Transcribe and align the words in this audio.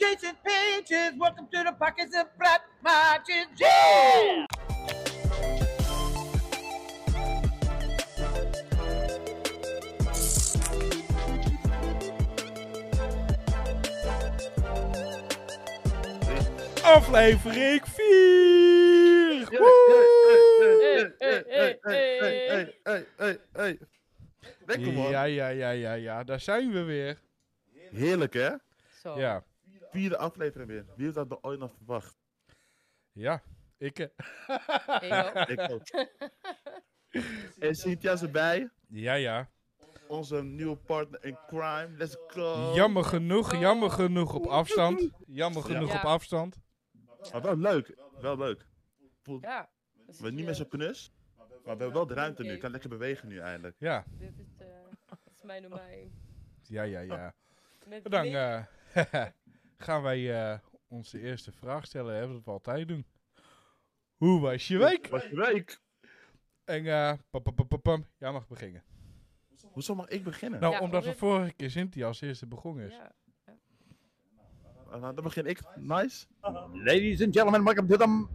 Jason 0.00 0.34
Pages. 0.42 1.12
Welcome 1.18 1.46
to 1.52 1.62
the 1.62 1.72
Pockets 1.78 2.16
of 2.16 2.26
Black 2.38 2.62
Marches. 2.82 3.48
Yeah! 3.60 4.46
Aflevering 16.82 17.80
4! 17.80 18.00
Hey, 21.20 21.44
hey, 21.50 21.76
hey, 21.84 21.84
hey. 21.84 22.66
hey, 22.86 23.04
hey, 23.18 23.38
hey. 23.54 23.78
Lekker 24.66 24.92
man. 24.92 25.10
Ja, 25.10 25.24
ja, 25.24 25.48
ja, 25.48 25.70
ja, 25.70 25.92
ja, 25.92 26.24
daar 26.24 26.40
zijn 26.40 26.72
we 26.72 26.82
weer. 26.82 27.18
Heerlijk 27.90 28.34
hè? 28.34 28.50
Zo. 29.02 29.18
Ja, 29.18 29.44
Vierde 29.90 30.16
aflevering 30.18 30.68
weer. 30.68 30.84
Wie 30.96 31.04
heeft 31.04 31.14
dat 31.14 31.42
ooit 31.42 31.58
nog 31.58 31.72
verwacht? 31.76 32.18
ja. 33.12 33.42
Ik, 33.78 33.98
eh, 33.98 34.06
Ik 35.00 35.12
ook. 35.12 35.48
Ik 35.54 35.70
ook. 35.70 35.82
en 37.58 37.74
Cynthia 37.74 38.12
is 38.12 38.22
erbij. 38.22 38.70
ja, 38.88 39.14
ja. 39.14 39.50
Onze 40.08 40.42
nieuwe 40.42 40.76
partner 40.76 41.24
in 41.24 41.38
crime. 41.46 41.88
Let's 41.96 42.16
go. 42.26 42.72
Jammer 42.74 43.04
genoeg, 43.04 43.56
jammer 43.56 43.90
genoeg 43.90 44.34
op 44.34 44.46
afstand. 44.46 45.10
Jammer 45.26 45.62
genoeg 45.62 45.92
Ja. 45.92 45.98
op 45.98 46.04
afstand. 46.04 46.60
Maar 47.32 47.42
wel 47.42 47.56
leuk. 47.56 47.94
Wel 48.20 48.36
leuk. 48.36 48.66
Ja. 49.40 49.70
We 50.06 50.12
hebben 50.12 50.34
niet 50.34 50.44
meer 50.44 50.54
zo 50.54 50.64
knus. 50.64 51.12
Maar 51.36 51.46
we 51.62 51.68
hebben 51.68 51.92
wel 51.92 52.06
de 52.06 52.14
ruimte 52.14 52.42
nu. 52.42 52.52
Ik 52.52 52.60
kan 52.60 52.70
lekker 52.70 52.88
bewegen 52.88 53.28
nu 53.28 53.38
eindelijk. 53.38 53.76
Ja, 53.78 54.04
Dit 54.18 54.38
is, 54.38 54.46
eh, 54.58 54.66
dit 55.24 55.34
is 55.36 55.42
mijn 55.42 55.62
domein. 55.62 56.12
ja, 56.62 56.82
ja, 56.82 57.00
ja. 57.00 57.34
Eh, 57.88 59.26
gaan 59.82 60.02
wij 60.02 60.50
eh, 60.52 60.58
onze 60.88 61.20
eerste 61.20 61.52
vraag 61.52 61.84
stellen, 61.86 62.14
hè, 62.14 62.28
wat 62.32 62.44
we 62.44 62.50
altijd 62.50 62.88
doen. 62.88 63.06
Hoe 64.16 64.40
was 64.40 64.68
je 64.68 64.78
week? 64.78 65.06
Was 65.08 65.22
je 65.24 65.36
week? 65.36 65.80
En 66.64 66.86
eh, 66.86 67.12
pam, 67.30 67.42
pam, 67.42 67.54
pam, 67.54 67.68
pam, 67.68 67.80
pam. 67.82 68.06
jij 68.18 68.32
mag 68.32 68.48
beginnen. 68.48 68.82
Hoezo 69.72 69.94
mag 69.94 70.08
ik 70.08 70.24
beginnen? 70.24 70.60
Nou, 70.60 70.72
Ja, 70.72 70.80
omdat 70.80 71.02
we 71.04 71.08
omdat- 71.10 71.20
vorige 71.28 71.52
keer 71.52 71.70
Cynthia 71.70 72.06
als 72.06 72.20
eerste 72.20 72.46
begonnen 72.46 72.86
is. 72.86 72.94
Ja. 72.94 73.12
Uh, 74.92 75.00
nou, 75.00 75.14
dan 75.14 75.24
begin 75.24 75.46
ik. 75.46 75.60
Nice. 75.76 76.26
Ladies 76.72 77.22
and 77.22 77.34
gentlemen, 77.36 77.64
welcome 77.64 77.86
to 77.88 77.96
the 77.96 78.26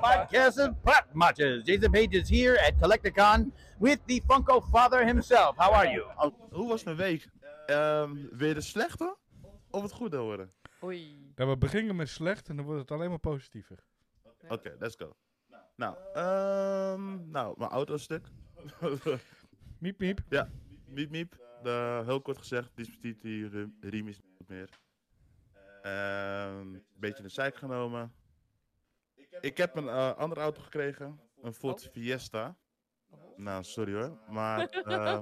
podcast 0.00 0.58
of 0.58 0.80
Pop 0.80 1.06
Matches. 1.12 1.64
Jason 1.66 1.90
Page 1.90 2.08
is 2.08 2.28
here 2.28 2.66
at 2.66 2.72
Collecticon 2.80 3.52
with 3.78 3.98
the 4.06 4.22
Funko 4.26 4.60
Father 4.70 5.06
himself. 5.06 5.56
How 5.56 5.72
are 5.72 5.90
you? 5.90 6.04
Oh, 6.16 6.34
hoe 6.50 6.68
was 6.68 6.84
mijn 6.84 6.96
week? 6.96 7.28
Ehm 7.66 8.14
weer 8.30 8.54
de 8.54 8.60
slechte 8.60 9.16
of 9.70 9.82
het 9.82 9.92
goede 9.92 10.16
horen? 10.16 10.50
Oei. 10.84 11.32
Nou, 11.34 11.50
we 11.50 11.56
beginnen 11.56 11.96
met 11.96 12.08
slecht 12.08 12.48
en 12.48 12.56
dan 12.56 12.64
wordt 12.64 12.80
het 12.80 12.90
alleen 12.90 13.10
maar 13.10 13.18
positiever. 13.18 13.78
Oké, 14.48 14.76
let's 14.78 14.96
go. 14.96 15.16
Nou, 15.76 15.96
ehm, 16.14 17.30
nou, 17.30 17.54
mijn 17.58 17.70
auto 17.70 17.94
is 17.94 18.02
stuk. 18.02 18.26
Miep, 19.78 19.98
miep. 19.98 20.20
miep, 20.86 21.10
miep. 21.10 21.40
De, 21.62 22.02
heel 22.04 22.20
kort 22.20 22.38
gezegd, 22.38 22.70
die, 22.74 23.16
die 23.18 23.48
riem, 23.48 23.76
riem 23.80 24.08
is 24.08 24.20
niet 24.20 24.48
meer. 24.48 24.78
Ehm, 25.82 26.74
Een 26.74 26.84
beetje 26.94 27.22
de 27.22 27.28
zeik 27.28 27.56
genomen. 27.56 28.14
Ik 29.40 29.56
heb 29.56 29.76
een 29.76 29.88
eh, 29.88 30.16
andere 30.16 30.40
auto 30.40 30.62
gekregen. 30.62 31.20
Een 31.40 31.54
Ford 31.54 31.88
Fiesta. 31.90 32.56
Nou, 33.36 33.64
sorry 33.64 33.94
hoor. 33.94 34.18
Maar 34.28 34.68
eh, 34.68 35.20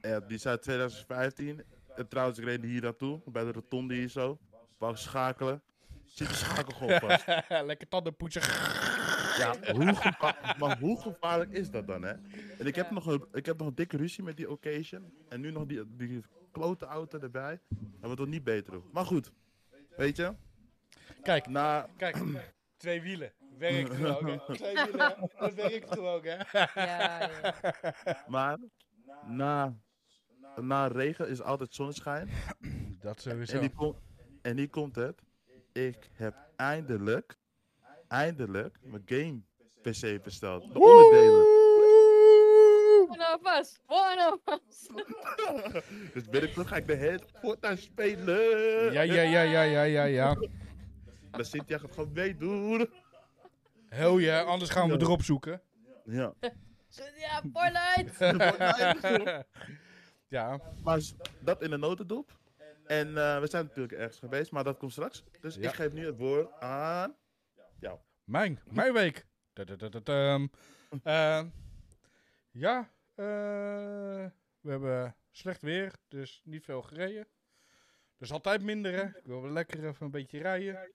ja, 0.00 0.20
die 0.20 0.36
is 0.36 0.46
uit 0.46 0.62
2015. 0.62 1.64
En 1.96 2.08
trouwens, 2.08 2.38
ik 2.38 2.44
reed 2.44 2.62
hier 2.62 2.82
naartoe. 2.82 3.20
Bij 3.24 3.44
de 3.44 3.52
rotonde 3.52 3.94
hier 3.94 4.08
zo. 4.08 4.38
Wou 4.78 4.96
schakelen. 4.96 5.62
Zit 6.04 6.28
de 6.28 6.34
schakel 6.34 6.76
gewoon 6.76 7.00
vast. 7.00 7.26
Lekker 7.70 7.88
tandenpoetsen. 7.88 8.42
Ja, 9.38 9.54
hoe 9.72 9.94
gevaarlijk, 9.94 10.58
maar 10.58 10.78
hoe 10.78 11.00
gevaarlijk 11.00 11.50
is 11.50 11.70
dat 11.70 11.86
dan, 11.86 12.02
hè? 12.02 12.12
En 12.58 12.66
ik 12.66 12.74
heb, 12.74 12.86
Ja. 12.88 12.92
nog 12.94 13.06
een, 13.06 13.24
ik 13.32 13.46
heb 13.46 13.58
nog 13.58 13.66
een 13.68 13.74
dikke 13.74 13.96
ruzie 13.96 14.24
met 14.24 14.36
die 14.36 14.50
occasion. 14.50 15.12
En 15.28 15.40
nu 15.40 15.50
nog 15.50 15.66
die, 15.66 15.96
die 15.96 16.22
klote 16.52 16.86
auto 16.86 17.18
erbij. 17.18 17.60
Dat 17.68 17.78
wordt 18.00 18.16
toch 18.16 18.26
niet 18.26 18.44
beter 18.44 18.72
doen. 18.72 18.84
Maar 18.92 19.04
goed, 19.04 19.32
weet 19.96 20.16
je, 20.16 20.34
Kijk, 21.22 21.46
na... 21.46 21.88
kijk. 21.96 22.16
Twee 22.76 23.02
wielen. 23.02 23.32
Werkt 23.58 23.94
gewoon, 23.94 24.26
hè? 24.26 24.54
Twee 24.54 24.74
wielen, 24.74 25.30
dat 25.38 25.54
werkt 25.54 25.92
gewoon, 25.92 26.24
hè? 26.24 26.58
Ja, 26.58 26.70
ja. 26.74 27.54
Maar, 28.28 28.58
na, 29.26 29.76
na 30.66 30.86
regen 30.86 31.28
is 31.28 31.42
altijd 31.42 31.74
zonneschijn. 31.74 32.28
Dat 33.02 33.16
En, 33.16 33.20
sowieso. 33.30 33.58
die 33.60 33.70
kom, 33.74 33.96
en 34.42 34.56
hier 34.56 34.70
komt 34.70 34.94
het. 34.96 35.22
Ik 35.72 36.10
heb 36.12 36.34
eindelijk, 36.56 37.36
eindelijk 38.08 38.78
mijn 38.82 39.02
game 39.06 39.40
PC 39.82 40.22
besteld. 40.22 40.72
De 40.72 40.78
onderdelen. 40.78 41.58
One 43.08 43.38
of 43.42 43.58
us. 43.60 43.78
One 43.86 44.40
of 44.44 44.60
us. 44.68 44.88
Dus 46.14 46.24
binnenkort 46.28 46.66
ga 46.66 46.76
ik 46.76 46.86
de 46.86 46.94
hele 46.94 47.20
Fortnite 47.40 47.82
spelen. 47.82 48.92
Ja, 48.92 49.02
ja, 49.02 49.22
ja, 49.22 49.40
ja, 49.42 49.62
ja, 49.62 49.82
ja, 49.82 50.04
ja. 50.04 50.36
Maar 51.30 51.44
Cynthia 51.44 51.78
gaat 51.78 51.92
gewoon 51.92 52.12
meedoen. 52.12 52.90
Hel 53.88 54.18
ja, 54.18 54.40
anders 54.42 54.70
gaan 54.70 54.86
we 54.88 54.92
Ja. 54.94 55.00
erop 55.00 55.22
zoeken. 55.22 55.62
Ja. 56.04 56.32
Ja, 57.16 57.42
Fortnite. 57.52 58.12
ja, 60.30 60.60
Maar 60.84 61.00
dat 61.40 61.62
in 61.62 61.70
de 61.70 61.76
notendop. 61.76 62.38
En 62.86 63.06
eh, 63.08 63.40
we 63.40 63.46
zijn 63.46 63.64
natuurlijk 63.64 63.92
ergens 63.98 64.18
geweest, 64.18 64.50
maar 64.50 64.64
dat 64.64 64.76
komt 64.78 64.92
straks. 64.92 65.24
Dus 65.40 65.54
Ja. 65.54 65.68
ik 65.68 65.74
geef 65.74 65.92
nu 65.92 66.06
het 66.06 66.16
woord 66.16 66.60
aan 66.60 67.16
jou. 67.80 67.98
mijn, 68.24 68.60
mijn 68.70 68.92
week. 68.92 69.26
Ehm, 71.02 71.48
ja, 72.50 72.90
eh, 73.14 74.26
we 74.60 74.70
hebben 74.70 75.16
slecht 75.30 75.62
weer, 75.62 75.92
dus 76.08 76.40
niet 76.44 76.64
veel 76.64 76.82
gereden. 76.82 77.26
Dus 78.16 78.32
altijd 78.32 78.62
minder, 78.62 78.92
hè. 78.92 79.04
Ik 79.18 79.24
wil 79.26 79.42
wel 79.42 79.50
lekker 79.50 79.84
even 79.86 80.04
een 80.06 80.10
beetje 80.10 80.38
rijden. 80.38 80.90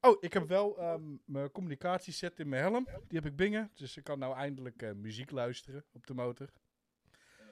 Oh, 0.00 0.16
ik 0.22 0.32
heb 0.32 0.48
wel 0.48 0.78
ehm, 0.78 1.16
mijn 1.24 1.50
communicatieset 1.52 2.38
in 2.38 2.48
mijn 2.48 2.62
helm. 2.62 2.84
Die 3.08 3.18
heb 3.18 3.26
ik 3.26 3.36
bingen, 3.36 3.70
dus 3.74 3.96
ik 3.96 4.04
kan 4.04 4.18
nou 4.18 4.34
eindelijk 4.36 4.82
eh, 4.82 4.92
muziek 4.92 5.30
luisteren 5.30 5.84
op 5.92 6.06
de 6.06 6.14
motor. 6.14 6.48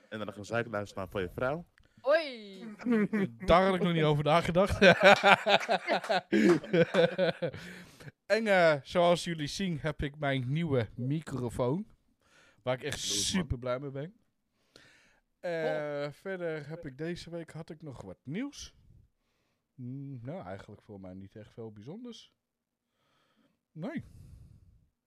En 0.09 0.19
dan 0.19 0.33
gaan 0.33 0.45
zij 0.45 0.65
luisteren 0.65 1.03
naar 1.03 1.13
van 1.13 1.23
je 1.23 1.29
vrouw. 1.31 1.67
Oei. 2.07 2.65
Daar 3.47 3.65
had 3.65 3.75
ik 3.75 3.83
nog 3.83 3.93
niet 3.93 4.03
over 4.03 4.25
nagedacht. 4.25 4.79
en 8.27 8.47
eh, 8.47 8.75
zoals 8.83 9.25
jullie 9.25 9.47
zien 9.47 9.79
heb 9.81 10.03
ik 10.03 10.19
mijn 10.19 10.53
nieuwe 10.53 10.89
microfoon. 10.95 11.87
Waar 12.63 12.75
ik 12.75 12.83
echt 12.83 12.99
super 13.01 13.59
blij 13.59 13.79
mee 13.81 13.91
ben. 13.91 14.15
Eh, 15.41 16.11
Verder 16.13 16.69
heb 16.69 16.87
ik 16.87 16.99
deze 16.99 17.31
week 17.31 17.51
had 17.53 17.71
ik 17.71 17.83
nog 17.83 18.03
wat 18.03 18.19
nieuws. 18.23 18.75
Mm, 19.75 20.19
nou, 20.23 20.45
eigenlijk 20.47 20.83
voor 20.83 21.01
mij 21.01 21.15
niet 21.15 21.37
echt 21.37 21.53
veel 21.53 21.73
bijzonders. 21.73 22.33
Nee, 23.73 24.05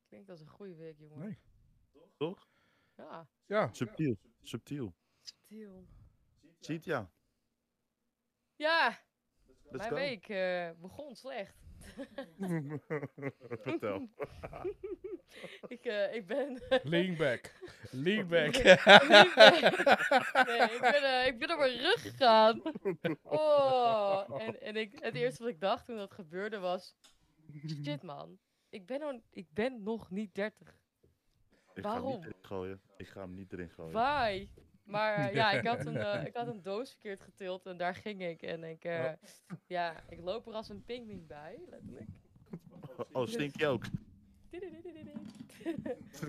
Klinkt 0.07 0.29
als 0.29 0.41
een 0.41 0.47
goede 0.49 0.75
week, 0.75 0.97
jongen. 0.99 1.19
nee. 1.19 1.39
Toch? 2.17 2.47
Ja. 2.95 3.27
Ja, 3.45 3.69
Subtiel. 3.71 4.17
Subtiel. 4.43 4.93
Stil. 5.21 5.85
Cynthia, 6.59 7.09
Ja, 8.55 8.99
let's 9.63 9.77
mijn 9.77 9.89
go. 9.89 9.95
week 9.95 10.29
eh, 10.29 10.69
begon 10.81 11.15
slecht. 11.15 11.55
Vertel. 13.63 14.09
ik, 15.67 15.85
eh, 15.85 16.13
ik 16.15 16.27
ben... 16.27 16.61
lean 16.83 17.15
back. 17.17 17.53
Lean 17.91 18.27
back. 18.35 18.53
nee, 18.53 18.71
ik 20.61 20.77
ben, 20.81 21.03
eh, 21.03 21.27
ik 21.27 21.39
ben 21.39 21.51
op 21.51 21.57
mijn 21.57 21.77
rug 21.77 22.01
gegaan. 22.01 22.61
Oh, 23.23 24.23
en, 24.41 24.61
en 24.61 24.75
ik, 24.75 24.99
het 24.99 25.15
eerste 25.15 25.43
wat 25.43 25.51
ik 25.51 25.59
dacht 25.59 25.85
toen 25.85 25.97
dat 25.97 26.13
gebeurde 26.13 26.59
was... 26.59 26.95
Shit 27.83 28.01
man, 28.03 28.39
ik 28.69 28.85
ben, 28.85 28.99
nog- 28.99 29.21
ik 29.29 29.47
ben 29.53 29.83
nog 29.83 30.11
niet 30.11 30.35
30. 30.35 30.79
Ik 31.73 31.83
ga 31.83 31.93
hem 31.93 32.01
Waarom? 32.01 32.15
niet 32.15 32.25
erin 32.25 32.35
gooien. 32.41 32.81
Ik 32.97 33.07
ga 33.07 33.21
hem 33.21 33.33
niet 33.33 33.53
erin 33.53 33.69
gooien. 33.69 33.93
Why? 33.93 34.47
Maar 34.83 35.15
eh, 35.15 35.33
ja, 35.39 35.51
ik 35.51 35.67
had, 35.67 35.85
een, 35.85 35.97
eh, 35.97 36.25
ik 36.25 36.35
had 36.35 36.47
een 36.47 36.61
doos 36.61 36.89
verkeerd 36.89 37.21
getild 37.21 37.65
en 37.65 37.77
daar 37.77 37.95
ging 37.95 38.23
ik. 38.23 38.41
En 38.41 38.63
ik, 38.63 38.83
eh, 38.83 39.11
ja, 39.67 40.03
ik 40.09 40.19
loop 40.21 40.47
er 40.47 40.53
als 40.53 40.69
een 40.69 40.83
pinguïn 40.83 41.27
bij, 41.27 41.59
letterlijk. 41.69 42.09
Oh, 43.11 43.27
stink 43.27 43.55
je 43.55 43.67
ook? 43.67 43.83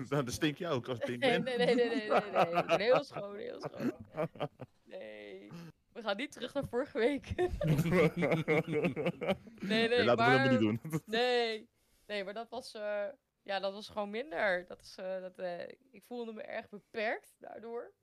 Nou, 0.09 0.23
dan 0.23 0.33
stink 0.33 0.57
je 0.57 0.67
ook 0.67 0.87
als 0.87 0.99
Nee, 0.99 1.17
pinguïn. 1.17 1.43
nee, 1.43 1.57
nee, 1.57 1.65
nee, 1.65 1.75
nee, 1.75 2.09
nee, 2.09 2.21
nee. 2.31 2.65
Ben 2.65 2.79
heel 2.79 3.03
schoon, 3.03 3.35
heel 3.35 3.61
schoon. 3.61 3.93
Nee. 4.83 5.49
We 5.91 6.01
gaan 6.01 6.17
niet 6.17 6.31
terug 6.31 6.53
naar 6.53 6.67
vorige 6.67 6.97
week. 6.97 7.35
nee, 7.35 7.49
nee, 9.87 10.05
laten 10.05 10.05
we 10.05 10.15
maar... 10.15 10.43
dat 10.43 10.51
niet 10.51 10.59
doen. 10.59 10.79
Nee. 11.05 11.69
Nee, 12.07 12.23
maar 12.23 12.33
dat 12.33 12.49
was... 12.49 12.77
ja, 13.43 13.59
dat 13.59 13.73
was 13.73 13.89
gewoon 13.89 14.09
minder. 14.09 14.65
Dat 14.65 14.81
is, 14.81 14.95
eh, 14.97 15.21
dat, 15.21 15.37
eh, 15.37 15.67
ik 15.91 16.03
voelde 16.03 16.33
me 16.33 16.41
erg 16.41 16.69
beperkt 16.69 17.35
daardoor. 17.39 17.93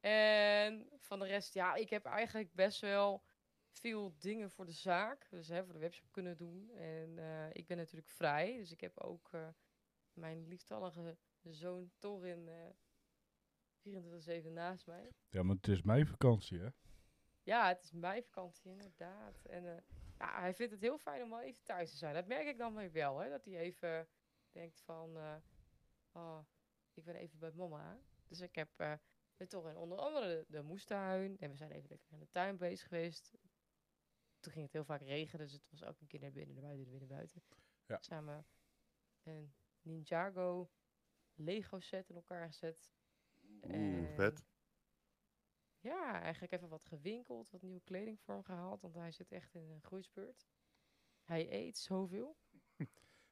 En 0.00 0.88
van 0.98 1.18
de 1.18 1.26
rest, 1.26 1.54
ja, 1.54 1.74
ik 1.74 1.90
heb 1.90 2.04
eigenlijk 2.04 2.54
best 2.54 2.80
wel 2.80 3.24
veel 3.70 4.14
dingen 4.18 4.50
voor 4.50 4.66
de 4.66 4.72
zaak, 4.72 5.26
dus 5.30 5.48
hè, 5.48 5.64
voor 5.64 5.72
de 5.72 5.78
webshop 5.78 6.12
kunnen 6.12 6.36
doen. 6.36 6.70
En 6.70 7.18
eh, 7.18 7.48
ik 7.52 7.66
ben 7.66 7.76
natuurlijk 7.76 8.10
vrij, 8.10 8.56
dus 8.56 8.72
ik 8.72 8.80
heb 8.80 8.98
ook 9.00 9.30
mijn 10.12 10.48
lieftallige 10.48 11.16
zoon 11.42 11.90
Torin 11.98 12.48
eh 12.48 12.70
24-7 13.82 14.52
naast 14.52 14.86
mij. 14.86 15.12
Ja, 15.28 15.42
maar 15.42 15.56
het 15.56 15.68
is 15.68 15.82
mijn 15.82 16.06
vakantie, 16.06 16.58
hè? 16.58 16.68
Ja, 17.42 17.68
het 17.68 17.82
is 17.82 17.92
mijn 17.92 18.22
vakantie, 18.22 18.70
inderdaad. 18.70 19.44
En 19.44 19.84
ja, 20.20 20.40
hij 20.40 20.54
vindt 20.54 20.72
het 20.72 20.80
heel 20.80 20.98
fijn 20.98 21.22
om 21.22 21.30
wel 21.30 21.40
even 21.40 21.62
thuis 21.62 21.90
te 21.90 21.96
zijn. 21.96 22.14
Dat 22.14 22.26
merk 22.26 22.46
ik 22.46 22.58
dan 22.58 22.74
weer 22.74 22.92
wel, 22.92 23.18
hè. 23.18 23.28
Dat 23.28 23.44
hij 23.44 23.56
even 23.56 24.08
denkt 24.50 24.80
van... 24.80 25.16
eh, 25.16 25.36
oh, 26.12 26.38
ik 26.94 27.04
ben 27.04 27.14
even 27.14 27.38
bij 27.38 27.52
mama. 27.52 27.98
Dus 28.28 28.40
ik 28.40 28.54
heb 28.54 28.68
met 29.36 29.48
toch 29.50 29.66
en 29.66 29.76
onder 29.76 29.98
andere 29.98 30.26
de, 30.26 30.44
de 30.48 30.62
moestuin. 30.62 31.38
En 31.38 31.50
we 31.50 31.56
zijn 31.56 31.70
even 31.70 31.88
lekker 31.88 32.12
in 32.12 32.18
de 32.18 32.30
tuin 32.30 32.56
bezig 32.56 32.88
geweest. 32.88 33.34
Toen 34.40 34.52
ging 34.52 34.64
het 34.64 34.72
heel 34.72 34.84
vaak 34.84 35.00
regenen, 35.00 35.46
dus 35.46 35.52
het 35.54 35.70
was 35.70 35.84
ook 35.84 36.00
een 36.00 36.06
keer 36.06 36.20
naar 36.20 36.32
binnen, 36.32 36.54
naar 36.54 36.64
buiten, 36.64 36.82
naar 36.82 36.98
binnen, 36.98 37.16
buiten. 37.16 37.42
Ja. 37.86 37.98
Samen 38.00 38.46
een 39.22 39.54
Ninjago 39.82 40.70
Lego 41.34 41.80
set 41.80 42.08
in 42.08 42.14
elkaar 42.14 42.46
gezet. 42.46 42.90
Oeh, 43.62 43.74
En 43.74 44.08
vet. 44.14 44.49
Ja, 45.80 46.20
eigenlijk 46.22 46.52
even 46.52 46.68
wat 46.68 46.84
gewinkeld, 46.84 47.50
wat 47.50 47.62
nieuwe 47.62 47.80
kleding 47.80 48.20
voor 48.20 48.34
hem 48.34 48.42
gehaald, 48.44 48.80
want 48.80 48.94
hij 48.94 49.12
zit 49.12 49.32
echt 49.32 49.54
in 49.54 49.70
een 49.70 49.82
groeispurt. 49.82 50.48
Hij 51.24 51.52
eet 51.52 51.78
zoveel. 51.78 52.36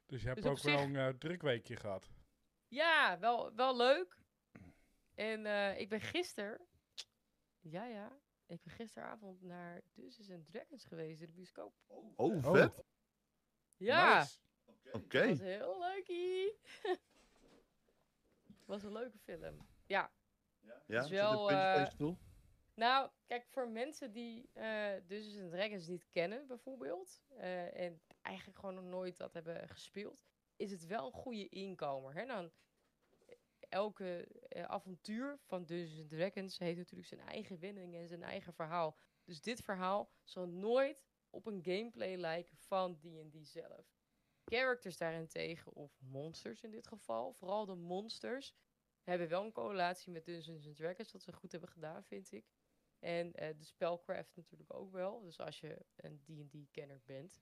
Dus 0.06 0.22
je 0.22 0.28
hebt 0.28 0.42
Dus 0.42 0.50
ook 0.50 0.60
wel 0.62 0.78
een 0.78 0.96
eh, 0.96 1.08
druk 1.08 1.42
weekje 1.42 1.76
gehad. 1.76 2.10
Ja, 2.68 3.18
wel, 3.18 3.54
wel 3.54 3.76
leuk. 3.76 4.18
En 5.14 5.46
eh, 5.46 5.78
ik 5.80 5.88
ben 5.88 6.00
gisteren, 6.00 6.66
ja 7.60 7.84
ja, 7.84 8.18
ik 8.46 8.62
ben 8.62 8.72
gisteravond 8.72 9.42
naar 9.42 9.82
Dungeons 9.94 10.30
and 10.30 10.46
Dragons 10.46 10.84
geweest 10.84 11.20
in 11.20 11.26
de 11.26 11.32
bioscoop. 11.32 11.74
Oh, 11.86 12.14
Oh. 12.16 12.52
vet. 12.52 12.84
Ja, 13.76 14.18
Nice. 14.18 14.38
Oké. 14.92 15.28
was 15.28 15.38
heel 15.38 15.78
leukie. 15.78 16.58
was 18.64 18.82
een 18.82 18.92
leuke 18.92 19.18
film. 19.18 19.66
Ja, 19.86 20.12
Ja, 20.60 21.00
is 21.00 21.06
zit 21.08 21.18
wel, 21.18 21.50
een 21.50 21.86
Nou, 22.78 23.10
kijk, 23.26 23.46
voor 23.46 23.69
mensen 23.69 24.12
die 24.12 24.50
eh 24.52 24.92
Dungeons 25.06 25.50
Dragons 25.50 25.86
niet 25.86 26.08
kennen, 26.10 26.46
bijvoorbeeld, 26.46 27.22
eh, 27.28 27.80
en 27.80 28.02
eigenlijk 28.20 28.58
gewoon 28.58 28.75
nog 28.75 28.84
nooit 28.84 29.16
dat 29.16 29.32
hebben 29.32 29.69
gespeeld, 29.69 30.25
is 30.56 30.70
het 30.70 30.86
wel 30.86 31.06
een 31.06 31.12
goede 31.12 31.48
inkomer. 31.48 32.14
Hè? 32.14 32.26
Dan, 32.26 32.52
elke 33.69 34.26
eh, 34.48 34.62
avontuur 34.62 35.38
van 35.38 35.64
Dungeons 35.64 36.08
Dragons 36.08 36.58
heeft 36.58 36.78
natuurlijk 36.78 37.08
zijn 37.08 37.20
eigen 37.20 37.58
winning 37.58 37.94
en 37.94 38.08
zijn 38.08 38.22
eigen 38.22 38.54
verhaal. 38.54 38.96
Dus 39.25 39.40
dit 39.40 39.60
verhaal 39.60 40.10
zal 40.25 40.48
nooit 40.48 41.04
op 41.30 41.46
een 41.46 41.62
gameplay 41.62 42.16
lijken 42.16 42.56
van 42.56 42.98
D&D 42.98 43.46
zelf. 43.46 43.96
Characters 44.44 44.96
daarentegen, 44.96 45.72
of 45.72 46.00
monsters 46.00 46.62
in 46.62 46.70
dit 46.70 46.88
geval, 46.88 47.32
vooral 47.32 47.66
de 47.66 47.75
monsters, 47.75 48.54
hebben 49.02 49.28
wel 49.28 49.44
een 49.44 49.52
correlatie 49.52 50.12
met 50.12 50.25
Dungeons 50.25 50.69
Dragons, 50.75 51.12
wat 51.12 51.22
ze 51.22 51.32
goed 51.32 51.52
hebben 51.52 51.70
gedaan, 51.70 52.04
vind 52.04 52.32
ik. 52.32 52.57
En 52.98 53.32
eh, 53.34 53.48
de 53.58 53.64
spellcraft 53.64 54.36
natuurlijk 54.36 54.74
ook 54.74 54.92
wel. 54.92 55.20
Dus 55.20 55.38
als 55.40 55.60
je 55.60 55.84
een 55.96 56.20
D&D-kenner 56.24 57.00
bent, 57.04 57.40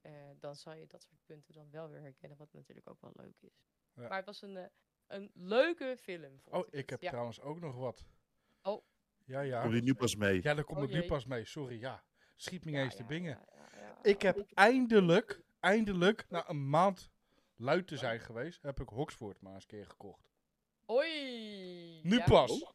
eh, 0.00 0.12
dan 0.38 0.56
zal 0.56 0.72
je 0.74 0.86
dat 0.86 1.02
soort 1.02 1.20
punten 1.24 1.54
dan 1.54 1.70
wel 1.70 1.88
weer 1.88 2.00
herkennen, 2.00 2.38
wat 2.38 2.52
natuurlijk 2.52 2.88
ook 2.90 3.00
wel 3.00 3.12
leuk 3.14 3.36
is. 3.40 3.64
Ja. 3.94 4.08
Maar 4.08 4.16
het 4.16 4.26
was 4.26 4.42
een, 4.42 4.56
eh, 4.56 4.66
een 5.06 5.30
leuke 5.34 5.96
film, 6.00 6.40
vond 6.40 6.56
Oh, 6.56 6.66
ik 6.66 6.72
ik 6.72 6.80
het. 6.80 6.90
heb 6.90 7.00
ja. 7.02 7.08
trouwens 7.08 7.40
ook 7.40 7.60
nog 7.60 7.74
wat. 7.74 8.04
Oh. 8.62 8.84
Ja, 9.24 9.40
ja. 9.40 9.60
Komt 9.60 9.72
die 9.72 9.82
nu 9.82 9.94
pas 9.94 10.16
mee? 10.16 10.42
Ja, 10.42 10.54
daar 10.54 10.64
komt 10.64 10.78
Oh 10.78 10.84
het 10.84 10.92
nu 10.92 11.06
pas 11.06 11.24
mee. 11.24 11.44
Sorry, 11.44 11.80
ja. 11.80 12.04
Schiet 12.36 12.64
me 12.64 12.70
Ja, 12.70 12.82
eens 12.82 12.94
te 12.96 13.02
ja, 13.02 13.08
bingen. 13.08 13.38
ja, 13.54 13.68
ja, 13.72 13.80
ja. 13.80 13.98
Ik 14.02 14.22
heb 14.22 14.46
eindelijk, 14.54 15.42
eindelijk, 15.60 16.26
na 16.28 16.48
een 16.48 16.68
maand 16.70 17.10
luid 17.56 17.86
te 17.86 17.96
zijn 17.96 18.20
geweest, 18.20 18.62
heb 18.62 18.80
ik 18.80 18.88
Hoxford 18.88 19.40
maar 19.40 19.54
eens 19.54 19.62
een 19.62 19.68
keer 19.68 19.86
gekocht. 19.86 20.30
Oei! 20.90 22.00
Nu 22.02 22.16
ja, 22.16 22.24
pas. 22.24 22.72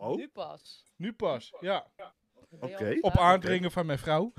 Oh, 0.00 0.16
Nu 0.16 0.28
pas. 0.28 0.84
Nu 0.96 1.12
pas, 1.12 1.52
ja. 1.60 1.86
Oké. 2.60 2.98
Op 3.00 3.16
aandringen 3.16 3.70
van 3.70 3.86
mijn 3.86 3.98
vrouw. 3.98 4.32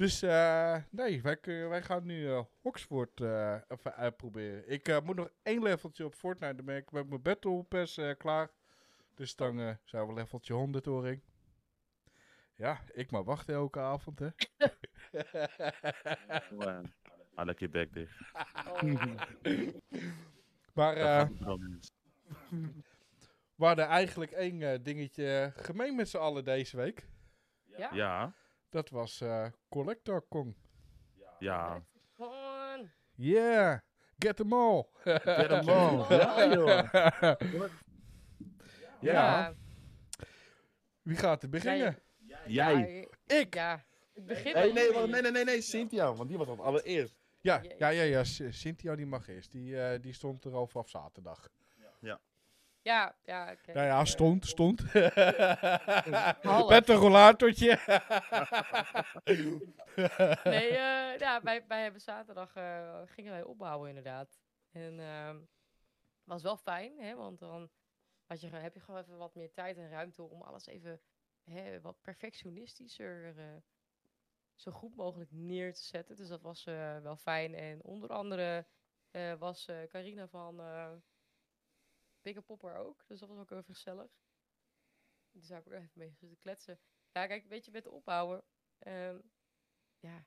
dus 0.00 0.22
eh, 0.22 0.76
nee, 0.90 1.22
wij, 1.22 1.38
wij 1.68 1.82
gaan 1.82 2.06
nu 2.06 2.28
eh 2.28 2.44
Oxford 2.62 3.20
eh, 3.20 3.56
even 3.68 3.94
uitproberen. 3.94 4.70
Ik 4.70 4.88
eh, 4.88 5.00
moet 5.00 5.16
nog 5.16 5.30
één 5.42 5.62
leveltje 5.62 6.04
op 6.04 6.14
Fortnite. 6.14 6.54
Dan 6.54 6.64
ben 6.64 6.76
ik 6.76 6.90
met 6.90 7.08
mijn 7.08 7.22
Battle 7.22 7.62
Pass 7.62 7.96
eh, 7.96 8.10
klaar. 8.18 8.50
Dus 9.14 9.36
dan 9.36 9.60
eh, 9.60 9.74
zijn 9.84 10.06
we 10.06 10.12
leveltje 10.12 10.54
100 10.54 10.86
horing. 10.86 11.22
Ja, 12.54 12.80
ik 12.92 13.10
maar 13.10 13.24
wachten 13.24 13.54
elke 13.54 13.80
avond, 13.80 14.18
hè. 14.18 14.28
Ah, 17.34 17.58
je 17.58 17.68
bek 17.68 17.92
dicht. 17.92 18.16
Maar 20.80 20.94
Dat 20.94 21.04
eh, 21.06 21.28
we 23.60 23.64
hadden 23.64 23.86
eigenlijk 23.86 24.30
één 24.30 24.62
eh, 24.62 24.78
dingetje 24.82 25.52
gemeen 25.56 25.94
met 25.94 26.08
z'n 26.08 26.16
allen 26.16 26.44
deze 26.44 26.76
week. 26.76 27.08
ja? 27.76 27.90
Ja, 27.92 28.32
Dat 28.68 28.88
was 28.90 29.20
eh 29.20 29.46
Collector 29.68 30.22
Kong. 30.28 30.56
ja. 31.38 31.82
Yeah, 33.14 33.78
get 34.18 34.36
them 34.36 34.52
all. 34.52 34.86
Get 35.04 35.24
hem 35.50 35.68
on. 35.68 36.04
Ja, 36.18 36.46
joh. 36.54 36.92
Ja. 39.00 39.12
Ja. 39.12 39.54
Wie 41.02 41.16
gaat 41.16 41.42
er 41.42 41.48
beginnen? 41.48 41.98
Jij. 42.46 43.08
Ik. 43.26 43.54
Ja. 43.54 43.84
Ik 44.12 44.26
begin 44.26 44.54
Nee, 44.54 44.72
nee, 44.72 44.92
nee, 45.06 45.22
nee, 45.22 45.30
nee, 45.32 45.44
nee, 45.44 45.60
Cynthia, 45.60 46.14
want 46.14 46.28
die 46.28 46.38
was 46.38 46.48
al 46.48 46.64
allereerst. 46.64 47.19
Ja, 47.40 47.62
ja, 47.78 47.88
ja, 47.88 48.02
ja. 48.02 48.24
Cynthia 48.50 48.94
die 48.94 49.06
mag 49.06 49.28
eerst. 49.28 49.52
Die, 49.52 49.82
eh, 49.82 50.00
die 50.00 50.12
stond 50.12 50.44
er 50.44 50.54
al 50.54 50.66
vanaf 50.66 50.88
zaterdag. 50.88 51.48
Ja, 52.82 53.16
ja, 53.24 53.52
oké. 53.52 53.72
Ja, 53.72 53.84
ja, 53.84 54.04
stond, 54.04 54.46
stond. 54.46 54.92
Met 56.68 56.88
een 56.88 56.96
rollatortje. 56.96 57.78
Nee, 60.44 60.68
eh, 60.68 61.18
ja, 61.18 61.40
wij, 61.42 61.64
wij 61.66 61.82
hebben 61.82 62.00
zaterdag 62.00 62.54
eh, 62.54 63.00
gingen 63.04 63.32
wij 63.32 63.42
opbouwen 63.42 63.88
inderdaad. 63.88 64.40
En 64.70 65.00
ehm 65.00 65.38
was 66.30 66.42
wel 66.42 66.56
fijn, 66.56 66.98
hè, 66.98 67.14
want 67.14 67.38
dan 67.38 67.70
had 68.26 68.40
je, 68.40 68.48
heb 68.48 68.74
je 68.74 68.80
gewoon 68.80 69.00
even 69.00 69.16
wat 69.16 69.34
meer 69.34 69.52
tijd 69.52 69.76
en 69.76 69.88
ruimte 69.88 70.22
om 70.22 70.42
alles 70.42 70.66
even 70.66 71.00
hè, 71.44 71.80
wat 71.80 72.00
perfectionistischer 72.00 73.38
eh, 73.38 73.56
zo 74.60 74.70
goed 74.70 74.96
mogelijk 74.96 75.30
neer 75.30 75.74
te 75.74 75.82
zetten. 75.82 76.16
Dus 76.16 76.28
dat 76.28 76.40
was 76.40 76.66
eh, 76.66 76.98
wel 76.98 77.16
fijn. 77.16 77.54
En 77.54 77.82
onder 77.82 78.10
andere 78.10 78.66
eh, 79.10 79.34
was 79.34 79.66
eh 79.66 79.82
Carina 79.82 80.28
van 80.28 80.56
Bigger 82.22 82.42
Popper 82.42 82.74
ook, 82.76 83.04
dus 83.06 83.20
dat 83.20 83.28
was 83.28 83.38
ook 83.38 83.50
even 83.50 83.74
gezellig. 83.74 84.10
Daar 85.32 85.42
zou 85.42 85.60
ik 85.60 85.66
ook 85.66 85.72
even 85.72 85.90
mee 85.92 86.14
zitten 86.14 86.38
kletsen. 86.38 86.80
Ja, 87.12 87.26
kijk, 87.26 87.46
weet 87.46 87.64
je, 87.64 87.70
met 87.70 87.86
opbouwen, 87.86 88.44
ehm, 88.78 89.18
ja, 89.98 90.26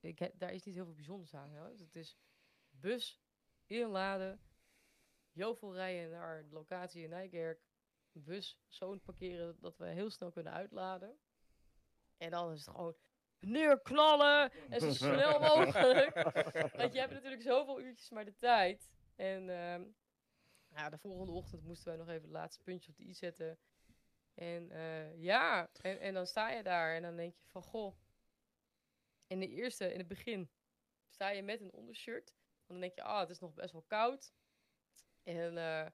ik, 0.00 0.18
heb- 0.18 0.38
daar 0.38 0.52
is 0.52 0.62
niet 0.62 0.74
heel 0.74 0.84
veel 0.84 0.94
bijzonders 0.94 1.34
aan. 1.34 1.50
Hè? 1.50 1.70
Dus 1.70 1.80
het 1.80 1.96
is 1.96 2.18
bus 2.70 3.22
inladen, 3.66 4.40
jovel 5.32 5.74
rijden 5.74 6.10
naar 6.10 6.44
de 6.44 6.54
locatie 6.54 7.02
in 7.02 7.10
Nijkerk, 7.10 7.64
bus 8.12 8.60
zo 8.66 8.98
parkeren 8.98 9.60
dat 9.60 9.76
we 9.76 9.86
heel 9.86 10.10
snel 10.10 10.32
kunnen 10.32 10.52
uitladen. 10.52 11.18
En 12.16 12.30
dan 12.30 12.52
is 12.52 12.66
het 12.66 12.74
gewoon 12.74 12.96
neerknallen 13.46 14.52
en 14.70 14.80
zo 14.80 14.92
snel 15.04 15.38
mogelijk. 15.38 16.14
Want 16.76 16.92
je 16.92 17.00
hebt 17.00 17.12
natuurlijk 17.12 17.42
zoveel 17.42 17.80
uurtjes 17.80 18.10
maar 18.10 18.24
de 18.24 18.36
tijd. 18.36 18.90
En 19.16 19.50
ehm, 19.50 19.82
ja, 20.74 20.90
de 20.90 20.98
volgende 20.98 21.32
ochtend 21.32 21.64
moesten 21.64 21.88
wij 21.88 21.96
nog 21.96 22.08
even 22.08 22.22
het 22.22 22.30
laatste 22.30 22.62
puntje 22.62 22.90
op 22.90 22.96
de 22.96 23.04
i 23.04 23.14
zetten. 23.14 23.58
En 24.34 24.70
eh, 24.70 25.22
ja, 25.22 25.68
en, 25.82 26.00
en 26.00 26.14
dan 26.14 26.26
sta 26.26 26.50
je 26.50 26.62
daar 26.62 26.94
en 26.94 27.02
dan 27.02 27.16
denk 27.16 27.34
je 27.34 27.46
van, 27.48 27.62
goh, 27.62 27.96
in 29.26 29.40
de 29.40 29.48
eerste, 29.48 29.92
in 29.92 29.98
het 29.98 30.08
begin, 30.08 30.50
sta 31.08 31.30
je 31.30 31.42
met 31.42 31.60
een 31.60 31.72
ondershirt. 31.72 32.34
Want 32.66 32.80
dan 32.80 32.80
denk 32.80 32.94
je, 32.94 33.02
ah, 33.02 33.20
het 33.20 33.30
is 33.30 33.38
nog 33.38 33.54
best 33.54 33.72
wel 33.72 33.84
koud. 33.86 34.32
En 35.22 35.58
eh, 35.58 35.86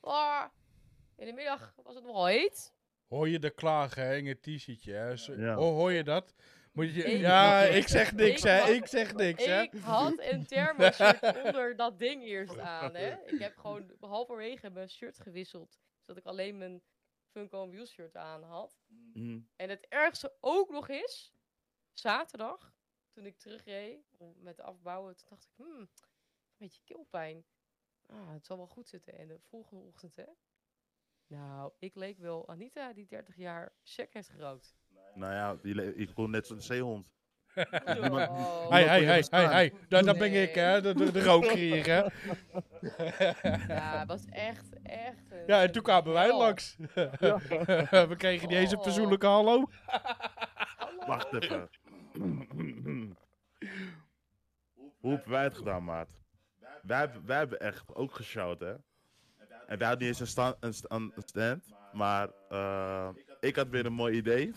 ah, 0.00 0.44
in 1.16 1.26
de 1.26 1.32
middag 1.32 1.74
was 1.82 1.94
het 1.94 2.04
nogal 2.04 2.26
heet. 2.26 2.72
Hoor 3.08 3.28
je 3.28 3.38
de 3.38 3.50
klagen 3.50 4.02
hè, 4.02 4.16
in 4.16 4.26
het 4.26 4.42
t-shirtje? 4.42 4.92
hè? 4.92 5.08
Ja. 5.36 5.58
Oh, 5.58 5.74
hoor 5.74 5.92
je 5.92 6.04
dat? 6.04 6.34
Moet 6.72 6.94
je... 6.94 7.02
Ik- 7.02 7.20
Ja, 7.20 7.62
ik 7.62 7.88
zeg 7.88 8.12
niks, 8.12 8.42
ik 8.42 8.48
hè. 8.48 8.58
had- 8.58 8.68
Ik 8.68 8.86
zeg 8.86 9.14
niks, 9.14 9.44
hè. 9.44 9.62
Ik 9.62 9.72
had 9.74 10.18
een 10.20 10.46
thermoshirt 10.46 11.36
onder 11.44 11.76
dat 11.76 11.98
ding 11.98 12.22
eerst 12.22 12.58
aan, 12.58 12.94
hè. 12.94 13.26
Ik 13.26 13.38
heb 13.38 13.56
gewoon 13.56 13.92
halverwege 14.00 14.70
mijn 14.70 14.90
shirt 14.90 15.20
gewisseld. 15.20 15.78
Zodat 16.00 16.16
ik 16.16 16.24
alleen 16.28 16.58
mijn 16.58 16.82
Funko 17.30 17.68
Wheel 17.70 17.86
shirt 17.86 18.16
aan 18.16 18.42
had. 18.42 18.80
Mhm. 18.86 19.40
En 19.56 19.68
het 19.68 19.86
ergste 19.88 20.36
ook 20.40 20.70
nog 20.70 20.88
is, 20.88 21.32
zaterdag, 21.92 22.74
toen 23.10 23.26
ik 23.26 23.38
terugreed 23.38 23.98
met 24.36 24.56
de 24.56 24.62
afbouwen, 24.62 25.16
toen 25.16 25.26
dacht 25.28 25.44
ik, 25.44 25.50
hmm, 25.56 25.78
een 25.80 25.88
beetje 26.56 26.82
keelpijn. 26.84 27.44
Ah, 28.06 28.32
het 28.32 28.46
zal 28.46 28.56
wel 28.56 28.66
goed 28.66 28.88
zitten. 28.88 29.18
En 29.18 29.28
de 29.28 29.40
volgende 29.40 29.82
ochtend, 29.82 30.16
hè, 30.16 30.24
Nou, 31.26 31.72
ik 31.78 31.94
leek 31.94 32.18
wel 32.18 32.48
Anita 32.48 32.92
die 32.92 33.06
30 33.06 33.36
jaar 33.36 33.72
check 33.82 34.12
heeft 34.14 34.28
gerookt. 34.28 34.74
Nou 35.14 35.32
ja, 35.32 35.56
die, 35.62 35.74
le- 35.74 35.92
ik 35.96 36.10
kon 36.14 36.30
net 36.30 36.46
zo'n 36.46 36.60
zeehond. 36.60 37.06
Oh. 38.10 38.70
Hey, 38.70 38.84
hey, 38.84 39.04
hey, 39.04 39.22
staan. 39.22 39.44
hey, 39.44 39.52
hey. 39.52 39.72
Daar, 39.88 40.04
daar 40.04 40.16
ben 40.16 40.32
ik, 40.42 40.54
hè. 40.54 40.80
De, 40.80 40.94
de, 40.94 41.20
hè. 41.86 42.02
Ja, 43.74 43.98
het 43.98 44.08
was 44.08 44.24
echt, 44.30 44.82
echt. 44.82 45.30
een- 45.30 45.42
Ja, 45.46 45.62
en 45.62 45.72
toen 45.72 45.82
kwamen 45.82 46.12
wij 46.12 46.36
langs. 46.36 46.76
We 48.10 48.14
kregen 48.16 48.48
niet 48.48 48.56
eens 48.58 48.70
een 48.72 48.76
Oh. 48.78 48.82
persoonlijke 48.84 49.26
hallo. 49.26 49.64
Hallo. 50.76 51.06
Wacht 51.06 51.32
even. 51.32 51.68
Hoe 55.00 55.10
hebben 55.10 55.30
wij 55.30 55.42
het 55.44 55.56
gedaan, 55.56 55.84
maat? 55.84 56.08
Wij, 56.82 56.98
hebben- 56.98 57.26
wij 57.26 57.36
hebben 57.36 57.60
echt 57.60 57.94
ook 57.94 58.14
geshout, 58.14 58.60
hè? 58.60 58.70
En 59.66 59.78
wij 59.78 59.88
hadden 59.88 59.98
niet 59.98 60.08
eens 60.08 60.20
een, 60.20 60.26
sta- 60.26 60.56
een, 60.60 60.74
sta- 60.74 60.94
een 60.94 61.12
stand, 61.16 61.64
maar 61.92 62.28
eh, 62.48 63.08
ik 63.40 63.56
had 63.56 63.68
weer 63.68 63.86
een 63.86 63.92
mooi 63.92 64.16
idee. 64.16 64.52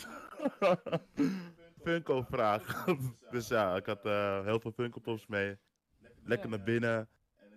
Funko-vraag. 1.84 2.86
dus 3.32 3.48
ja, 3.48 3.76
ik 3.76 3.86
had 3.86 4.06
eh, 4.06 4.44
heel 4.44 4.60
veel 4.60 4.72
Funko-pops 4.72 5.28
mee. 5.28 5.58
Lekker 6.24 6.50
naar 6.50 6.64
binnen. 6.64 7.10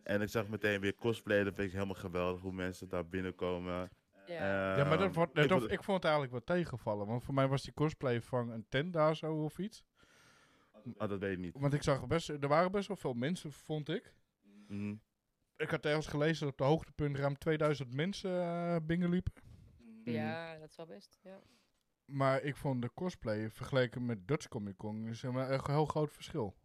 En 0.02 0.22
ik 0.22 0.28
zag 0.28 0.48
meteen 0.48 0.80
weer 0.80 0.94
cosplay. 0.94 1.44
Dat 1.44 1.54
vind 1.54 1.66
ik 1.66 1.72
helemaal 1.74 1.94
geweldig, 1.94 2.40
hoe 2.40 2.52
mensen 2.52 2.88
daar 2.88 3.06
binnenkomen. 3.08 3.90
Ja. 4.26 4.76
Ja, 4.76 4.84
maar 4.84 4.98
dat, 4.98 5.06
Ehm, 5.06 5.12
wordt, 5.14 5.38
ik 5.38 5.48
dat, 5.48 5.58
vond- 5.58 5.70
ik 5.72 5.82
vond 5.82 6.02
het 6.02 6.12
eigenlijk 6.12 6.32
wel 6.32 6.56
tegenvallen. 6.56 7.06
Want 7.06 7.24
voor 7.24 7.34
mij 7.34 7.48
was 7.48 7.62
die 7.62 7.72
cosplay 7.74 8.20
van 8.20 8.50
een 8.50 8.66
tent 8.68 8.92
daar 8.92 9.16
zo 9.16 9.44
of 9.44 9.58
iets. 9.58 9.84
Ah, 10.96 11.08
dat 11.08 11.18
weet 11.18 11.32
ik 11.32 11.38
niet. 11.38 11.56
Want 11.58 11.72
ik 11.72 11.82
zag 11.82 12.06
best, 12.06 12.28
er 12.28 12.48
waren 12.48 12.70
best 12.72 12.88
wel 12.88 12.96
veel 12.96 13.12
mensen, 13.12 13.52
vond 13.52 13.88
ik. 13.88 14.14
Mhm. 14.68 14.94
Ik 15.56 15.70
had 15.70 15.84
ergens 15.84 16.06
gelezen 16.06 16.40
dat 16.44 16.50
op 16.52 16.58
de 16.58 16.64
hoogtepunt 16.64 17.16
ruim 17.16 17.38
2000 17.38 17.94
mensen 17.94 18.30
eh 18.40 18.76
binnenliepen. 18.82 19.32
ja, 20.04 20.58
dat 20.58 20.72
zou 20.72 20.88
best. 20.88 21.18
Ja. 21.22 21.38
Maar 22.06 22.42
ik 22.42 22.56
vond 22.56 22.82
de 22.82 22.90
cosplay 22.94 23.50
vergeleken 23.50 24.06
met 24.06 24.28
Dutch 24.28 24.48
Comic 24.48 24.76
Con 24.76 25.06
is 25.08 25.22
maar 25.22 25.50
een 25.50 25.60
heel 25.66 25.86
groot 25.86 26.12
verschil. 26.12 26.56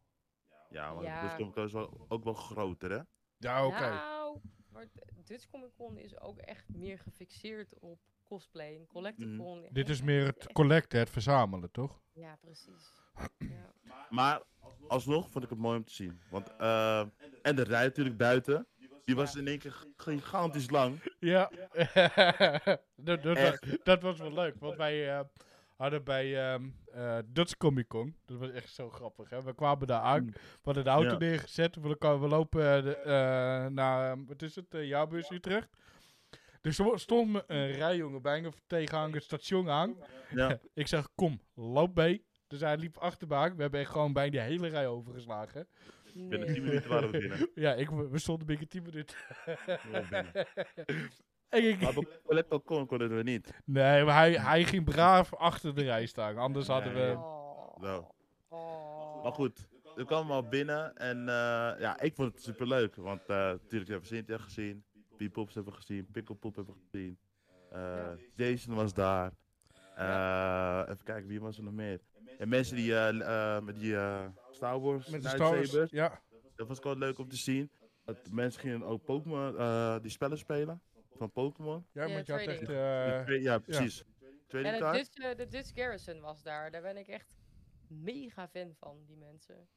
Ja, 0.70 0.94
maar 0.94 1.04
Ja. 1.04 1.22
dus 1.22 1.36
Comic 1.36 1.54
Con 1.54 1.64
is 1.66 1.72
wel, 1.72 2.06
ook 2.08 2.24
wel 2.24 2.34
groter, 2.34 2.92
hè? 2.92 3.02
Ja, 3.38 3.66
oké. 3.66 3.90
Nou, 3.90 4.40
maar 4.70 4.88
Dutch 5.26 5.50
Comic 5.50 5.72
Con 5.76 5.98
is 5.98 6.20
ook 6.20 6.38
echt 6.38 6.70
meer 6.70 7.00
gefixeerd 7.00 7.80
op 7.80 8.00
cosplay. 8.24 8.76
En 8.76 8.88
Collecticon. 8.88 9.60
Mhm. 9.60 9.74
Dit 9.74 9.90
is 9.90 10.02
meer 10.02 10.26
het 10.26 10.52
collecten, 10.54 11.00
het 11.00 11.10
verzamelen, 11.10 11.72
toch? 11.72 12.02
Ja, 12.12 12.36
precies. 12.36 13.00
Ja. 13.38 13.74
Maar 14.10 14.42
alsnog 14.88 15.30
vond 15.30 15.44
ik 15.44 15.50
het 15.50 15.60
mooi 15.60 15.78
om 15.78 15.84
te 15.84 15.94
zien. 15.94 16.22
Want, 16.30 16.56
eh, 16.58 17.00
en 17.42 17.56
de 17.56 17.64
rij 17.64 17.84
natuurlijk 17.84 18.18
buiten. 18.18 18.68
Die 19.06 19.16
was 19.16 19.36
in 19.36 19.48
één 19.48 19.60
keer 19.60 19.86
gigantisch 19.98 20.70
lang. 20.70 21.02
Ja, 21.20 21.52
dat, 22.96 23.24
dat, 23.24 23.38
was, 23.40 23.60
dat 23.84 24.02
was 24.02 24.18
wel 24.20 24.34
leuk. 24.34 24.56
Want 24.60 24.76
wij 24.78 25.10
eh, 25.18 25.20
hadden 25.76 26.04
bij 26.04 26.52
ehm 26.54 26.70
eh, 26.94 27.18
Dutch 27.26 27.58
Comic 27.58 27.88
Con, 27.88 28.16
dat 28.26 28.38
was 28.38 28.50
echt 28.52 28.74
zo 28.74 28.90
grappig. 28.90 29.30
Hè? 29.30 29.42
We 29.44 29.56
kwamen 29.56 29.88
daar 29.88 30.02
aan, 30.02 30.26
we 30.26 30.40
hadden 30.62 30.84
de 30.84 30.90
auto 30.90 31.12
Ja. 31.12 31.18
neergezet. 31.18 31.76
We, 31.76 31.96
lo- 32.00 32.20
we 32.20 32.28
lopen 32.28 32.62
eh, 32.78 32.84
de, 32.84 33.68
naar, 33.72 34.12
ehm, 34.12 34.26
wat 34.26 34.42
is 34.42 34.56
het, 34.56 34.74
uh, 34.76 34.88
Jaarbeurs 34.88 35.30
Utrecht. 35.30 35.70
Dus 36.62 36.80
er 36.80 37.00
stond 37.00 37.32
me 37.32 37.44
een 37.48 37.72
rijjongen 37.72 38.22
bij 38.22 38.42
me 38.42 38.50
tegenhangen 38.68 39.14
het 39.14 39.24
station 39.24 39.70
aan. 39.70 39.96
Ja. 40.36 40.60
Ik 40.74 40.88
zeg, 40.88 41.08
kom, 41.16 41.42
loop 41.56 41.96
mee. 41.96 42.26
Dus 42.48 42.60
hij 42.60 42.78
liep 42.78 42.98
achterbaan. 42.98 43.56
We 43.56 43.62
hebben 43.62 43.80
echt 43.80 43.92
gewoon 43.92 44.14
bij 44.14 44.30
die 44.30 44.40
hele 44.40 44.68
rij 44.68 44.88
overgeslagen. 44.88 45.68
Binnen 46.14 46.40
Nee. 46.40 46.54
10 46.54 46.64
minuten 46.64 46.90
waren 46.90 47.12
we 47.12 47.18
binnen. 47.20 47.50
Ja, 47.66 47.74
ik, 47.74 47.90
we 47.90 48.20
stonden 48.20 48.48
binnen 48.48 48.68
10 48.68 48.84
minuten. 48.84 49.16
Ja, 49.92 50.02
binnen. 50.10 50.32
en 51.50 51.64
ik, 51.68 51.82
Maar 51.82 52.60
Con 52.64 52.86
konden 52.88 53.16
we 53.16 53.24
niet. 53.24 53.54
Nee, 53.66 54.04
maar 54.04 54.16
hij, 54.16 54.34
hij 54.34 54.64
ging 54.64 54.84
braaf 54.86 55.34
achter 55.34 55.76
de 55.76 55.82
rij 55.84 56.06
staan. 56.06 56.38
Anders 56.38 56.68
hadden 56.68 56.94
Nee. 56.94 57.10
we... 57.12 57.18
Oh. 57.18 57.78
Nou. 57.82 58.04
Oh. 58.50 59.24
Maar 59.24 59.32
goed, 59.32 59.68
we 59.96 60.06
kwamen 60.06 60.36
al 60.36 60.48
binnen. 60.48 60.96
En 60.96 61.20
eh, 61.20 61.80
ja, 61.80 62.00
ik 62.00 62.16
vond 62.16 62.34
het 62.34 62.44
super 62.44 62.68
leuk. 62.68 62.96
Want 62.96 63.22
eh, 63.22 63.36
natuurlijk 63.38 63.90
hebben 63.92 64.10
we 64.10 64.16
Cynthia 64.16 64.38
gezien. 64.38 64.84
P-Pops 65.18 65.54
hebben 65.54 65.74
we 65.74 65.80
gezien. 65.80 66.08
Picklepop 66.12 66.56
hebben 66.56 66.74
we 66.76 66.80
gezien. 66.92 67.18
Eh, 67.72 67.80
Ja. 67.80 68.18
Jason 68.36 68.74
was 68.76 68.94
daar. 68.94 69.32
Eh, 69.96 70.82
even 70.90 71.04
kijken, 71.04 71.28
wie 71.28 71.42
was 71.42 71.58
er 71.58 71.64
nog 71.64 71.74
meer? 71.74 72.00
En 72.38 72.50
mensen 72.50 72.76
die 72.76 72.94
met 73.64 73.80
die 73.80 73.96
eh, 73.96 74.26
Star 74.52 74.80
Wars 74.82 75.08
Met 75.10 75.22
de 75.22 75.30
Star 75.30 75.56
Wars. 75.72 75.92
Ja, 75.92 76.22
Dat 76.56 76.68
was 76.68 76.80
gewoon 76.80 76.98
leuk 76.98 77.18
om 77.20 77.28
te 77.30 77.36
zien. 77.36 77.72
Dat 78.06 78.32
mensen 78.32 78.62
gingen 78.62 78.84
ook 78.84 79.04
Pokémon, 79.04 79.58
eh, 79.58 80.00
die 80.02 80.12
spellen 80.12 80.38
spelen. 80.38 80.82
Van 81.14 81.32
Pokémon. 81.32 81.88
ja, 81.92 82.08
want 82.10 82.26
je 82.26 82.32
had 82.32 82.42
echt... 82.42 82.70
eh, 82.70 83.22
twee- 83.24 83.42
ja, 83.42 83.60
precies. 83.60 84.04
Ja, 84.48 84.72
de 84.72 84.78
kaart. 84.80 84.96
Dutch, 84.96 85.18
eh, 85.18 85.36
de 85.38 85.48
Dutch 85.48 85.72
Garrison 85.76 86.20
was 86.20 86.42
daar. 86.44 86.72
Daar 86.72 86.82
ben 86.82 86.98
ik 86.98 87.08
echt 87.08 87.36
mega 87.88 88.48
fan 88.48 88.76
van, 88.80 89.04
die 89.06 89.18
mensen. 89.18 89.68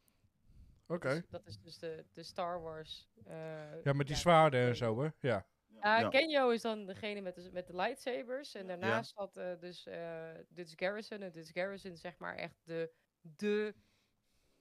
Oké. 0.87 1.09
Dus 1.09 1.29
dat 1.29 1.47
is 1.47 1.59
dus 1.61 1.79
de, 1.79 2.05
de 2.13 2.23
Star 2.23 2.63
Wars. 2.63 3.09
eh, 3.25 3.83
Ja, 3.85 3.93
met 3.93 4.07
die 4.07 4.15
ja, 4.17 4.21
zwaarden 4.23 4.61
en 4.69 4.77
zo, 4.77 5.03
hè? 5.03 5.09
Ja. 5.19 5.47
Ja, 5.81 6.01
Ja. 6.01 6.09
Kenyo 6.09 6.51
is 6.51 6.63
dan 6.63 6.87
degene 6.87 7.21
met 7.21 7.35
de, 7.35 7.51
met 7.53 7.67
de 7.67 7.77
lightsabers. 7.77 8.55
En 8.55 8.67
daarnaast 8.67 9.13
had 9.15 9.37
eh, 9.37 9.59
dus 9.61 9.87
eh 9.87 10.29
Dutch 10.49 10.73
Garrison. 10.77 11.23
En 11.23 11.33
Dutch 11.33 11.53
Garrison 11.53 11.91
is 11.93 12.01
zeg 12.01 12.19
maar 12.19 12.35
echt 12.37 12.57
de, 12.65 12.91
de 13.21 13.75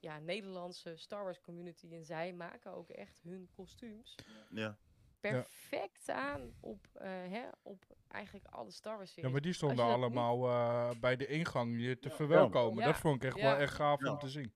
ja, 0.04 0.18
Nederlandse 0.18 0.96
Star 0.96 1.24
Wars 1.24 1.40
community. 1.40 1.94
En 1.94 2.04
zij 2.04 2.32
maken 2.32 2.72
ook 2.74 2.88
echt 2.88 3.20
hun 3.22 3.48
kostuums 3.56 4.14
Ja. 4.50 4.76
perfect 5.20 6.08
aan 6.08 6.52
op, 6.60 6.86
eh, 6.92 7.08
hè, 7.08 7.42
op 7.62 7.84
eigenlijk 8.08 8.46
alle 8.46 8.70
Star 8.70 8.96
Wars 8.96 9.08
ja, 9.08 9.14
series. 9.14 9.32
maar 9.32 9.40
die 9.40 9.52
stonden 9.52 9.84
allemaal 9.84 10.48
eh, 10.48 10.90
bij 11.00 11.16
de 11.16 11.26
ingang 11.26 11.80
je 11.80 11.98
te 11.98 12.10
verwelkomen. 12.10 12.78
Ja. 12.78 12.86
Dat 12.90 12.96
vond 13.00 13.16
ik 13.16 13.24
echt 13.24 13.36
Ja. 13.38 13.42
wel 13.50 13.56
echt 13.56 13.74
gaaf 13.74 14.04
om 14.04 14.18
te 14.18 14.28
zien. 14.28 14.52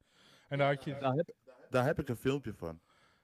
En 0.49 0.59
daar 0.59 0.75
had 0.75 0.85
je... 0.85 0.97
Daar, 0.99 1.13
heb, 1.15 1.31
daar 1.71 1.85
heb 1.85 1.99
ik 1.99 2.09
een 2.09 2.17
filmpje 2.17 2.55
van. 2.55 2.81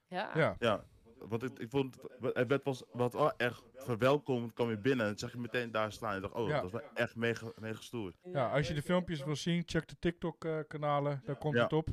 Ja, 0.07 0.31
Ja, 0.37 0.55
Ja, 0.59 0.85
want 1.17 1.43
ik, 1.43 1.59
ik 1.59 1.69
vond, 1.69 2.01
het- 2.19 2.35
het 2.35 2.47
werd 2.47 2.63
pas 2.63 2.83
wat 2.91 3.13
wel 3.13 3.37
echt 3.37 3.63
verwelkomd, 3.75 4.53
kwam 4.53 4.69
je 4.69 4.77
binnen 4.77 5.05
en 5.05 5.11
dan 5.11 5.19
zag 5.19 5.31
je 5.31 5.37
meteen 5.37 5.71
daar 5.71 5.91
staan. 5.91 6.15
Ik 6.15 6.21
dacht, 6.21 6.33
oh, 6.33 6.47
Ja. 6.47 6.61
dat 6.61 6.71
was 6.71 6.81
wel 6.81 6.89
echt 6.93 7.15
mega, 7.15 7.51
mega 7.59 7.81
stoer. 7.81 8.13
ja, 8.23 8.51
als 8.51 8.67
je 8.67 8.73
de 8.73 8.81
filmpjes 8.81 9.23
wil 9.23 9.35
zien, 9.35 9.63
check 9.65 9.87
de 9.87 9.95
TikTok-kanalen. 9.99 11.21
daar 11.25 11.35
komt 11.37 11.55
Ja. 11.55 11.63
het 11.63 11.73
op. 11.73 11.87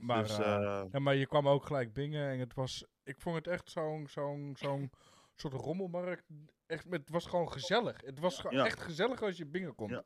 Maar, 0.00 0.22
dus, 0.22 0.38
eh, 0.38 0.54
eh, 0.54 0.84
ja, 0.92 0.98
maar 0.98 1.14
je 1.14 1.26
kwam 1.26 1.48
ook 1.48 1.64
gelijk 1.66 1.92
bingen 1.92 2.28
en 2.30 2.38
het 2.38 2.54
was... 2.54 2.84
Ik 3.02 3.20
vond 3.20 3.36
het 3.36 3.46
echt 3.46 3.70
zo'n 3.70 4.06
zo'n 4.08 4.54
zo'n 4.58 4.90
soort 5.34 5.52
rommelmarkt. 5.54 6.24
Echt, 6.66 6.86
het 6.90 7.10
was 7.10 7.26
gewoon 7.26 7.52
gezellig. 7.52 8.00
Het 8.04 8.18
was 8.18 8.44
Ja. 8.50 8.64
echt 8.64 8.80
gezellig 8.80 9.22
als 9.22 9.36
je 9.36 9.46
binnenkomt. 9.46 9.90
Ja. 9.90 10.04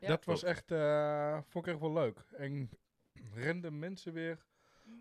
Ja. 0.00 0.08
Dat 0.08 0.24
was 0.24 0.42
echt, 0.42 0.70
eh, 0.70 1.38
vond 1.48 1.66
ik 1.66 1.72
echt 1.72 1.80
wel 1.80 1.92
leuk. 1.92 2.24
En 2.36 2.70
random 3.44 3.78
mensen 3.78 4.12
weer. 4.12 4.46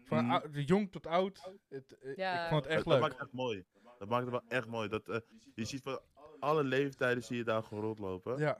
Van 0.03 0.41
de 0.51 0.63
jong 0.63 0.91
tot 0.91 1.08
oud. 1.08 1.51
Het, 1.70 1.98
Ja. 2.15 2.44
Ik 2.44 2.50
vond 2.50 2.63
het 2.63 2.74
echt 2.74 2.84
dat, 2.86 2.94
dat 2.94 2.94
leuk. 2.94 3.01
maakt 3.01 3.13
het 3.13 3.22
echt 3.22 3.32
mooi. 3.32 3.65
Dat 4.00 4.08
maakt 4.10 4.22
het 4.24 4.32
wel 4.32 4.44
echt 4.48 4.67
mooi. 4.67 4.89
Dat, 4.89 5.10
eh, 5.10 5.20
je 5.56 5.65
ziet 5.65 5.82
van 5.82 6.00
alle 6.39 6.63
leeftijden 6.63 7.24
zie 7.24 7.38
je 7.38 7.44
daar 7.44 7.63
gewoon 7.63 7.84
rondlopen. 7.84 8.38
Ja, 8.38 8.58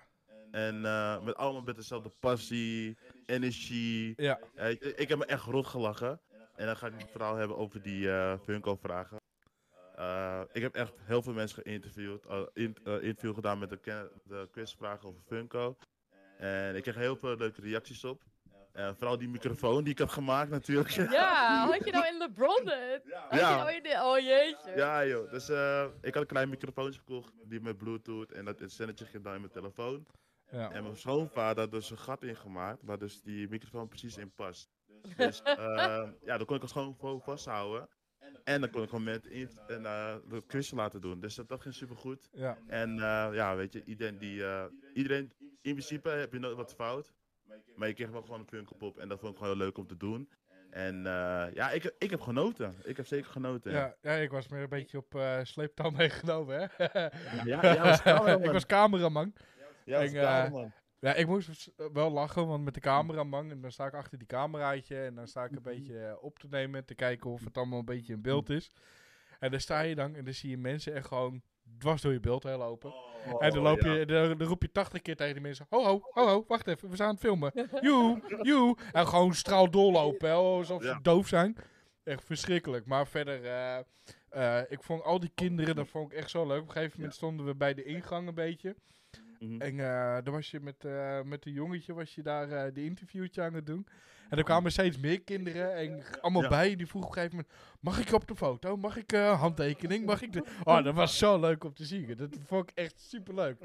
En 0.52 0.86
eh, 0.86 1.24
met 1.24 1.36
allemaal 1.36 1.62
met 1.62 1.76
dezelfde 1.76 2.12
passie, 2.20 2.98
energie. 3.28 4.14
ja. 4.18 4.40
Ja, 4.56 4.62
ik, 4.64 4.82
ik 4.84 5.10
heb 5.10 5.18
me 5.18 5.26
echt 5.26 5.44
rot 5.46 5.66
gelachen. 5.68 6.20
En 6.56 6.66
dan 6.66 6.78
ga 6.78 6.88
ik 6.88 6.94
het 6.98 7.12
verhaal 7.12 7.36
hebben 7.36 7.58
over 7.58 7.82
die 7.82 8.12
eh 8.12 8.34
Funko-vragen. 8.44 9.18
Eh, 9.96 10.42
ik 10.52 10.62
heb 10.62 10.76
echt 10.76 10.94
heel 11.04 11.22
veel 11.22 11.34
mensen 11.34 11.62
geïnterviewd. 11.62 12.26
in, 12.54 12.78
eh, 12.84 12.94
interview 12.94 13.34
gedaan 13.34 13.60
met 13.60 13.70
de, 13.70 14.10
de 14.24 14.48
quizvragen 14.52 15.08
over 15.08 15.22
Funko. 15.28 15.78
En 16.38 16.76
ik 16.76 16.82
kreeg 16.82 16.96
heel 16.96 17.16
veel 17.16 17.36
leuke 17.38 17.62
reacties 17.62 18.04
op. 18.04 18.24
En 18.74 18.96
vooral 18.96 19.18
die 19.18 19.28
microfoon 19.30 19.84
die 19.84 19.94
ik 19.94 20.00
had 20.00 20.12
gemaakt 20.12 20.50
natuurlijk. 20.50 20.90
Ja, 20.90 21.66
had 21.72 21.86
je 21.86 21.92
nou 21.92 22.08
in 22.08 22.18
LeBron 22.18 22.62
het? 22.70 23.02
Had 23.30 23.40
Ja. 23.40 23.50
je 23.50 23.56
nou 23.56 23.72
in 23.74 23.84
de... 23.84 24.00
Oh 24.04 24.20
jeetje. 24.20 24.72
Ja 24.76 25.06
joh, 25.06 25.32
dus 25.32 25.50
eh, 25.50 25.86
ik 26.02 26.14
had 26.14 26.22
een 26.24 26.30
klein 26.30 26.50
microfoontje 26.50 27.00
gekocht, 27.00 27.34
die 27.44 27.62
met 27.62 27.78
bluetooth 27.78 28.32
en 28.32 28.46
dat 28.46 28.64
zendetje 28.66 29.06
ging 29.06 29.24
dan 29.24 29.34
in 29.34 29.40
mijn 29.40 29.52
telefoon. 29.54 30.06
Ja. 30.52 30.72
En 30.72 30.84
mijn 30.84 30.98
schoonvader 30.98 31.64
had 31.64 31.72
dus 31.72 31.90
een 31.92 31.98
gat 31.98 32.24
ingemaakt, 32.24 32.82
waar 32.84 32.98
dus 32.98 33.22
die 33.22 33.50
microfoon 33.50 33.88
precies 33.88 34.18
in 34.18 34.32
past. 34.32 34.70
Dus 35.18 35.42
eh, 35.44 35.56
ja, 36.24 36.38
dan 36.38 36.46
kon 36.46 36.56
ik 36.56 36.62
het 36.62 36.72
gewoon 36.72 36.96
gewoon 37.00 37.22
vasthouden. 37.22 37.90
En 38.44 38.62
dan 38.62 38.70
kon 38.70 38.82
ik 38.84 38.90
gewoon 38.90 39.04
met 39.04 39.26
in, 39.26 39.50
en, 39.68 39.86
eh, 39.86 40.16
het 40.30 40.46
quizje 40.46 40.76
laten 40.76 41.02
doen. 41.02 41.20
Dus 41.20 41.36
dat, 41.36 41.48
dat 41.50 41.62
ging 41.62 41.74
super 41.74 41.96
goed. 41.96 42.30
ja. 42.32 42.58
En 42.68 42.92
eh, 43.00 43.30
ja, 43.34 43.56
weet 43.56 43.74
je, 43.74 43.84
iedereen 43.84 44.18
die. 44.18 44.44
eh, 44.46 44.64
iedereen, 44.94 45.32
in 45.62 45.72
principe 45.74 46.10
heb 46.10 46.34
je 46.34 46.40
nooit 46.40 46.56
wat 46.56 46.74
fout. 46.74 47.14
Maar 47.76 47.88
je 47.88 47.94
kreeg 47.94 48.10
wel 48.10 48.22
gewoon 48.22 48.40
een 48.40 48.48
Funko-pop. 48.48 48.98
En 48.98 49.08
dat 49.10 49.20
vond 49.20 49.32
ik 49.32 49.38
gewoon 49.38 49.54
heel 49.54 49.64
leuk 49.66 49.78
om 49.78 49.88
te 49.88 49.98
doen. 49.98 50.30
En 50.70 50.96
eh, 51.06 51.46
ja, 51.54 51.70
ik, 51.72 51.94
ik 51.98 52.10
heb 52.10 52.22
genoten. 52.22 52.76
Ik 52.84 52.98
heb 52.98 53.06
zeker 53.06 53.32
genoten. 53.32 53.72
Ja, 53.72 53.96
ja, 54.02 54.12
ik 54.14 54.32
was 54.32 54.48
meer 54.48 54.62
een 54.62 54.70
beetje 54.70 54.98
op 54.98 55.16
eh 55.16 55.40
sleeptouw 55.44 55.90
meegenomen, 55.90 56.72
hè. 56.78 57.00
ja, 57.44 57.60
was 57.84 58.02
cameraman. 58.02 58.44
ik 58.44 58.52
was 58.52 58.66
cameraman. 58.66 59.34
Ja, 59.88 60.00
en, 60.02 60.54
eh. 60.54 60.66
Ja, 61.00 61.14
ik 61.14 61.28
moest 61.28 61.50
s- 61.62 61.70
wel 61.94 62.12
lachen, 62.12 62.48
want 62.48 62.64
met 62.64 62.74
de 62.74 62.80
cameraman, 62.80 63.52
en 63.52 63.62
dan 63.62 63.72
sta 63.72 63.86
ik 63.86 63.94
achter 63.94 64.18
die 64.18 64.28
cameraatje 64.28 65.00
en 65.04 65.16
dan 65.16 65.28
sta 65.28 65.44
ik 65.44 65.52
een 65.52 65.62
beetje 65.62 66.00
eh, 66.00 66.24
op 66.24 66.40
te 66.40 66.48
nemen, 66.50 66.86
te 66.86 66.96
kijken 66.96 67.30
of 67.30 67.44
het 67.44 67.58
allemaal 67.58 67.80
een 67.80 67.86
beetje 67.86 68.14
in 68.14 68.22
beeld 68.22 68.50
is. 68.50 68.72
En 69.40 69.52
dan 69.52 69.60
sta 69.60 69.80
je 69.82 69.96
dan 69.96 70.16
en 70.16 70.24
dan 70.26 70.34
zie 70.34 70.50
je 70.50 70.58
mensen 70.58 70.94
echt 70.94 71.08
gewoon 71.08 71.42
dwars 71.78 72.02
door 72.02 72.12
je 72.14 72.20
beeld 72.20 72.44
heen 72.44 72.58
lopen. 72.58 72.94
Oh, 72.94 73.44
en 73.44 73.52
dan, 73.52 73.64
loop 73.64 73.82
ja. 73.82 73.94
je, 73.94 74.06
dan, 74.06 74.38
dan 74.38 74.48
roep 74.48 74.62
je 74.62 74.72
80 74.72 75.02
keer 75.02 75.16
tegen 75.16 75.34
die 75.34 75.42
mensen: 75.42 75.66
Ho, 75.70 75.84
ho, 75.84 76.02
ho, 76.12 76.28
ho, 76.28 76.46
wacht 76.48 76.68
even, 76.68 76.90
we 76.90 76.96
zijn 76.96 77.08
aan 77.08 77.14
het 77.16 77.24
filmen. 77.24 77.52
Joe, 77.82 78.22
joe. 78.42 78.78
En 78.92 79.08
gewoon 79.08 79.34
straal 79.34 79.70
doorlopen, 79.72 80.28
hè, 80.30 80.36
alsof 80.36 80.82
ze 80.82 80.88
Ja. 80.88 81.00
doof 81.02 81.28
zijn. 81.28 81.56
Echt 82.04 82.24
verschrikkelijk. 82.24 82.86
Maar 82.86 83.08
verder, 83.08 83.46
eh, 83.46 83.78
eh, 84.30 84.72
ik 84.72 84.84
vond 84.84 85.04
al 85.04 85.20
die 85.20 85.32
kinderen, 85.36 85.76
dat 85.76 85.88
vond 85.88 86.12
ik 86.12 86.18
echt 86.18 86.30
zo 86.30 86.48
leuk. 86.48 86.62
Op 86.62 86.68
een 86.68 86.72
gegeven 86.74 86.96
moment 86.98 87.16
stonden 87.16 87.46
we 87.46 87.56
bij 87.56 87.74
de 87.74 87.84
ingang 87.84 88.28
een 88.28 88.34
beetje. 88.36 88.76
Mhm. 89.40 89.62
En 89.62 89.80
eh 89.80 90.18
dan 90.24 90.34
was 90.34 90.52
je 90.52 90.60
met, 90.60 90.86
eh 90.86 91.22
met 91.22 91.46
een 91.46 91.52
jongetje, 91.54 91.94
was 91.94 92.16
je 92.16 92.22
daar 92.22 92.50
eh 92.52 92.74
de 92.74 92.84
interviewtje 92.84 93.42
aan 93.42 93.54
het 93.54 93.66
doen. 93.66 93.88
En 94.30 94.38
er 94.38 94.44
kwamen 94.44 94.72
steeds 94.72 94.98
meer 95.00 95.22
kinderen 95.22 95.76
en 95.76 96.04
allemaal 96.22 96.42
Ja. 96.42 96.48
bij. 96.50 96.76
Die 96.76 96.88
vroegen 96.88 97.12
op 97.12 97.16
een 97.18 97.22
gegeven 97.24 97.46
moment, 97.48 97.80
mag 97.80 98.00
ik 98.00 98.14
op 98.14 98.28
de 98.28 98.36
foto? 98.36 98.78
Mag 98.78 98.98
ik 98.98 99.12
eh, 99.14 99.40
handtekening? 99.40 100.06
Mag 100.06 100.22
ik 100.22 100.34
de... 100.34 100.44
Oh, 100.64 100.84
dat 100.84 100.94
was 100.94 101.18
zo 101.18 101.40
leuk 101.40 101.64
om 101.64 101.74
te 101.74 101.86
zien. 101.86 102.16
Dat 102.18 102.38
vond 102.46 102.70
ik 102.70 102.78
echt 102.78 103.00
super 103.00 103.34
leuk. 103.36 103.58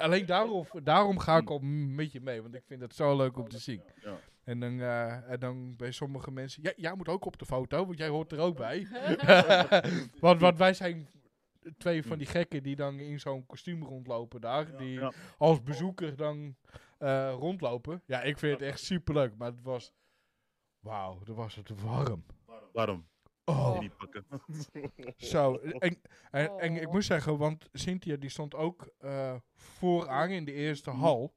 alleen 0.00 0.26
daarom, 0.26 0.66
daarom 0.82 1.18
ga 1.18 1.36
ik 1.36 1.50
al 1.50 1.58
m- 1.58 1.94
met 1.94 2.12
je 2.12 2.20
mee, 2.20 2.42
want 2.42 2.54
ik 2.54 2.62
vind 2.66 2.80
het 2.80 2.94
zo 2.94 3.16
leuk 3.16 3.36
om 3.38 3.48
te 3.48 3.58
zien. 3.58 3.82
Ja. 4.04 4.16
En 4.44 4.60
dan, 4.60 4.80
eh, 4.80 5.30
en 5.30 5.38
dan 5.40 5.76
bij 5.76 5.90
sommige 5.92 6.30
mensen, 6.30 6.62
ja, 6.62 6.72
jij 6.76 6.94
moet 6.94 7.08
ook 7.08 7.24
op 7.24 7.38
de 7.38 7.44
foto, 7.46 7.86
want 7.86 7.98
jij 7.98 8.08
hoort 8.08 8.32
er 8.32 8.38
ook 8.38 8.56
bij. 8.56 8.86
want, 10.20 10.40
want 10.40 10.58
wij 10.58 10.74
zijn 10.74 11.08
twee 11.78 12.02
van 12.04 12.18
die 12.18 12.26
gekken 12.26 12.62
die 12.62 12.76
dan 12.76 12.98
in 12.98 13.20
zo'n 13.20 13.46
kostuum 13.46 13.82
rondlopen 13.84 14.40
daar. 14.40 14.76
Die 14.76 15.00
Ja. 15.00 15.12
als 15.38 15.62
bezoeker 15.62 16.16
dan 16.16 16.56
eh, 16.98 17.32
rondlopen. 17.38 18.02
Ja, 18.06 18.22
ik 18.22 18.38
vind 18.38 18.52
het 18.60 18.68
echt 18.68 18.80
super 18.80 19.14
leuk. 19.14 19.36
Maar 19.36 19.50
het 19.50 19.62
was. 19.62 19.92
Wauw, 20.78 21.18
dan 21.24 21.34
was 21.34 21.54
het 21.54 21.82
warm. 21.82 22.24
Waarom? 22.72 23.08
Oh, 23.44 23.78
Die 23.80 23.90
pakken. 23.90 24.24
zo. 25.16 25.54
En, 25.56 26.00
en, 26.30 26.58
en 26.58 26.76
ik 26.76 26.86
Oh. 26.86 26.92
moet 26.92 27.04
zeggen, 27.04 27.38
want 27.38 27.68
Cynthia 27.72 28.16
die 28.16 28.30
stond 28.30 28.54
ook 28.54 28.88
eh, 28.98 29.34
vooraan 29.54 30.30
in 30.30 30.44
de 30.44 30.52
eerste 30.52 30.90
Mhm. 30.90 30.98
hal. 31.00 31.34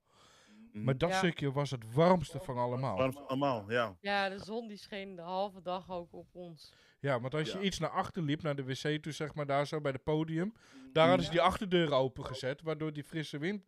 Mhm. 0.73 0.83
Maar 0.83 0.97
dat 0.97 1.09
Ja. 1.09 1.17
stukje 1.17 1.51
was 1.51 1.71
het 1.71 1.93
warmste 1.93 2.39
van 2.39 2.57
allemaal. 2.57 3.13
Allemaal? 3.27 3.71
Ja. 3.71 3.95
Ja, 4.01 4.29
de 4.29 4.39
zon 4.39 4.67
die 4.67 4.77
scheen 4.77 5.15
de 5.15 5.21
halve 5.21 5.61
dag 5.61 5.89
ook 5.91 6.13
op 6.13 6.27
ons. 6.35 6.73
Ja, 7.01 7.19
want 7.19 7.33
als 7.33 7.51
je 7.51 7.57
Ja. 7.57 7.63
iets 7.63 7.79
naar 7.79 7.89
achter 7.89 8.21
liep, 8.23 8.41
naar 8.41 8.55
de 8.55 8.63
wc 8.63 9.01
toe, 9.03 9.11
zeg 9.11 9.33
maar, 9.33 9.45
daar 9.45 9.67
zo 9.67 9.81
bij 9.81 9.91
het 9.91 10.03
podium. 10.03 10.53
Daar 10.93 11.07
hadden 11.07 11.25
ze 11.25 11.31
die 11.31 11.41
achterdeuren 11.41 11.97
opengezet, 11.97 12.61
waardoor 12.61 12.93
die 12.93 13.03
frisse 13.03 13.37
wind 13.37 13.63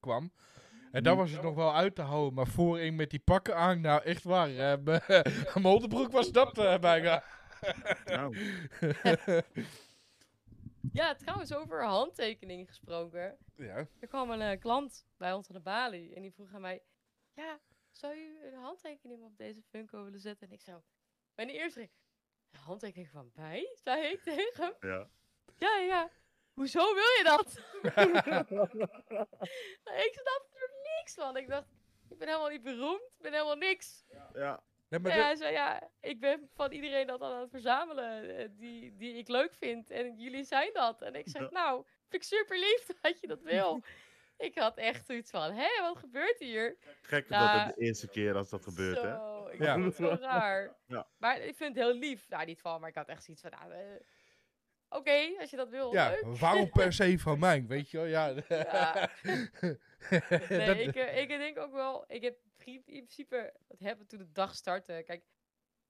kwam. 0.00 0.32
En 0.92 1.02
daar 1.02 1.16
was 1.16 1.30
het 1.30 1.42
nog 1.42 1.54
wel 1.54 1.74
uit 1.74 1.94
te 1.94 2.02
houden. 2.02 2.34
Maar 2.34 2.46
voorin 2.46 2.94
met 2.96 3.10
die 3.10 3.18
pakken 3.18 3.56
aan, 3.56 3.80
nou 3.80 4.02
echt 4.02 4.22
waar. 4.24 4.48
eh, 4.48 4.56
mijn 4.84 5.02
mijn 5.54 5.64
onderbroek 5.64 6.12
was 6.12 6.32
dat 6.32 6.58
eh, 6.58 6.78
bijna. 6.78 7.24
Nou, 8.04 8.36
Ja, 10.92 11.14
trouwens, 11.14 11.54
over 11.54 11.84
handtekeningen 11.84 12.66
gesproken. 12.66 13.36
ja. 13.56 13.86
Er 14.00 14.08
kwam 14.08 14.30
een 14.30 14.40
eh, 14.40 14.60
klant 14.60 15.06
bij 15.16 15.32
ons 15.32 15.48
aan 15.48 15.56
de 15.56 15.62
balie 15.62 16.14
en 16.14 16.22
die 16.22 16.32
vroeg 16.32 16.54
aan 16.54 16.60
mij: 16.60 16.82
Ja, 17.34 17.60
zou 17.90 18.14
u 18.16 18.46
een 18.46 18.54
handtekening 18.60 19.22
op 19.24 19.36
deze 19.36 19.62
Funko 19.62 20.04
willen 20.04 20.20
zetten? 20.20 20.46
En 20.48 20.52
ik 20.54 20.60
zou. 20.60 20.80
Bij 21.34 21.46
de 21.46 21.52
eerste 21.52 21.78
ging, 21.78 21.90
"Een 21.90 22.07
handtekening 22.56 23.08
van 23.10 23.30
mij? 23.34 23.76
zei 23.82 24.06
ik 24.06 24.22
tegen 24.22 24.64
hem. 24.64 24.74
ja. 24.90 25.08
Ja, 25.58 25.76
ja. 25.78 26.10
Hoezo 26.54 26.94
wil 26.94 27.02
je 27.02 27.22
dat? 27.24 27.46
ik 30.06 30.12
snapte 30.22 30.54
er 30.54 30.70
niks 30.96 31.14
van. 31.14 31.36
Ik 31.36 31.48
dacht, 31.48 31.66
ik 32.08 32.18
ben 32.18 32.28
helemaal 32.28 32.48
niet 32.50 32.62
beroemd, 32.62 33.00
ik 33.02 33.22
ben 33.22 33.32
helemaal 33.32 33.56
niks. 33.56 34.04
Ja. 34.34 34.62
Nee, 34.88 35.00
maar 35.00 35.10
Ja, 35.10 35.16
dit- 35.16 35.24
hij 35.26 35.36
zei, 35.36 35.52
ja, 35.52 35.90
ik 36.00 36.20
ben 36.20 36.50
van 36.54 36.72
iedereen 36.72 37.06
dat 37.06 37.22
aan 37.22 37.40
het 37.40 37.50
verzamelen 37.50 38.36
eh, 38.36 38.48
die, 38.50 38.96
die 38.96 39.14
ik 39.14 39.28
leuk 39.28 39.54
vind. 39.54 39.90
En 39.90 40.16
jullie 40.16 40.44
zijn 40.44 40.72
dat. 40.72 41.02
En 41.02 41.14
ik 41.14 41.28
zeg, 41.28 41.42
Ja. 41.42 41.48
nou, 41.50 41.84
vind 42.08 42.22
ik 42.22 42.22
super 42.22 42.58
lief 42.58 42.86
dat 43.02 43.20
je 43.20 43.26
dat 43.26 43.42
wil. 43.42 43.82
Ik 44.38 44.58
had 44.58 44.76
echt 44.76 45.06
zoiets 45.06 45.30
van, 45.30 45.52
hé, 45.52 45.80
wat 45.80 45.96
gebeurt 45.98 46.38
hier? 46.38 46.76
Gek 47.02 47.28
dat 47.28 47.50
het 47.50 47.74
de 47.74 47.82
eerste 47.82 48.08
keer 48.08 48.34
als 48.36 48.50
dat 48.50 48.62
gebeurt, 48.62 49.02
hè? 49.02 49.14
Zo, 49.14 49.46
ik 49.48 49.62
Ja. 49.62 49.90
zo 49.90 50.16
raar. 50.20 50.76
Ja. 50.86 51.06
Maar 51.16 51.40
ik 51.40 51.56
vind 51.56 51.74
het 51.74 51.84
heel 51.84 51.94
lief. 51.94 52.28
Nou, 52.28 52.44
niet 52.44 52.60
van, 52.60 52.80
maar 52.80 52.88
ik 52.88 52.94
had 52.94 53.08
echt 53.08 53.24
zoiets 53.24 53.42
van, 53.42 53.52
nou, 53.58 53.72
eh, 53.72 54.00
oké, 54.88 55.40
als 55.40 55.50
je 55.50 55.56
dat 55.56 55.68
wil, 55.68 55.92
ja, 55.92 56.10
leuk. 56.10 56.36
waarom 56.38 56.70
per 56.70 56.92
se 56.92 57.18
van 57.18 57.38
mij, 57.38 57.66
weet 57.66 57.90
je 57.90 57.96
wel? 57.96 58.06
Ja. 58.06 58.34
Ja. 58.48 59.10
Nee, 60.48 60.66
Dat- 60.66 60.76
ik, 60.76 60.94
eh, 60.96 61.18
ik 61.20 61.28
denk 61.28 61.58
ook 61.58 61.72
wel, 61.72 62.04
ik 62.08 62.22
heb 62.22 62.36
in 62.64 62.82
principe 62.82 63.54
het 63.68 63.80
hebben 63.80 64.06
toen 64.06 64.18
de 64.18 64.32
dag 64.32 64.54
startte. 64.54 65.02
Kijk, 65.06 65.24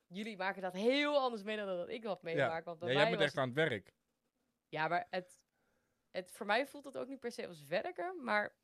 jullie 0.06 0.36
maken 0.36 0.62
dat 0.62 0.72
heel 0.72 1.18
anders 1.18 1.42
mee 1.42 1.56
dan 1.56 1.66
dat 1.66 1.88
ik 1.88 2.02
dat 2.02 2.22
meemaak. 2.22 2.64
Want 2.64 2.78
bij 2.78 2.88
ja, 2.88 2.94
mij 2.94 3.02
jij 3.02 3.12
bent 3.16 3.22
echt 3.28 3.36
aan 3.38 3.46
het 3.48 3.56
werk. 3.56 3.92
Ja, 4.68 4.88
maar 4.88 5.06
het, 5.10 5.40
het, 6.18 6.32
voor 6.32 6.46
mij 6.46 6.66
voelt 6.66 6.84
het 6.84 6.96
ook 6.96 7.08
niet 7.08 7.20
per 7.20 7.32
se 7.32 7.46
als 7.46 7.66
werken, 7.66 8.24
maar 8.24 8.54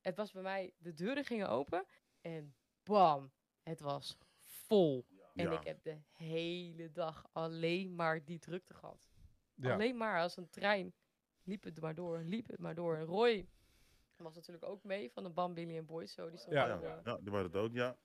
het 0.00 0.16
was 0.16 0.32
bij 0.32 0.42
mij, 0.42 0.74
de 0.78 0.94
deuren 0.94 1.24
gingen 1.24 1.48
open 1.48 1.86
en 2.20 2.54
bam, 2.82 3.32
het 3.62 3.80
was 3.80 4.18
vol. 4.42 5.06
En 5.34 5.44
Ja. 5.50 5.58
ik 5.58 5.66
heb 5.66 5.82
de 5.82 5.98
hele 6.12 6.92
dag 6.92 7.26
alleen 7.32 7.94
maar 7.94 8.24
die 8.24 8.38
drukte 8.38 8.74
gehad. 8.74 9.08
Ja. 9.54 9.72
Alleen 9.72 9.96
maar 9.96 10.20
als 10.20 10.36
een 10.36 10.48
trein. 10.50 10.94
Liep 11.42 11.64
het 11.64 11.80
maar 11.80 11.94
door, 11.94 12.18
liep 12.18 12.46
het 12.46 12.58
maar 12.60 12.74
door. 12.74 12.96
En 12.96 13.04
Roy 13.04 13.48
was 14.16 14.34
natuurlijk 14.34 14.64
ook 14.64 14.84
mee 14.84 15.10
van 15.12 15.22
de 15.22 15.30
Bam 15.30 15.54
Billy 15.54 15.76
en 15.76 15.86
Boys. 15.86 16.12
Zo, 16.12 16.30
die 16.30 16.38
stond 16.38 16.54
Ja. 16.54 16.80
Eh, 16.80 17.00
ja, 17.04 17.16
die 17.18 17.30
waren 17.30 17.46
het 17.46 17.56
ook, 17.56 17.72
ja. 17.72 17.96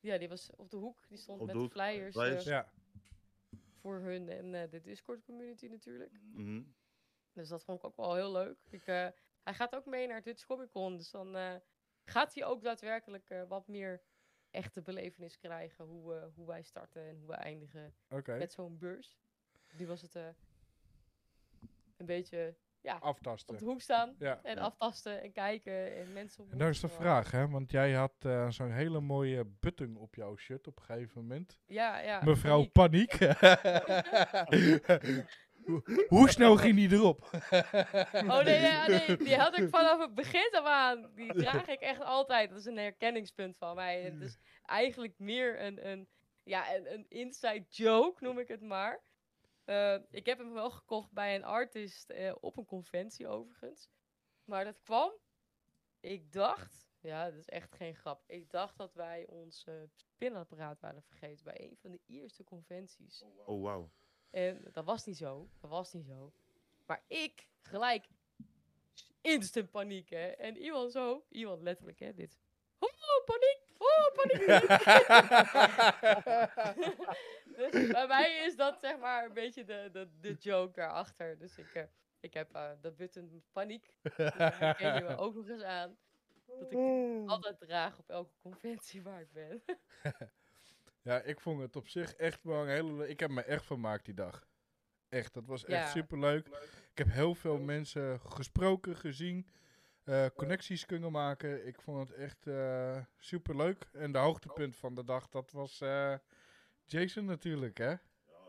ja, 0.00 0.18
die 0.18 0.28
was 0.28 0.50
op 0.56 0.70
de 0.70 0.76
hoek. 0.76 1.08
Die 1.08 1.18
stond 1.18 1.40
Op 1.40 1.46
met 1.46 1.54
de 1.54 1.60
de 1.60 1.64
hoek, 1.68 1.72
flyers 1.72 2.14
flyers. 2.14 2.44
eh, 2.44 2.50
Ja. 2.52 2.72
voor 3.74 4.00
hun 4.00 4.28
en 4.28 4.54
eh, 4.54 4.70
de 4.70 4.80
Discord 4.80 5.24
community 5.24 5.66
natuurlijk. 5.66 6.12
Mhm. 6.22 6.62
Dus 7.32 7.48
dat 7.48 7.64
vond 7.64 7.78
ik 7.78 7.84
ook 7.84 7.96
wel 7.96 8.14
heel 8.14 8.32
leuk. 8.32 8.56
Ik, 8.70 8.86
eh, 8.86 9.06
hij 9.42 9.54
gaat 9.54 9.74
ook 9.74 9.86
mee 9.86 10.06
naar 10.06 10.22
Dutch 10.22 10.46
Comic 10.46 10.70
Con. 10.70 10.96
Dus 10.96 11.10
dan 11.10 11.36
eh, 11.36 11.54
gaat 12.04 12.34
hij 12.34 12.44
ook 12.44 12.62
daadwerkelijk 12.62 13.30
eh, 13.30 13.42
wat 13.48 13.68
meer 13.68 14.02
echte 14.50 14.82
belevenis 14.82 15.38
krijgen. 15.38 15.84
Hoe, 15.84 16.30
hoe 16.34 16.46
wij 16.46 16.62
starten 16.62 17.08
en 17.08 17.16
hoe 17.16 17.28
we 17.28 17.34
eindigen 17.34 17.94
met 18.24 18.52
zo'n 18.52 18.78
beurs. 18.78 19.18
Nu 19.76 19.86
was 19.86 20.02
het 20.02 20.14
een 21.96 22.06
beetje 22.06 22.56
ja, 22.80 22.96
op 22.96 23.02
Aftasten. 23.02 23.58
de 23.58 23.64
hoek 23.64 23.80
staan. 23.80 24.14
Ja. 24.18 24.42
En 24.42 24.58
aftasten 24.58 25.22
en 25.22 25.32
kijken 25.32 25.96
en 25.96 26.12
mensen 26.12 26.50
En 26.50 26.56
nou 26.56 26.70
is 26.70 26.80
de 26.80 26.88
vraag, 26.88 27.30
hè? 27.30 27.48
Want 27.48 27.70
jij 27.70 27.92
had 27.92 28.14
zo'n 28.48 28.72
hele 28.72 29.00
mooie 29.00 29.44
button 29.44 29.96
op 29.96 30.14
jouw 30.14 30.36
shirt 30.36 30.66
op 30.66 30.78
een 30.78 30.84
gegeven 30.84 31.20
moment. 31.20 31.58
Ja, 31.66 31.98
ja. 31.98 32.24
Mevrouw 32.24 32.66
paniek. 32.66 33.18
Paniek. 33.18 34.88
Hoe- 36.08 36.28
snel 36.30 36.56
ging 36.56 36.74
die 36.76 36.90
erop? 36.92 37.30
Oh 38.12 38.42
nee, 38.44 38.60
ja, 38.60 38.86
nee, 38.86 39.16
die 39.16 39.36
had 39.36 39.58
ik 39.58 39.68
vanaf 39.68 40.00
het 40.00 40.14
begin 40.14 40.48
af 40.52 40.64
aan. 40.64 41.10
Die 41.14 41.32
draag 41.34 41.66
ik 41.68 41.80
echt 41.80 42.00
altijd. 42.00 42.48
Dat 42.50 42.58
is 42.58 42.64
een 42.64 42.76
herkenningspunt 42.78 43.56
van 43.56 43.74
mij. 43.74 44.02
Het 44.02 44.20
is 44.20 44.38
eigenlijk 44.62 45.18
meer 45.18 45.60
een, 45.60 45.88
een, 45.88 46.08
ja, 46.42 46.74
een, 46.74 46.92
een 46.92 47.06
inside 47.08 47.64
joke, 47.68 48.24
noem 48.24 48.38
ik 48.38 48.48
het 48.48 48.60
maar. 48.62 49.02
Eh, 49.64 49.96
ik 50.10 50.26
heb 50.26 50.38
hem 50.38 50.52
wel 50.52 50.70
gekocht 50.70 51.12
bij 51.12 51.34
een 51.34 51.44
artist 51.44 52.10
eh, 52.10 52.34
op 52.40 52.56
een 52.56 52.64
conventie 52.66 53.28
overigens. 53.28 53.88
Maar 54.44 54.64
dat 54.64 54.80
kwam, 54.82 55.12
ik 56.00 56.32
dacht, 56.32 56.88
ja, 57.00 57.24
dat 57.30 57.38
is 57.38 57.48
echt 57.48 57.74
geen 57.74 57.94
grap. 57.94 58.22
Ik 58.26 58.50
dacht 58.50 58.76
dat 58.76 58.94
wij 58.94 59.26
ons 59.28 59.64
eh 59.64 59.74
pinapparaat 60.18 60.80
waren 60.80 61.02
vergeten 61.02 61.44
bij 61.44 61.60
een 61.60 61.76
van 61.80 61.90
de 61.90 62.00
eerste 62.06 62.44
conventies. 62.44 63.22
Oh, 63.46 63.62
wauw. 63.62 63.90
En 64.30 64.64
dat 64.72 64.84
was 64.84 65.04
niet 65.04 65.16
zo. 65.16 65.48
Dat 65.60 65.70
was 65.70 65.92
niet 65.92 66.06
zo. 66.06 66.32
Maar 66.86 67.02
ik 67.06 67.48
gelijk 67.62 68.08
instant 69.20 69.70
paniek, 69.70 70.10
hè. 70.10 70.26
En 70.26 70.56
iemand 70.56 70.92
zo, 70.92 71.24
iemand 71.28 71.62
letterlijk, 71.62 71.98
hè, 71.98 72.14
dit. 72.14 72.38
Oh, 72.78 73.24
paniek! 73.24 73.58
Oh, 73.78 74.12
paniek! 74.14 74.46
dus 77.72 77.90
bij 77.90 78.06
mij 78.06 78.44
is 78.46 78.56
dat 78.56 78.80
zeg 78.80 78.98
maar 78.98 79.24
een 79.24 79.32
beetje 79.32 79.64
de, 79.64 79.88
de, 79.92 80.08
de 80.20 80.34
joke 80.34 80.72
daarachter. 80.72 81.38
Dus 81.38 81.58
ik, 81.58 81.74
eh, 81.74 81.84
ik 82.20 82.34
heb 82.34 82.54
eh 82.54 82.70
de 82.80 82.92
button 82.92 83.44
paniek. 83.52 83.96
Dus 84.02 84.16
je 84.16 85.00
me 85.02 85.16
ook 85.16 85.34
nog 85.34 85.48
eens 85.48 85.62
aan. 85.62 85.98
Dat 86.46 86.72
ik 86.72 86.78
altijd 87.28 87.58
draag 87.58 87.98
op 87.98 88.08
elke 88.08 88.34
conventie 88.42 89.02
waar 89.02 89.20
ik 89.20 89.32
ben. 89.32 89.62
Ja, 91.02 91.20
ik 91.20 91.40
vond 91.40 91.60
het 91.60 91.76
op 91.76 91.88
zich 91.88 92.14
echt 92.14 92.42
wel 92.44 92.62
een 92.62 92.68
hele... 92.68 92.92
le- 92.92 93.04
Ik 93.08 93.20
heb 93.20 93.30
me 93.30 93.42
echt 93.42 93.64
vermaakt 93.64 94.04
die 94.04 94.14
dag. 94.14 94.48
Echt, 95.08 95.34
dat 95.34 95.46
was 95.46 95.64
echt 95.64 95.82
Ja. 95.84 95.90
superleuk. 95.90 96.46
Ik 96.90 96.98
heb 96.98 97.08
heel 97.10 97.34
veel 97.34 97.58
mensen 97.58 98.20
gesproken, 98.20 98.96
gezien, 98.96 99.46
eh, 100.04 100.26
connecties 100.36 100.86
kunnen 100.86 101.12
maken. 101.12 101.66
Ik 101.66 101.80
vond 101.80 102.08
het 102.08 102.18
echt 102.18 102.46
eh 102.46 102.96
superleuk. 103.18 103.88
En 103.92 104.12
de 104.12 104.18
hoogtepunt 104.18 104.76
van 104.76 104.94
de 104.94 105.04
dag, 105.04 105.28
dat 105.28 105.50
was 105.50 105.80
eh, 105.80 106.14
Jason 106.86 107.24
natuurlijk, 107.24 107.78
hè? 107.78 107.92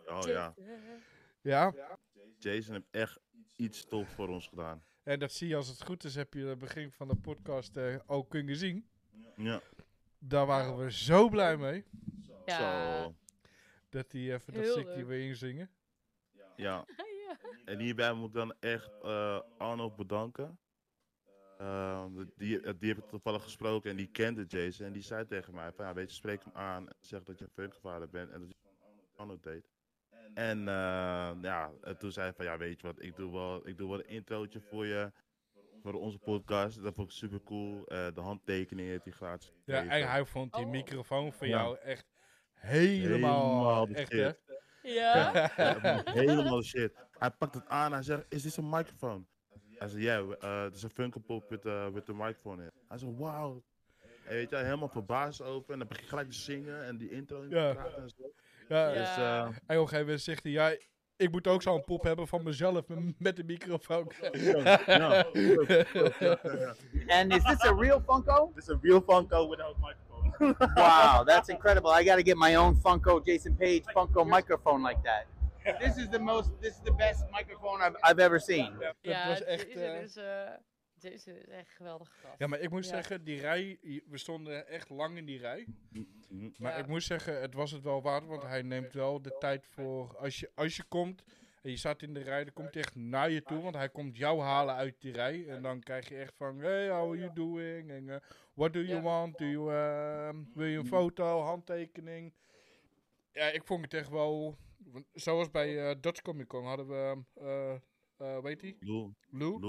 Oh 0.05 0.19
ja. 0.25 0.53
Ja, 1.41 1.73
Jason 2.37 2.73
heeft 2.73 2.87
echt 2.91 3.19
iets 3.55 3.85
tof 3.85 4.09
voor 4.09 4.27
ons 4.27 4.47
gedaan. 4.47 4.83
en 5.03 5.19
dat 5.19 5.31
zie 5.31 5.47
je 5.47 5.55
als 5.55 5.67
het 5.67 5.83
goed 5.83 6.03
is, 6.03 6.15
heb 6.15 6.33
je 6.33 6.45
het 6.45 6.57
begin 6.59 6.91
van 6.91 7.07
de 7.07 7.15
podcast 7.15 7.77
eh, 7.77 7.95
ook 8.05 8.29
kunnen 8.29 8.55
zien. 8.55 8.87
Ja. 9.35 9.61
Daar 10.19 10.45
waren 10.45 10.77
we 10.77 10.91
zo 10.91 11.29
blij 11.29 11.57
mee, 11.57 11.85
Ja. 12.59 13.03
Zo. 13.03 13.15
dat 13.89 14.11
hij 14.11 14.33
even 14.33 14.53
dat 14.53 14.65
stukje 14.65 15.05
weer 15.05 15.27
inzingen. 15.27 15.69
Ja. 16.31 16.53
ja. 17.27 17.37
en 17.65 17.79
hierbij 17.79 18.13
moet 18.13 18.27
ik 18.27 18.33
dan 18.33 18.53
echt 18.59 18.91
eh 19.03 19.39
Arnold 19.57 19.95
bedanken. 19.95 20.59
Ehm, 21.57 22.25
die, 22.35 22.77
die 22.77 22.89
heb 22.89 22.97
ik 22.97 23.09
toevallig 23.09 23.43
gesproken 23.43 23.89
en 23.91 23.97
die 23.97 24.11
kende 24.11 24.45
Jason. 24.45 24.85
En 24.85 24.93
die 24.93 25.01
zei 25.01 25.25
tegen 25.25 25.53
mij: 25.53 25.71
van, 25.71 25.85
ja, 25.85 25.93
weet 25.93 26.09
je, 26.09 26.15
spreek 26.15 26.43
hem 26.43 26.53
aan. 26.53 26.87
en 26.87 26.95
Zeg 26.99 27.23
dat 27.23 27.39
je 27.39 27.45
een 27.45 27.51
funkvader 27.63 28.09
bent 28.09 28.31
en 28.31 28.39
dat 28.39 28.49
je 28.49 28.55
Arnold 29.15 29.43
deed. 29.43 29.69
En 30.33 30.59
eh, 30.59 31.33
ja, 31.41 31.71
en 31.81 31.97
toen 31.97 32.11
zei 32.11 32.25
hij 32.25 32.35
van 32.35 32.45
ja, 32.45 32.57
weet 32.57 32.81
je 32.81 32.87
wat, 32.87 33.01
ik 33.01 33.15
doe 33.15 33.31
wel, 33.31 33.67
ik 33.67 33.77
doe 33.77 33.89
wel 33.89 33.99
een 33.99 34.07
introotje 34.09 34.61
voor 34.61 34.85
je. 34.85 35.11
Voor 35.81 35.93
onze 35.93 36.19
podcast. 36.19 36.83
Dat 36.83 36.93
vond 36.93 37.07
ik 37.09 37.13
super 37.15 37.43
cool. 37.43 37.85
Eh, 37.87 38.07
de 38.13 38.21
handtekening 38.21 38.87
heeft 38.87 39.03
hij 39.03 39.13
gratis. 39.13 39.53
Ja, 39.65 39.85
en 39.87 40.09
hij 40.09 40.25
vond 40.25 40.53
die 40.53 40.65
Oh. 40.65 40.71
microfoon 40.71 41.33
van 41.33 41.47
Ja. 41.47 41.57
jou 41.57 41.77
echt 41.77 42.05
helemaal, 42.62 43.41
Helemaal 43.50 43.88
de 43.88 43.93
hè? 43.93 44.06
shit. 44.06 44.39
Ja? 44.84 45.32
Ja, 45.58 46.02
helemaal 46.06 46.56
de 46.58 46.63
shit. 46.63 46.93
Hij 47.19 47.32
pakt 47.32 47.54
het 47.54 47.67
aan, 47.67 47.91
hij 47.91 48.04
zegt, 48.04 48.26
is 48.30 48.41
dit 48.41 48.58
een 48.58 48.69
microfoon? 48.69 49.28
Hij 49.76 49.88
zegt, 49.88 50.04
ja, 50.04 50.19
yeah, 50.39 50.63
het 50.63 50.76
is 50.76 50.84
een 50.84 50.89
Funko 50.89 51.19
Pop 51.19 51.50
met 51.50 51.65
uh, 51.65 51.88
with 51.88 52.06
the 52.06 52.13
microphone 52.13 52.63
in. 52.63 52.71
Hij 52.88 52.97
zegt, 52.97 53.12
wauw. 53.17 53.63
En 54.26 54.34
weet 54.36 54.50
je, 54.50 54.56
helemaal 54.56 54.89
verbaasd 54.89 55.41
over. 55.41 55.71
En 55.74 55.80
dan 55.80 55.88
begin 55.88 56.04
je 56.04 56.10
gelijk 56.10 56.30
te 56.30 56.36
zingen 56.38 56.86
en 56.86 56.97
die 56.97 57.10
intro 57.12 57.41
in 57.41 57.50
te 57.50 57.56
Ja. 57.56 57.74
praten 57.74 58.02
en 58.02 58.10
zo. 58.10 58.32
Ja, 58.69 58.88
Ja. 58.89 58.93
Dus, 58.93 59.17
eh, 59.17 59.39
En 59.41 59.47
op 59.47 59.54
een 59.67 59.76
gegeven 59.78 60.00
moment 60.00 60.21
zegt 60.21 60.43
hij, 60.43 60.52
ja, 60.52 60.76
ik 61.15 61.32
moet 61.32 61.47
ook 61.47 61.62
zo'n 61.62 61.84
pop 61.84 62.04
hebben 62.04 62.28
van 62.28 62.43
mezelf 62.43 62.86
met 63.17 63.36
de 63.36 63.43
microfoon. 63.43 64.12
ja, 64.32 64.32
ja, 64.32 64.80
ja, 64.86 65.26
ja. 66.19 66.76
And 67.08 67.34
is 67.34 67.43
this 67.43 67.65
a 67.65 67.74
real 67.80 68.02
Funko? 68.08 68.52
This 68.56 68.63
is 68.67 68.69
a 68.76 68.80
real 68.82 69.02
Funko 69.02 69.50
without 69.50 69.78
microphone. 69.78 70.11
Wow, 70.75 71.23
that's 71.27 71.49
incredible. 71.49 71.91
I 71.91 72.04
got 72.04 72.15
to 72.15 72.23
get 72.23 72.38
my 72.38 72.56
own 72.56 72.75
Funko 72.75 73.21
Jason 73.25 73.56
Page 73.56 73.84
Funko 73.95 74.25
microphone 74.25 74.82
like 74.88 75.01
that. 75.04 75.25
This 75.80 75.97
is 75.97 76.10
the 76.10 76.19
most. 76.19 76.49
This 76.60 76.73
is 76.73 76.82
the 76.84 76.93
best 76.93 77.23
microphone 77.32 77.82
I've, 77.82 77.95
I've 78.12 78.19
ever 78.19 78.39
seen. 78.39 78.73
Ja, 79.01 79.27
was 79.27 79.43
echt... 79.43 79.67
Jason, 79.67 79.82
eh, 79.84 80.01
is, 80.01 80.15
eh, 80.15 80.49
Jason 80.99 81.36
is 81.36 81.47
echt 81.47 81.69
geweldig 81.69 82.10
gast. 82.21 82.36
Ja, 82.38 82.47
maar 82.47 82.60
ik 82.60 82.69
moet 82.69 82.84
Ja. 82.86 82.89
zeggen, 82.95 83.23
die 83.23 83.39
rij, 83.41 83.80
we 84.10 84.17
stonden 84.17 84.67
echt 84.67 84.89
lang 84.89 85.17
in 85.17 85.25
die 85.25 85.39
rij. 85.39 85.67
Maar 86.58 86.71
Ja. 86.71 86.77
ik 86.77 86.88
moet 86.88 87.04
zeggen, 87.04 87.41
het 87.41 87.54
was 87.54 87.71
het 87.71 87.84
wel 87.84 88.01
waard, 88.01 88.25
want 88.25 88.43
hij 88.43 88.62
neemt 88.62 88.93
wel 88.93 89.21
de 89.21 89.36
tijd 89.39 89.65
voor, 89.67 90.17
als 90.17 90.39
je, 90.39 90.51
als 90.56 90.75
je 90.75 90.84
komt 90.84 91.23
en 91.62 91.69
je 91.69 91.78
staat 91.78 92.02
in 92.02 92.13
de 92.13 92.19
rij, 92.19 92.43
dan 92.43 92.54
komt 92.54 92.74
hij 92.74 92.84
echt 92.84 92.95
naar 92.95 93.30
je 93.32 93.43
toe, 93.43 93.62
want 93.62 93.76
hij 93.76 93.89
komt 93.89 94.17
jou 94.17 94.41
halen 94.41 94.76
uit 94.76 94.95
die 95.02 95.12
rij. 95.13 95.47
En 95.47 95.62
dan 95.62 95.80
krijg 95.80 96.10
je 96.10 96.17
echt 96.17 96.34
van, 96.36 96.60
hey, 96.60 96.89
how 96.89 97.10
are 97.10 97.17
you 97.19 97.34
doing? 97.34 97.89
En 97.89 98.10
eh, 98.10 98.15
what 98.54 98.74
do 98.74 98.80
you 98.80 98.95
Ja. 98.95 99.02
want? 99.02 99.38
Do 99.38 99.45
you, 99.45 99.71
ehm, 99.74 100.43
wil 100.54 100.65
je 100.65 100.78
een 100.78 100.86
foto, 100.88 101.39
handtekening? 101.41 102.34
Ja, 103.32 103.45
ik 103.50 103.63
vond 103.63 103.82
het 103.84 103.93
echt 103.93 104.10
wel, 104.10 104.58
want 104.78 105.06
zoals 105.13 105.52
bij 105.52 105.89
eh, 105.89 105.95
Dutch 106.02 106.21
Comic 106.21 106.47
Con 106.47 106.65
hadden 106.65 106.88
we, 106.88 107.24
eh 107.34 107.76
eh, 108.17 108.39
weet 108.41 108.62
hij, 108.62 108.76
Lou, 108.80 109.13
Lou? 109.30 109.60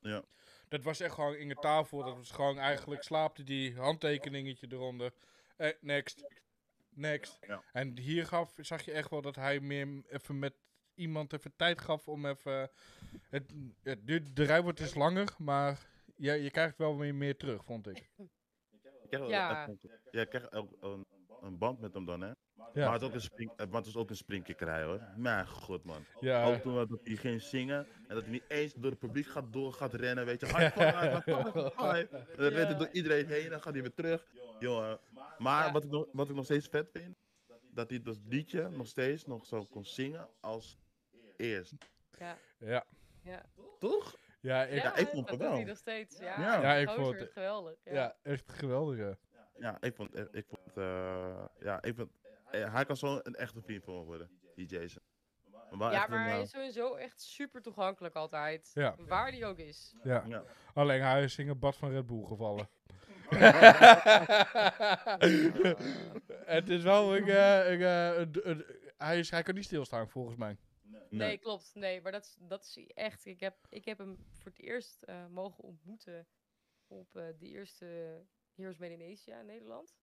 Lou. 0.00 0.22
Dat 0.68 0.82
was 0.82 1.00
echt 1.00 1.14
gewoon 1.14 1.34
in 1.36 1.48
de 1.48 1.54
tafel. 1.54 2.04
Dat 2.04 2.16
was 2.16 2.30
gewoon 2.30 2.58
eigenlijk 2.58 3.02
slaapte 3.02 3.42
die 3.44 3.76
handtekeningetje 3.76 4.66
eronder. 4.70 5.12
Eh, 5.56 5.70
next. 5.80 6.24
Next. 6.90 7.38
Ja. 7.46 7.62
En 7.72 7.98
hier 7.98 8.26
gaf, 8.26 8.54
zag 8.56 8.82
je 8.84 8.92
echt 8.92 9.10
wel 9.10 9.22
dat 9.22 9.36
hij 9.36 9.60
meer 9.60 10.02
even 10.08 10.38
met 10.38 10.54
iemand 11.00 11.32
even 11.32 11.52
tijd 11.56 11.80
gaf 11.80 12.08
om 12.08 12.26
even... 12.26 12.70
Het, 13.28 13.54
het 13.82 14.06
duurt, 14.06 14.36
de 14.36 14.44
rij 14.44 14.62
wordt 14.62 14.78
dus 14.78 14.94
langer, 14.94 15.34
maar 15.38 15.86
je, 16.16 16.32
je 16.32 16.50
krijgt 16.50 16.78
wel 16.78 16.98
weer 16.98 17.14
meer 17.14 17.36
terug, 17.36 17.64
vond 17.64 17.88
ik. 17.88 18.10
Ja. 19.10 19.26
Ja, 20.10 20.20
ik 20.20 20.28
krijg 20.28 20.52
ook 20.52 20.76
een, 20.80 21.06
een 21.40 21.58
band 21.58 21.80
met 21.80 21.94
hem 21.94 22.04
dan, 22.04 22.20
hè. 22.20 22.32
Ja. 22.72 22.84
Maar 22.84 22.92
het, 22.92 23.02
is 23.02 23.08
ook 23.08 23.14
een 23.14 23.20
spring, 23.20 23.52
het 23.56 23.72
het 23.72 23.86
is 23.86 23.96
ook 23.96 24.10
een 24.10 24.16
springkikkerij, 24.16 24.82
hoor. 24.82 25.00
Mijn 25.16 25.48
god, 25.48 25.84
man. 25.84 26.04
Ja, 26.20 26.44
Ook 26.44 26.62
toen 26.62 26.74
dat 26.74 27.00
hij 27.04 27.16
ging 27.16 27.42
zingen 27.42 27.86
en 28.08 28.14
dat 28.14 28.22
hij 28.22 28.32
niet 28.32 28.44
eens 28.48 28.74
door 28.74 28.90
het 28.90 28.98
publiek 28.98 29.26
gaat 29.26 29.52
door 29.52 29.72
gaat 29.72 29.94
rennen, 29.94 30.26
weet 30.26 30.40
je. 30.40 30.46
Five. 30.46 30.72
En 31.76 32.36
dan 32.36 32.46
rent 32.46 32.68
hij 32.68 32.76
door 32.76 32.88
iedereen 32.92 33.26
heen, 33.26 33.48
dan 33.48 33.62
gaat 33.62 33.72
hij 33.72 33.82
weer 33.82 33.94
terug. 33.94 34.26
Jongen. 34.58 34.98
Maar 35.38 35.72
wat, 35.72 35.84
ik 35.84 35.90
nog, 35.90 36.06
wat 36.12 36.28
ik 36.28 36.34
nog 36.34 36.44
steeds 36.44 36.66
vet 36.68 36.90
vind, 36.92 37.16
dat 37.70 37.90
hij 37.90 38.02
dat 38.02 38.18
liedje 38.28 38.68
nog 38.68 38.86
steeds 38.86 39.24
nog 39.24 39.46
zo 39.46 39.64
kon 39.64 39.84
zingen 39.84 40.28
als 40.40 40.78
eerst. 41.40 41.72
Ja. 42.18 42.36
ja. 42.58 42.84
Ja. 43.22 43.42
Toch? 43.78 44.16
Ja, 44.40 44.64
ik, 44.64 44.82
Ja, 44.82 44.96
ik 44.96 45.08
vond 45.08 45.28
dat 45.28 45.38
het 45.38 45.48
wel. 45.48 45.60
nog 45.62 45.76
steeds. 45.76 46.18
Ja, 46.18 46.40
Ja. 46.40 46.60
Ja, 46.62 46.74
ik 46.74 46.90
vond 46.90 47.18
het- 47.18 47.32
geweldig. 47.32 47.74
Ja. 47.84 47.92
ja, 47.92 48.16
echt 48.22 48.52
geweldig. 48.52 48.98
ja. 48.98 49.16
Ja, 49.58 49.76
ik 49.80 49.94
vond, 49.94 50.14
echt- 50.14 50.34
ik 50.34 50.46
vond, 50.48 50.76
eh, 50.76 51.44
ja, 51.60 51.82
ik 51.82 51.94
vond, 51.94 52.10
eh, 52.50 52.72
hij 52.74 52.84
kan 52.84 52.96
zo 52.96 53.20
een 53.22 53.34
echte 53.34 53.60
vriend 53.62 53.84
van 53.84 53.94
me 53.98 54.04
worden, 54.04 54.30
die 54.54 54.66
Jason. 54.66 55.02
Maar 55.70 55.92
Ja, 55.92 56.06
maar 56.08 56.18
een, 56.18 56.24
hij 56.24 56.36
eh, 56.36 56.42
is 56.42 56.50
sowieso 56.50 56.94
echt 56.94 57.20
super 57.20 57.62
toegankelijk 57.62 58.14
altijd. 58.14 58.70
Ja. 58.74 58.94
Waar 58.98 59.30
die 59.30 59.44
ook 59.46 59.58
is. 59.58 59.94
Ja. 60.02 60.24
ja. 60.26 60.44
Alleen 60.74 61.02
hij 61.02 61.22
is 61.22 61.38
in 61.38 61.48
een 61.48 61.58
bad 61.58 61.76
van 61.76 61.90
Red 61.90 62.06
Bull 62.06 62.24
gevallen. 62.24 62.68
het 66.56 66.68
is 66.68 66.82
wel 66.82 67.16
een, 67.16 67.28
eh, 67.28 67.70
een, 67.70 67.80
eh, 67.82 68.18
een- 68.18 68.40
een- 68.50 68.64
hij, 68.96 69.18
is, 69.18 69.30
hij 69.30 69.42
kan 69.42 69.54
niet 69.54 69.64
stilstaan 69.64 70.08
volgens 70.08 70.36
mij. 70.36 70.56
Nee, 71.10 71.38
klopt. 71.38 71.74
Nee, 71.74 72.00
maar 72.00 72.12
dat 72.12 72.24
is, 72.24 72.36
dat 72.38 72.64
is 72.64 72.86
echt. 72.94 73.26
Ik 73.26 73.40
heb, 73.40 73.66
ik 73.68 73.84
heb 73.84 73.98
hem 73.98 74.26
voor 74.32 74.50
het 74.50 74.60
eerst 74.60 75.02
eh, 75.02 75.26
mogen 75.26 75.64
ontmoeten 75.64 76.28
op 76.86 77.16
eh, 77.16 77.28
de 77.38 77.46
eerste 77.46 78.20
Heroes 78.54 78.78
Made 78.78 78.92
in 78.96 79.12
Asia 79.12 79.40
in 79.40 79.46
Nederland. 79.46 79.96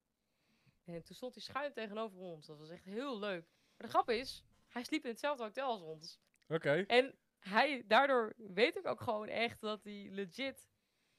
En 0.83 1.03
toen 1.03 1.15
stond 1.15 1.33
hij 1.33 1.43
schuin 1.43 1.73
tegenover 1.73 2.19
ons. 2.19 2.45
Dat 2.47 2.57
was 2.57 2.69
echt 2.69 2.83
heel 2.83 3.19
leuk. 3.19 3.45
Maar 3.77 3.87
de 3.87 3.93
grap 3.93 4.09
is, 4.09 4.43
hij 4.67 4.83
sliep 4.83 5.03
in 5.03 5.09
hetzelfde 5.09 5.43
hotel 5.43 5.69
als 5.69 5.81
ons. 5.81 6.19
Oké. 6.47 6.83
En 6.87 7.15
hij, 7.39 7.83
daardoor 7.87 8.33
weet 8.37 8.75
ik 8.75 8.85
ook 8.85 9.01
gewoon 9.01 9.27
echt 9.27 9.61
dat 9.61 9.83
hij 9.83 10.07
legit 10.11 10.69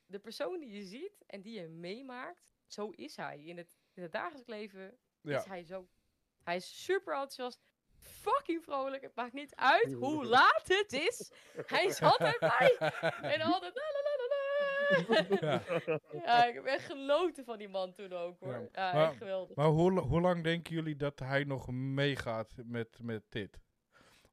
de 0.06 0.18
persoon 0.18 0.60
die 0.60 0.70
je 0.70 0.82
ziet 0.82 1.24
en 1.26 1.42
die 1.42 1.60
je 1.60 1.68
meemaakt, 1.68 2.54
zo 2.66 2.90
is 2.90 3.16
hij. 3.16 3.44
In 3.44 3.56
het, 3.56 3.78
in 3.92 4.02
het 4.02 4.12
dagelijks 4.12 4.48
leven 4.48 4.98
Ja. 5.20 5.38
is 5.38 5.44
hij 5.44 5.64
zo. 5.64 5.88
Hij 6.42 6.56
is 6.56 6.84
super 6.84 7.12
enthousiast, 7.12 7.67
fucking 8.00 8.62
vrolijk. 8.62 9.02
Het 9.02 9.14
maakt 9.14 9.32
niet 9.32 9.54
uit 9.54 9.92
hoe 9.92 10.24
laat 10.24 10.62
het 10.64 10.92
is. 10.92 11.32
Hij 11.66 11.84
is 11.84 12.02
altijd 12.02 12.38
blij. 12.38 12.76
En 13.22 13.40
altijd. 13.40 13.74
la, 13.74 13.82
la, 13.92 14.02
la, 14.04 14.16
la, 14.18 14.26
la. 14.28 14.36
Ja. 15.40 15.62
Ja, 16.24 16.46
ik 16.46 16.54
heb 16.54 16.64
echt 16.64 16.84
genoten 16.84 17.44
van 17.44 17.58
die 17.58 17.68
man 17.68 17.92
toen 17.92 18.12
ook 18.12 18.40
hoor. 18.40 18.52
Ja, 18.52 18.68
Ja, 18.72 18.92
maar- 18.92 19.08
echt 19.08 19.16
geweldig. 19.16 19.56
Maar 19.56 19.66
hoe, 19.66 20.00
hoe 20.00 20.20
lang 20.20 20.44
denken 20.44 20.74
jullie 20.74 20.96
dat 20.96 21.18
hij 21.18 21.44
nog 21.44 21.70
meegaat 21.70 22.54
met, 22.64 22.98
met 23.02 23.22
dit? 23.28 23.60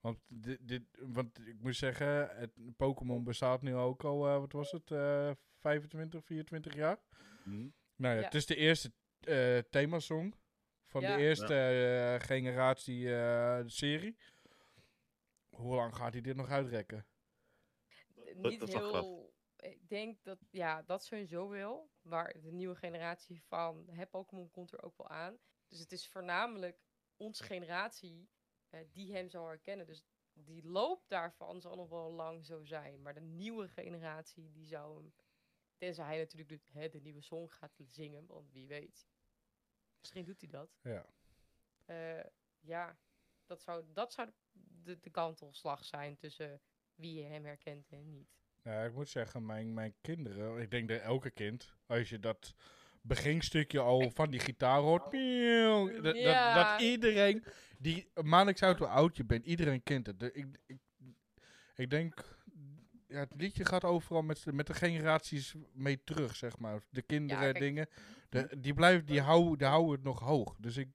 Want, 0.02 0.20
dit, 0.28 0.58
dit, 0.62 0.82
want 1.00 1.40
ik 1.48 1.56
moet 1.62 1.76
zeggen, 1.76 2.30
het 2.38 2.52
Pokémon 2.78 3.24
bestaat 3.24 3.62
nu 3.62 3.76
ook 3.76 4.04
al, 4.04 4.28
eh, 4.28 4.40
wat 4.40 4.52
was 4.52 4.72
het, 4.72 4.92
eh 4.92 5.32
25, 5.60 6.24
24 6.26 6.76
jaar? 6.76 6.98
Hm? 7.44 7.68
Nou 7.96 8.14
ja, 8.14 8.20
Ja. 8.20 8.26
het 8.26 8.34
is 8.36 8.46
de 8.46 8.56
eerste 8.56 8.92
eh 9.20 9.58
themasong 9.70 10.36
van 10.86 11.02
Ja. 11.02 11.16
de 11.16 11.22
eerste 11.22 11.56
eh, 11.56 12.28
generatie 12.28 13.16
eh, 13.16 13.64
serie. 13.66 14.18
Hoe 15.50 15.76
lang 15.76 15.96
gaat 15.96 16.14
hij 16.14 16.22
dit 16.22 16.36
nog 16.36 16.50
uitrekken? 16.50 17.06
niet 18.34 18.60
dat 18.60 18.70
is 18.70 18.76
wel 18.76 18.94
heel. 18.94 19.34
Ik 19.56 19.90
denk 19.90 20.24
dat, 20.24 20.40
ja, 20.52 20.82
dat 20.82 21.04
sowieso 21.04 21.50
wel. 21.50 21.90
Maar 22.02 22.42
de 22.42 22.52
nieuwe 22.52 22.76
generatie 22.76 23.44
van 23.44 23.88
hè, 23.90 24.06
Pokémon 24.06 24.52
komt 24.52 24.72
er 24.72 24.84
ook 24.84 24.98
wel 24.98 25.10
aan. 25.10 25.38
Dus 25.68 25.80
het 25.80 25.92
is 25.92 26.08
voornamelijk 26.08 26.84
onze 27.18 27.44
generatie 27.44 28.30
eh, 28.70 28.80
die 28.92 29.14
hem 29.14 29.30
zal 29.30 29.48
herkennen. 29.48 29.86
Dus 29.86 30.04
die 30.34 30.66
loop 30.68 31.08
daarvan 31.08 31.62
zal 31.62 31.76
nog 31.76 31.90
wel 31.90 32.12
lang 32.12 32.46
zo 32.46 32.64
zijn. 32.64 33.02
Maar 33.02 33.14
de 33.14 33.22
nieuwe 33.22 33.68
generatie, 33.68 34.52
die 34.52 34.66
zou 34.66 34.98
hem. 34.98 35.14
Tenzij 35.78 36.06
hij 36.06 36.18
natuurlijk 36.18 36.50
de, 36.50 36.80
hè, 36.80 36.90
de 36.90 37.02
nieuwe 37.02 37.22
song 37.22 37.48
gaat 37.50 37.80
zingen, 37.88 38.26
want 38.26 38.52
wie 38.52 38.68
weet. 38.68 39.08
Misschien 40.06 40.26
doet 40.26 40.42
hij 40.42 40.50
dat. 40.50 40.70
Ja. 40.82 41.06
Eh, 41.86 42.26
ja, 42.60 42.98
dat 43.46 43.62
zou, 43.62 43.86
dat 43.94 44.14
zou 44.14 44.30
de, 44.84 45.00
de 45.00 45.10
kantelslag 45.10 45.86
zijn 45.86 46.18
tussen 46.18 46.62
wie 46.96 47.14
je 47.14 47.24
hem 47.24 47.46
herkent 47.46 47.92
en 47.92 48.10
niet. 48.10 48.30
Ja, 48.64 48.84
ik 48.84 48.94
moet 48.94 49.10
zeggen, 49.10 49.46
mijn, 49.46 49.74
mijn 49.74 49.96
kinderen, 50.02 50.62
ik 50.62 50.72
denk 50.72 50.90
dat 50.90 51.02
elke 51.02 51.32
kind, 51.32 51.76
als 51.86 52.10
je 52.10 52.20
dat 52.20 52.56
beginstukje 53.02 53.80
al 53.80 54.12
van 54.12 54.30
die 54.30 54.40
gitaar 54.40 54.80
hoort, 54.80 55.04
dat, 55.04 56.04
dat, 56.04 56.16
Ja. 56.16 56.74
dat 56.74 56.82
iedereen, 56.82 57.44
die, 57.78 58.12
maakt 58.14 58.46
niks 58.46 58.64
uit 58.64 58.78
hoe 58.78 58.88
oud 58.88 59.18
je 59.18 59.26
bent, 59.26 59.46
iedereen 59.46 59.84
kent 59.84 60.08
het. 60.08 60.22
Ik, 60.22 60.60
ik, 60.66 60.78
ik 61.76 61.90
denk, 61.90 62.35
ja, 63.08 63.20
het 63.20 63.34
liedje 63.36 63.66
gaat 63.66 63.84
overal 63.84 64.22
met, 64.22 64.44
de- 64.44 64.54
met 64.54 64.68
de 64.68 64.74
generaties 64.74 65.56
mee 65.74 66.04
terug, 66.04 66.36
zeg 66.36 66.58
maar. 66.58 66.82
De 66.90 67.02
kinderen, 67.02 67.44
kijk. 67.44 67.60
dingen, 67.60 67.88
de, 68.30 68.58
die, 68.60 68.74
blijven, 68.74 69.06
die, 69.06 69.22
houden, 69.22 69.58
die 69.58 69.68
houden 69.68 69.92
het 69.96 70.04
nog 70.04 70.20
hoog. 70.20 70.56
Dus 70.60 70.78
ik 70.78 70.90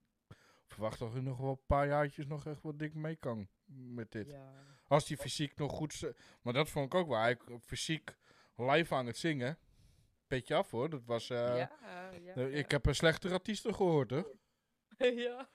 verwacht 0.67 0.99
dat 0.99 1.13
er 1.15 1.23
nog 1.23 1.37
wel 1.37 1.49
een 1.49 1.65
paar 1.65 1.87
jaartjes 1.87 2.25
nog 2.25 2.45
echt 2.45 2.61
wat 2.61 2.79
dik 2.79 2.93
mee 2.93 3.15
kan 3.15 3.47
met 3.65 4.11
dit. 4.11 4.27
Ja. 4.27 4.53
Als 4.87 5.05
die 5.07 5.17
fysiek 5.17 5.55
nog 5.57 5.71
goed... 5.71 6.11
Maar 6.41 6.53
dat 6.53 6.69
vond 6.69 6.85
ik 6.85 6.99
ook 6.99 7.07
waar. 7.07 7.29
Ik 7.29 7.41
fysiek 7.61 8.17
live 8.55 8.95
aan 8.95 9.05
het 9.05 9.17
zingen. 9.17 9.57
Petje 10.27 10.55
af 10.55 10.71
hoor. 10.71 10.89
Dat 10.89 11.05
was... 11.05 11.29
eh, 11.29 11.37
ja, 11.37 11.71
ja, 11.81 12.11
ja. 12.35 12.45
Ik 12.47 12.71
heb 12.71 12.85
een 12.85 12.95
slechtere 12.95 13.33
artiesten 13.33 13.75
gehoord 13.75 14.09
hoor. 14.09 14.31
ja. 14.97 15.49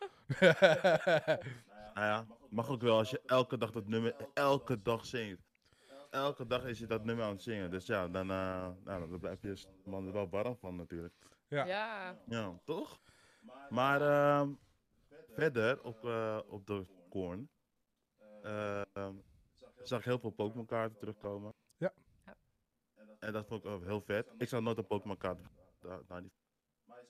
Nou 1.95 2.07
ja, 2.07 2.27
mag 2.51 2.69
ook 2.69 2.81
wel 2.83 2.97
als 2.99 3.11
je 3.11 3.21
elke 3.27 3.59
dag 3.59 3.71
dat 3.71 3.87
nummer, 3.89 4.17
elke 4.35 4.83
dag 4.83 5.07
zingt. 5.07 5.43
Elke 6.11 6.47
dag 6.47 6.65
is 6.65 6.79
je 6.79 6.87
dat 6.87 7.05
nummer 7.05 7.25
aan 7.25 7.33
het 7.33 7.43
zingen. 7.43 7.71
Dus 7.71 7.87
ja, 7.87 8.09
dan, 8.09 8.31
eh 8.31 8.69
nou, 8.85 9.09
dan 9.09 9.19
blijf 9.19 9.43
je 9.43 9.67
man 9.85 10.07
er 10.07 10.13
wel 10.13 10.29
warm 10.29 10.57
van 10.57 10.77
natuurlijk. 10.77 11.15
Ja. 11.49 11.65
Ja. 11.65 12.19
Ja, 12.27 12.61
toch? 12.65 13.01
Maar 13.71 14.01
ehm, 14.01 14.53
verder 15.33 15.83
op, 15.83 16.05
eh, 16.05 16.41
op 16.47 16.67
de 16.67 16.87
Korn 17.09 17.49
ehm, 18.43 19.15
zag 19.83 19.99
ik 19.99 20.05
heel 20.05 20.19
veel 20.19 20.31
Pokémon 20.31 20.67
kaarten 20.67 20.99
terugkomen. 20.99 21.55
Ja. 21.77 21.93
Ja. 22.25 22.37
En 23.19 23.33
dat 23.33 23.47
vond 23.47 23.65
ik 23.65 23.71
ook 23.71 23.85
heel 23.85 24.01
vet. 24.01 24.33
Ik 24.39 24.49
zag 24.49 24.61
nooit 24.61 24.79
een 24.79 24.87
Pokémon 24.87 25.17
kaart 25.17 25.39
daar, 25.81 26.01
daar 26.07 26.23
niet. 26.23 26.35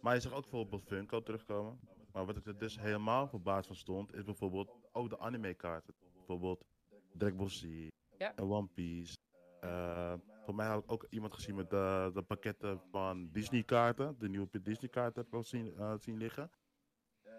Maar 0.01 0.15
je 0.15 0.21
zag 0.21 0.33
ook 0.33 0.43
bijvoorbeeld 0.43 0.85
Funko 0.85 1.23
terugkomen. 1.23 1.81
Maar 2.13 2.27
wat 2.27 2.37
ik 2.37 2.47
er 2.47 2.59
dus 2.59 2.79
helemaal 2.79 3.29
verbaasd 3.29 3.67
van 3.67 3.77
stond, 3.77 4.15
is 4.15 4.25
bijvoorbeeld 4.25 4.75
ook 4.93 5.09
de 5.11 5.19
anime 5.19 5.55
kaarten. 5.55 5.95
Bijvoorbeeld 6.15 6.65
Dragon 7.13 7.37
Ball 7.37 7.49
Z 7.49 7.89
Ja. 8.19 8.35
en 8.35 8.45
One 8.45 8.69
Piece. 8.75 9.17
Eh, 9.61 10.15
voor 10.45 10.55
mij 10.55 10.67
had 10.67 10.83
ik 10.83 10.93
ook 10.93 11.07
iemand 11.11 11.35
gezien 11.35 11.55
met 11.55 11.71
de, 11.71 12.11
de 12.15 12.23
pakketten 12.23 12.81
van 12.91 13.29
Disney 13.33 13.63
kaarten. 13.63 14.17
De 14.19 14.29
nieuwe 14.29 14.49
Disney 14.63 14.91
kaarten 14.91 15.23
heb 15.23 15.27
ik 15.27 15.35
al 15.35 15.43
zien, 15.43 15.77
eh, 15.77 15.95
zien 15.99 16.17
liggen. 16.17 16.51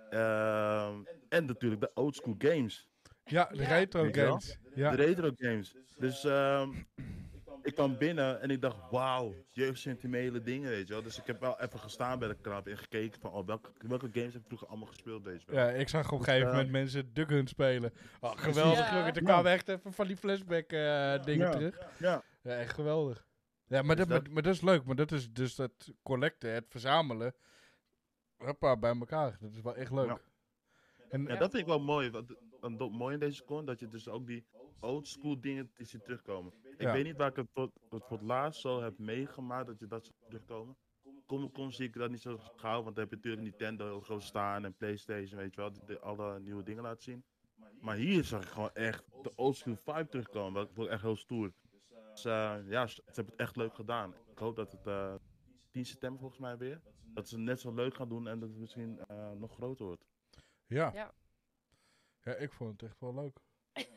Ehm, 0.10 1.04
en 1.30 1.46
natuurlijk 1.46 1.82
de 1.82 1.92
old 1.94 2.16
school 2.16 2.36
games. 2.38 2.90
Ja, 3.24 3.46
de 3.46 3.63
retro 3.63 4.08
games. 4.12 4.60
Ja. 4.76 4.92
De 4.92 4.96
retro 4.96 5.32
games. 5.36 5.76
Dus 5.98 6.24
ehm, 6.24 6.74
ik 7.67 7.73
kwam 7.75 7.97
binnen 7.97 8.41
en 8.41 8.49
ik 8.49 8.62
dacht, 8.62 8.77
wauw, 8.91 9.36
jeugdsentimentele 9.49 10.41
dingen, 10.41 10.69
weet 10.69 10.88
je 10.88 10.93
wel. 10.93 11.03
Dus 11.03 11.17
ik 11.19 11.25
heb 11.25 11.39
wel 11.39 11.62
even 11.62 11.80
gestaan 11.80 12.19
bij 12.19 12.27
de 12.27 12.36
krab 12.41 12.67
en 12.67 12.77
gekeken 12.77 13.19
van, 13.21 13.32
oh, 13.32 13.45
welke, 13.45 13.69
welke 13.88 14.10
games 14.13 14.34
heb 14.34 14.41
ik 14.41 14.47
vroeger 14.47 14.67
allemaal 14.67 14.88
gespeeld, 14.88 15.23
weet 15.23 15.41
je 15.43 15.51
wel. 15.51 15.65
Ja, 15.65 15.69
ik 15.71 15.89
zag 15.89 16.12
op 16.12 16.19
een 16.19 16.25
gegeven 16.25 16.47
eh, 16.47 16.53
moment 16.53 16.71
mensen 16.71 17.13
Duck 17.13 17.30
Hunt 17.30 17.49
spelen. 17.49 17.93
Oh, 18.19 18.32
geweldig, 18.38 18.89
Ja. 18.91 19.06
Er 19.13 19.23
kwamen 19.23 19.51
echt 19.51 19.67
even 19.69 19.93
van 19.93 20.08
die 20.08 20.17
flashback 20.17 20.71
eh, 20.71 21.23
dingen 21.23 21.45
Ja. 21.47 21.51
terug. 21.51 21.80
Ja. 21.99 22.23
Ja, 22.41 22.56
echt 22.56 22.73
geweldig. 22.73 23.25
Ja, 23.67 23.82
maar, 23.82 23.95
Dus 23.95 24.06
dat, 24.06 24.13
dat- 24.15 24.23
maar, 24.23 24.34
maar 24.34 24.43
dat 24.43 24.53
is 24.53 24.62
leuk. 24.62 24.84
Maar 24.86 24.95
dat 24.95 25.12
is 25.12 25.32
dus 25.32 25.56
dat 25.56 25.71
collecten, 26.03 26.51
het 26.53 26.65
verzamelen. 26.69 27.34
Hoppa, 28.38 28.77
bij 28.77 28.95
elkaar. 28.99 29.38
Dat 29.39 29.51
is 29.51 29.62
wel 29.62 29.75
echt 29.75 29.91
leuk. 29.91 30.08
Ja. 30.08 30.17
En, 31.10 31.21
Ja, 31.21 31.36
dat 31.36 31.51
vind 31.51 31.62
ik 31.62 31.65
wel 31.67 31.80
mooi. 31.80 32.12
Wat 32.75 32.91
mooi 32.91 33.13
in 33.13 33.19
deze 33.19 33.43
con, 33.43 33.65
dat 33.65 33.80
je 33.80 33.88
dus 33.88 34.08
ook 34.08 34.27
die 34.27 34.45
old 34.80 35.08
school 35.08 35.41
dingen 35.41 35.71
die 35.73 35.86
ziet 35.86 36.03
terugkomen. 36.03 36.53
Ik 36.77 36.82
Ja. 36.82 36.91
weet 36.93 37.03
niet 37.03 37.15
waar 37.17 37.30
ik 37.30 37.36
het 37.36 37.49
voor, 37.53 37.71
het 37.89 38.03
voor 38.06 38.17
het 38.17 38.21
laatst 38.27 38.62
zo 38.62 38.82
heb 38.82 38.97
meegemaakt, 38.97 39.67
dat 39.67 39.80
je 39.80 39.88
dat 39.88 40.06
ziet 40.06 40.15
terugkomen. 40.25 40.77
Kom, 41.25 41.51
kom 41.51 41.71
zie 41.71 41.88
ik 41.88 41.93
dat 41.93 42.10
niet 42.10 42.21
zo 42.21 42.38
gauw, 42.56 42.84
want 42.84 42.95
dan 42.95 43.03
heb 43.03 43.10
je 43.10 43.15
natuurlijk 43.15 43.43
Nintendo 43.43 43.86
heel 43.86 44.01
groot 44.01 44.23
staan 44.23 44.65
en 44.65 44.75
Playstation, 44.75 45.39
weet 45.39 45.56
je 45.56 45.62
wel, 45.62 45.71
die, 45.71 45.82
die 45.86 45.97
alle 45.97 46.39
nieuwe 46.39 46.63
dingen 46.63 46.84
laten 46.84 47.03
zien. 47.03 47.23
Maar 47.80 47.95
hier 47.95 48.23
zag 48.23 48.43
ik 48.43 48.49
gewoon 48.49 48.73
echt 48.73 49.03
de 49.21 49.36
old 49.36 49.56
school 49.58 49.75
vibe 49.75 50.08
terugkomen, 50.10 50.53
dat 50.53 50.73
vond 50.73 50.88
ik 50.88 50.93
echt 50.93 51.01
heel 51.01 51.15
stoer. 51.15 51.53
Dus 52.12 52.25
eh, 52.25 52.58
ja, 52.65 52.88
ze, 52.88 52.95
ze 52.95 53.01
hebben 53.13 53.34
het 53.34 53.41
echt 53.41 53.56
leuk 53.56 53.75
gedaan. 53.75 54.13
Ik 54.32 54.38
hoop 54.38 54.56
dat 54.56 54.71
het 54.71 54.88
eh 54.88 55.15
10 55.71 55.86
september 55.86 56.19
volgens 56.19 56.39
mij 56.41 56.58
weer, 56.58 56.82
dat 57.13 57.27
ze 57.27 57.36
het 57.36 57.43
net 57.43 57.60
zo 57.60 57.73
leuk 57.73 57.95
gaan 57.95 58.10
doen 58.10 58.27
en 58.27 58.39
dat 58.39 58.49
het 58.49 58.58
misschien 58.58 58.99
eh, 59.08 59.32
nog 59.32 59.53
groter 59.53 59.86
wordt. 59.86 60.06
ja. 60.67 60.91
Ja. 60.93 61.13
Ja, 62.28 62.36
ik 62.36 62.52
vond 62.52 62.82
het 62.82 62.90
echt 62.90 63.00
wel 63.00 63.13
leuk. 63.13 63.38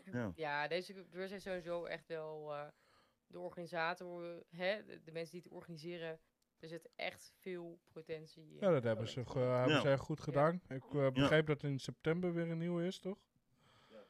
Ja. 0.04 0.32
Ja, 0.36 0.68
deze 0.68 1.04
beurs 1.10 1.30
is 1.30 1.42
sowieso 1.42 1.84
echt 1.84 2.06
wel 2.06 2.52
eh, 2.54 2.68
de 3.26 3.38
organisator, 3.38 4.42
hè, 4.50 4.84
de, 4.84 5.00
de 5.04 5.12
mensen 5.12 5.32
die 5.32 5.42
het 5.42 5.52
organiseren. 5.52 6.20
Er 6.58 6.68
zit 6.68 6.88
echt 6.96 7.32
veel 7.38 7.78
potentie 7.92 8.42
in. 8.50 8.56
Ja, 8.60 8.70
dat 8.70 8.82
hebben 8.82 9.08
ze, 9.08 9.24
ge- 9.26 9.38
hebben 9.38 9.74
Ja. 9.74 9.80
ze 9.80 9.90
echt 9.90 10.00
goed 10.00 10.20
gedaan. 10.20 10.60
Ik 10.68 10.94
eh, 10.94 11.10
begreep 11.10 11.46
dat 11.46 11.62
in 11.62 11.78
september 11.78 12.32
weer 12.34 12.50
een 12.50 12.58
nieuwe 12.58 12.86
is, 12.86 12.98
toch? 12.98 13.18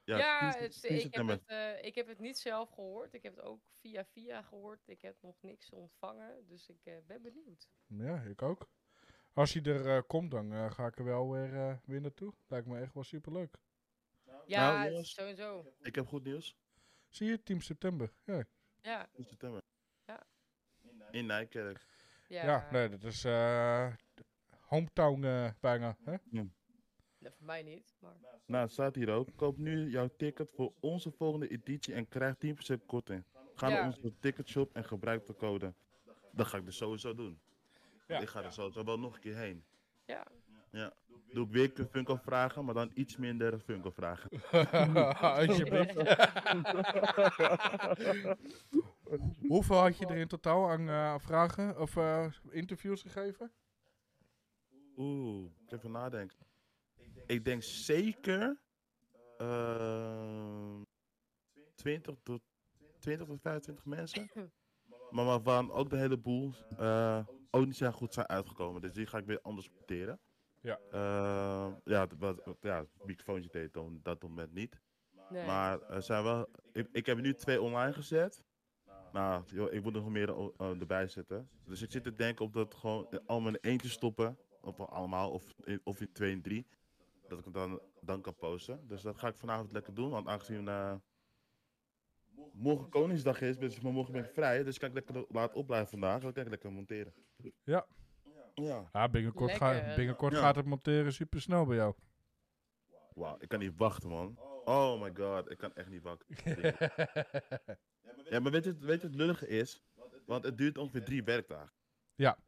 Ja, 0.05 0.51
10 0.53 0.63
het- 0.63 0.81
10 0.81 1.05
ik, 1.05 1.15
heb 1.15 1.27
het, 1.27 1.47
eh, 1.47 1.85
ik 1.85 1.95
heb 1.95 2.07
het 2.09 2.19
niet 2.19 2.39
zelf 2.39 2.71
gehoord. 2.71 3.15
Ik 3.15 3.23
heb 3.23 3.37
het 3.37 3.45
ook 3.45 3.61
via 3.81 4.05
via 4.05 4.43
gehoord. 4.43 4.89
Ik 4.89 5.03
heb 5.03 5.17
nog 5.21 5.37
niks 5.43 5.71
ontvangen. 5.71 6.47
Dus 6.47 6.69
ik 6.69 6.83
ben 7.07 7.23
benieuwd. 7.23 7.69
Ja, 7.87 8.21
ik 8.21 8.43
ook. 8.43 8.69
Als 9.33 9.53
hij 9.53 9.63
er 9.63 9.97
eh, 9.97 10.03
komt, 10.07 10.31
dan 10.31 10.73
ga 10.73 10.87
ik 10.87 10.99
er 10.99 11.05
wel 11.05 11.31
weer, 11.31 11.81
weer 11.85 12.01
naartoe. 12.01 12.33
Lijkt 12.49 12.67
me 12.67 12.79
echt 12.81 12.95
wel 12.95 13.05
superleuk. 13.05 13.57
Ja, 14.51 14.73
Nou, 14.79 14.91
jongens. 14.91 15.15
sowieso. 15.15 15.73
Ik 15.83 15.95
heb 15.95 16.07
goed 16.07 16.25
nieuws. 16.25 16.57
Zie 17.09 17.27
je, 17.29 17.43
10 17.43 17.61
september. 17.61 18.13
Ja, 18.25 18.45
Ja, 18.83 19.09
10 19.13 19.25
september. 19.25 19.63
Ja. 20.07 20.23
In 21.11 21.27
Nijkerk. 21.27 21.87
ja. 22.29 22.45
ja 22.45 22.69
nee, 22.73 22.89
dat 22.89 23.03
is 23.05 23.25
eh, 23.25 23.93
hometown 24.61 25.25
eh, 25.25 25.51
bijna. 25.61 25.97
Hè? 26.05 26.15
Nee, 26.31 26.51
voor 27.33 27.47
mij 27.47 27.63
niet. 27.63 27.97
Maar... 28.01 28.15
Nou, 28.47 28.63
het 28.63 28.73
staat 28.73 28.95
hier 28.95 29.11
ook. 29.11 29.29
Koop 29.37 29.57
nu 29.59 29.91
jouw 29.91 30.09
ticket 30.17 30.51
voor 30.55 30.73
onze 30.81 31.11
volgende 31.11 31.49
editie 31.49 31.95
en 31.95 32.09
krijg 32.09 32.35
10% 32.37 32.85
korting. 32.87 33.25
Ga 33.55 33.69
Ja. 33.69 33.75
naar 33.75 33.85
onze 33.87 34.19
ticketshop 34.19 34.75
en 34.75 34.85
gebruik 34.85 35.27
de 35.27 35.35
code. 35.37 35.75
Dat 36.33 36.47
ga 36.47 36.57
ik 36.59 36.65
dus 36.65 36.77
sowieso 36.77 37.15
doen. 37.15 37.41
Ja. 38.07 38.19
Ik 38.21 38.29
ga 38.29 38.43
er 38.43 38.53
sowieso 38.53 38.85
wel 38.85 38.99
nog 38.99 39.15
een 39.15 39.21
keer 39.21 39.37
heen. 39.37 39.65
Ja. 40.05 40.27
Doe 41.33 41.47
ik 41.47 41.77
weer 41.77 41.87
Funko 41.91 42.17
vragen, 42.17 42.65
maar 42.65 42.75
dan 42.75 42.91
iets 42.95 43.17
minder 43.17 43.59
Funko 43.59 43.91
vragen. 43.91 44.31
Alsjeblieft. 45.21 45.97
Hoeveel 49.49 49.77
had 49.77 49.99
je 49.99 50.07
er 50.07 50.17
in 50.17 50.29
totaal 50.29 50.71
aan 50.71 50.89
eh, 50.89 51.19
vragen 51.19 51.81
of 51.81 51.97
eh, 51.97 52.27
interviews 52.51 53.03
gegeven? 53.03 53.53
Oeh, 54.97 55.51
ik 55.65 55.73
even 55.73 55.91
nadenken. 55.91 56.39
Ik 57.27 57.45
denk 57.45 57.63
zeker 57.63 58.61
ehm 59.39 60.83
20 61.75 62.15
tot 62.23 62.43
20 62.99 63.27
tot 63.27 63.41
25 63.41 63.85
mensen. 63.85 64.31
Maar 65.11 65.25
waarvan 65.25 65.71
ook 65.71 65.91
de 65.91 65.97
hele 65.97 66.19
boel 66.19 66.55
eh, 66.79 67.27
ook 67.51 67.65
niet 67.65 67.77
zo 67.77 67.91
goed 67.91 68.15
zijn 68.15 68.29
uitgekomen. 68.29 68.81
Dus 68.81 68.93
die 68.93 69.07
ga 69.07 69.19
ik 69.19 69.27
weer 69.27 69.41
anders 69.41 69.67
sorteren. 69.67 70.21
Ja. 70.61 70.79
Eh, 70.91 71.73
ja, 71.85 72.07
wat, 72.19 72.45
wat- 72.45 72.57
ja, 72.61 72.79
het 72.79 73.05
microfoontje 73.05 73.51
deed 73.51 73.73
dan 73.73 74.01
dat 74.03 74.23
moment 74.23 74.53
niet. 74.53 74.81
Nee. 75.31 75.47
Maar 75.47 75.83
er 75.83 76.03
zijn 76.03 76.23
wel. 76.25 76.49
Ik, 76.73 76.89
ik 76.93 77.07
heb 77.07 77.17
er 77.17 77.23
nu 77.23 77.35
twee 77.35 77.61
online 77.63 77.93
gezet. 77.93 78.43
Nou, 79.13 79.45
joh, 79.47 79.73
ik 79.73 79.83
moet 79.83 79.95
er 79.95 80.01
nog 80.01 80.11
meer 80.11 80.35
o- 80.35 80.55
eh, 80.57 80.81
erbij 80.81 81.09
zetten. 81.09 81.49
Dus 81.65 81.83
ik 81.83 81.91
zit 81.91 82.03
te 82.03 82.15
denken 82.15 82.45
op 82.45 82.53
dat 82.53 82.75
gewoon 82.75 83.23
allemaal 83.27 83.53
in 83.53 83.59
eentje 83.71 83.89
stoppen. 83.89 84.39
Of 84.61 84.81
allemaal, 84.81 85.31
of, 85.31 85.45
in- 85.65 85.81
of 85.85 86.01
in 86.01 86.13
twee 86.13 86.33
en 86.33 86.43
drie. 86.43 86.67
Dat 87.29 87.39
ik 87.39 87.45
het 87.45 87.55
dan, 87.55 87.81
dan 88.01 88.21
kan 88.21 88.37
posten. 88.37 88.87
Dus 88.89 89.03
dat 89.03 89.19
ga 89.19 89.29
ik 89.29 89.37
vanavond 89.37 89.73
lekker 89.73 89.95
doen. 89.95 90.11
Want 90.11 90.27
aangezien 90.27 90.69
eh, 90.69 90.95
morgen 92.53 92.89
Koningsdag 92.89 93.41
is, 93.41 93.59
dus 93.59 93.81
morgen 93.81 94.13
ben 94.13 94.25
ik 94.25 94.31
vrij. 94.31 94.63
Dus 94.65 94.79
kan 94.79 94.89
ik 94.89 94.95
lekker 94.95 95.25
laat 95.29 95.55
opblijven 95.55 95.89
vandaag. 95.89 96.21
Dan 96.23 96.33
kan 96.33 96.43
ik 96.43 96.49
lekker 96.49 96.73
monteren. 96.73 97.13
Ja. 97.65 97.87
Ja. 98.63 98.89
Ja, 98.93 99.09
binnenkort, 99.09 99.53
ga, 99.53 99.73
Lekker. 99.73 99.95
binnenkort 99.95 100.33
Ja. 100.33 100.39
gaat 100.41 100.57
het 100.57 100.65
monteren 100.67 101.13
super 101.13 101.41
snel 101.41 101.67
bij 101.67 101.77
jou. 101.77 101.95
Wauw, 103.15 103.37
ik 103.39 103.49
kan 103.49 103.59
niet 103.59 103.73
wachten, 103.77 104.09
man. 104.09 104.39
Oh 104.65 105.01
my 105.03 105.11
god, 105.15 105.51
ik 105.51 105.59
kan 105.59 105.75
echt 105.75 105.89
niet 105.89 106.03
wachten. 106.03 106.27
Ja, 108.31 108.41
maar 108.41 108.53
weet 108.53 108.65
je, 108.65 108.75
weet 108.75 108.81
je 108.81 108.87
wat 108.87 109.03
het 109.03 109.15
lullige 109.15 109.47
is? 109.49 109.83
Want 110.27 110.45
het 110.45 110.59
duurt 110.59 110.79
ongeveer 110.79 111.05
drie 111.05 111.25
werkdagen. 111.25 111.73
Ja. 112.15 112.39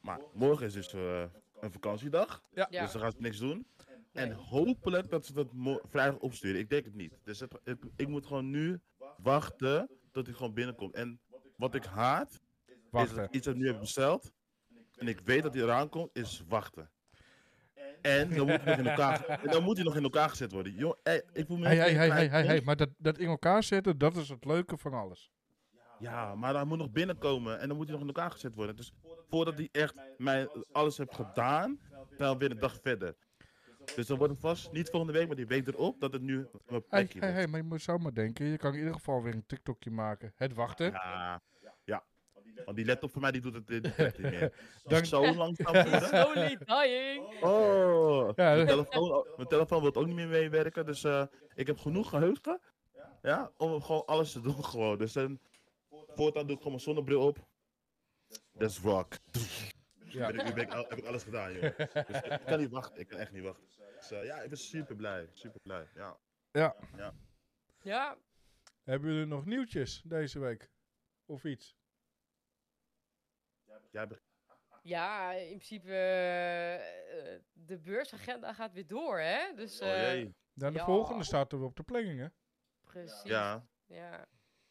Maar 0.00 0.20
morgen 0.32 0.66
is 0.66 0.72
dus 0.72 0.92
eh, 0.94 1.22
een 1.60 1.72
vakantiedag. 1.72 2.42
Ja. 2.50 2.66
Ja. 2.70 2.82
Dus 2.82 2.92
dan 2.92 3.00
gaan 3.00 3.10
ze 3.12 3.20
niks 3.20 3.38
doen. 3.38 3.66
En 4.12 4.32
hopelijk 4.32 5.10
dat 5.10 5.26
ze 5.26 5.32
dat 5.32 5.48
vrijdag 5.90 6.18
opsturen. 6.18 6.60
Ik 6.60 6.70
denk 6.70 6.84
het 6.84 6.94
niet. 6.94 7.18
Dus 7.22 7.40
het- 7.40 7.58
ik, 7.64 7.84
ik 7.96 8.08
moet 8.08 8.26
gewoon 8.26 8.50
nu 8.50 8.80
wachten 9.16 9.90
tot 10.10 10.26
hij 10.26 10.34
gewoon 10.34 10.54
binnenkomt. 10.54 10.94
En 10.94 11.20
wat 11.56 11.74
ik 11.74 11.84
haat, 11.84 12.40
is 12.92 13.12
dat 13.14 13.18
ik 13.18 13.30
iets 13.34 13.46
dat 13.46 13.56
nu 13.56 13.66
heb 13.66 13.80
besteld. 13.80 14.32
En 15.00 15.08
ik 15.08 15.20
weet 15.24 15.42
dat 15.42 15.54
hij 15.54 15.62
eraan 15.62 15.88
komt, 15.88 16.10
is 16.12 16.44
wachten. 16.48 16.90
En 18.02 18.34
dan 18.34 18.46
moet 18.46 18.60
hij 18.62 18.76
nog 18.76 18.78
in 18.78 18.86
elkaar, 18.86 19.24
en 19.24 19.50
dan 19.50 19.62
moet 19.62 19.76
hij 19.76 19.84
nog 19.84 19.96
in 19.96 20.02
elkaar 20.02 20.28
gezet 20.28 20.52
worden. 20.52 20.96
Ey, 21.02 21.22
ik 21.32 21.46
voel 21.46 21.56
me 21.56 21.66
Hey, 21.66 21.76
hey, 21.76 21.94
hey, 21.94 22.08
hey, 22.10 22.28
hey, 22.28 22.46
hey, 22.46 22.60
maar 22.64 22.76
dat, 22.76 22.88
dat 22.98 23.18
in 23.18 23.28
elkaar 23.28 23.62
zetten, 23.62 23.98
dat 23.98 24.16
is 24.16 24.28
het 24.28 24.44
leuke 24.44 24.76
van 24.78 24.92
alles. 24.92 25.32
Ja, 25.98 26.34
maar 26.34 26.54
hij 26.54 26.64
moet 26.64 26.78
nog 26.78 26.90
binnenkomen 26.90 27.60
en 27.60 27.68
dan 27.68 27.76
moet 27.76 27.86
hij 27.86 27.92
nog 27.98 28.08
in 28.08 28.14
elkaar 28.14 28.30
gezet 28.30 28.54
worden. 28.54 28.76
Dus 28.76 28.92
voordat 29.28 29.54
hij 29.54 29.68
echt 29.72 30.00
mij 30.18 30.48
alles 30.72 30.98
heeft 30.98 31.14
gedaan, 31.14 31.80
dan 32.16 32.38
weer 32.38 32.50
een 32.50 32.58
dag 32.58 32.78
verder. 32.82 33.16
Dus 33.94 34.06
dan 34.06 34.18
wordt 34.18 34.32
het 34.32 34.42
vast 34.42 34.72
niet 34.72 34.90
volgende 34.90 35.18
week, 35.18 35.26
maar 35.26 35.36
die 35.36 35.46
week 35.46 35.66
erop, 35.66 36.00
dat 36.00 36.12
het 36.12 36.22
nu 36.22 36.36
een 36.38 36.48
Hey, 36.66 36.80
plekje 36.80 37.18
hey, 37.18 37.28
wordt. 37.28 37.34
hey, 37.34 37.46
maar 37.46 37.60
je 37.60 37.66
moet 37.66 37.82
zo 37.82 37.98
maar 37.98 38.14
denken. 38.14 38.46
Je 38.46 38.56
kan 38.56 38.72
in 38.72 38.78
ieder 38.78 38.94
geval 38.94 39.22
weer 39.22 39.34
een 39.34 39.46
TikTokje 39.46 39.90
maken. 39.90 40.32
Het 40.36 40.54
wachten. 40.54 40.90
Ja. 40.90 41.42
Want 42.64 42.76
die 42.76 42.86
laptop 42.86 43.10
voor 43.12 43.20
mij 43.20 43.30
die 43.30 43.40
doet 43.40 43.54
het 43.54 43.66
die 43.66 43.80
doet 43.80 43.96
het 43.96 44.18
niet 44.18 44.30
meer. 44.30 44.52
Dank- 44.84 45.04
Zo 45.04 45.34
langzaam 45.34 45.72
worden. 45.90 46.02
Slowly 46.08 46.58
dying. 46.64 47.42
Oh, 47.42 48.30
Ja, 48.36 48.54
mijn, 48.54 48.66
telefoon, 48.66 49.26
mijn 49.36 49.48
telefoon 49.48 49.82
wil 49.82 49.94
ook 49.94 50.06
niet 50.06 50.14
meer 50.14 50.28
meewerken. 50.28 50.86
Dus 50.86 51.04
eh, 51.04 51.26
ik 51.54 51.66
heb 51.66 51.78
genoeg 51.78 52.08
geheugen 52.08 52.60
ja, 53.22 53.52
om 53.56 53.82
gewoon 53.82 54.06
alles 54.06 54.32
te 54.32 54.40
doen. 54.40 54.64
Gewoon. 54.64 54.98
Dus 54.98 55.12
dan, 55.12 55.40
voortaan 55.90 56.42
doe 56.46 56.50
ik 56.56 56.62
gewoon 56.62 56.72
mijn 56.72 56.80
zonnebril 56.84 57.26
op. 57.26 57.46
That's 58.58 58.78
rock. 58.80 59.12
Ja. 60.04 60.26
Ben 60.26 60.38
ik, 60.40 60.44
nu 60.44 60.52
ben 60.52 60.62
ik, 60.62 60.72
al- 60.74 60.86
heb 60.88 60.98
ik 60.98 61.04
alles 61.04 61.22
gedaan, 61.22 61.52
joh. 61.52 61.76
Dus 61.76 62.20
ik 62.22 62.40
kan 62.46 62.58
niet 62.58 62.70
wachten. 62.70 63.00
Ik 63.00 63.08
kan 63.08 63.18
echt 63.18 63.32
niet 63.32 63.42
wachten. 63.42 63.64
Dus 63.96 64.10
eh, 64.10 64.24
ja, 64.24 64.40
ik 64.40 64.48
ben 64.48 64.58
super 64.58 64.96
blij. 64.96 65.28
Super 65.32 65.60
blij. 65.62 65.86
Ja. 65.94 66.18
Ja, 66.52 66.76
Hebben 68.84 69.10
jullie 69.12 69.26
nog 69.26 69.44
nieuwtjes 69.44 70.02
deze 70.04 70.38
week? 70.38 70.70
Of 71.26 71.44
iets? 71.44 71.76
Jij 73.90 74.06
begint. 74.06 74.28
ja 74.82 75.32
in 75.32 75.46
principe, 75.46 75.88
eh, 75.92 77.34
eh, 77.34 77.40
de 77.52 77.78
beursagenda 77.78 78.52
gaat 78.52 78.72
weer 78.72 78.86
door, 78.86 79.18
hè? 79.18 79.54
Dus, 79.54 79.80
Oh 79.80 79.88
eh, 79.88 80.12
jee. 80.12 80.34
Nou, 80.52 80.72
de 80.72 80.78
Ja. 80.78 80.84
volgende 80.84 81.24
staat 81.24 81.52
er 81.52 81.62
op 81.62 81.76
de 81.76 81.82
planning, 81.82 82.20
hè? 82.20 82.26
precies. 82.80 83.22
Ja. 83.22 83.66
Ja. 83.86 84.26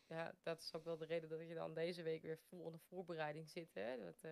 ja, 0.08 0.34
dat 0.43 0.60
is 0.60 0.73
ook 0.73 0.84
wel 0.84 0.97
de 0.97 1.05
reden 1.05 1.29
dat 1.29 1.39
je 1.47 1.53
dan 1.53 1.73
deze 1.73 2.03
week 2.03 2.21
weer 2.21 2.38
vol 2.38 2.65
in 2.65 2.71
de 2.71 2.79
voorbereiding 2.79 3.49
zit. 3.49 3.73
Hè? 3.73 3.97
Dat, 3.97 4.21
eh, 4.21 4.32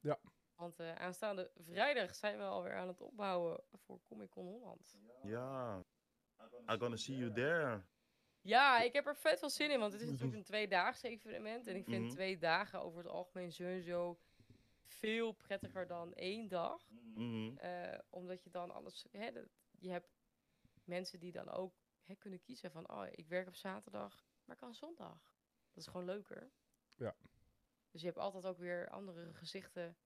Ja. 0.00 0.18
Want 0.54 0.78
eh, 0.80 0.94
aanstaande 0.94 1.50
vrijdag 1.54 2.14
zijn 2.14 2.38
we 2.38 2.44
alweer 2.44 2.74
aan 2.76 2.88
het 2.88 3.00
opbouwen 3.00 3.64
voor 3.72 4.02
Comic 4.02 4.30
Con 4.30 4.46
Holland. 4.46 4.96
Ja. 5.22 5.82
I'm 6.70 6.78
gonna 6.78 6.96
see 6.96 7.16
you 7.16 7.32
there. 7.32 7.82
Ja, 8.40 8.80
ik 8.82 8.92
heb 8.92 9.06
er 9.06 9.16
vet 9.16 9.38
veel 9.38 9.50
zin 9.50 9.70
in, 9.70 9.78
want 9.80 9.92
het 9.92 10.02
is 10.02 10.08
natuurlijk 10.10 10.36
een 10.36 10.44
tweedaagse 10.44 11.08
evenement. 11.08 11.66
En 11.66 11.76
ik 11.76 11.84
vind 11.84 12.02
Mhm. 12.04 12.12
twee 12.12 12.38
dagen 12.38 12.80
over 12.82 12.98
het 12.98 13.08
algemeen 13.12 13.52
sowieso 13.52 14.18
veel 14.86 15.32
prettiger 15.32 15.86
dan 15.86 16.12
één 16.14 16.48
dag. 16.48 16.90
Mhm. 16.90 17.56
Eh, 17.56 17.98
omdat 18.10 18.42
je 18.42 18.50
dan 18.50 18.70
alles... 18.70 19.06
Hè, 19.10 19.32
dat- 19.32 19.48
je 19.78 19.90
hebt 19.90 20.08
mensen 20.84 21.20
die 21.20 21.32
dan 21.32 21.48
ook 21.50 21.74
hè, 22.02 22.14
kunnen 22.14 22.40
kiezen 22.40 22.70
van... 22.70 22.90
Oh, 22.90 23.06
ik 23.10 23.28
werk 23.28 23.48
op 23.48 23.54
zaterdag, 23.54 24.26
maar 24.44 24.56
kan 24.56 24.74
zondag. 24.74 25.34
Dat 25.72 25.84
is 25.84 25.86
gewoon 25.86 26.06
leuker. 26.06 26.52
Ja. 26.96 27.16
Dus 27.90 28.00
je 28.00 28.06
hebt 28.06 28.18
altijd 28.18 28.44
ook 28.44 28.58
weer 28.58 28.88
andere 28.88 29.34
gezichten 29.34 29.96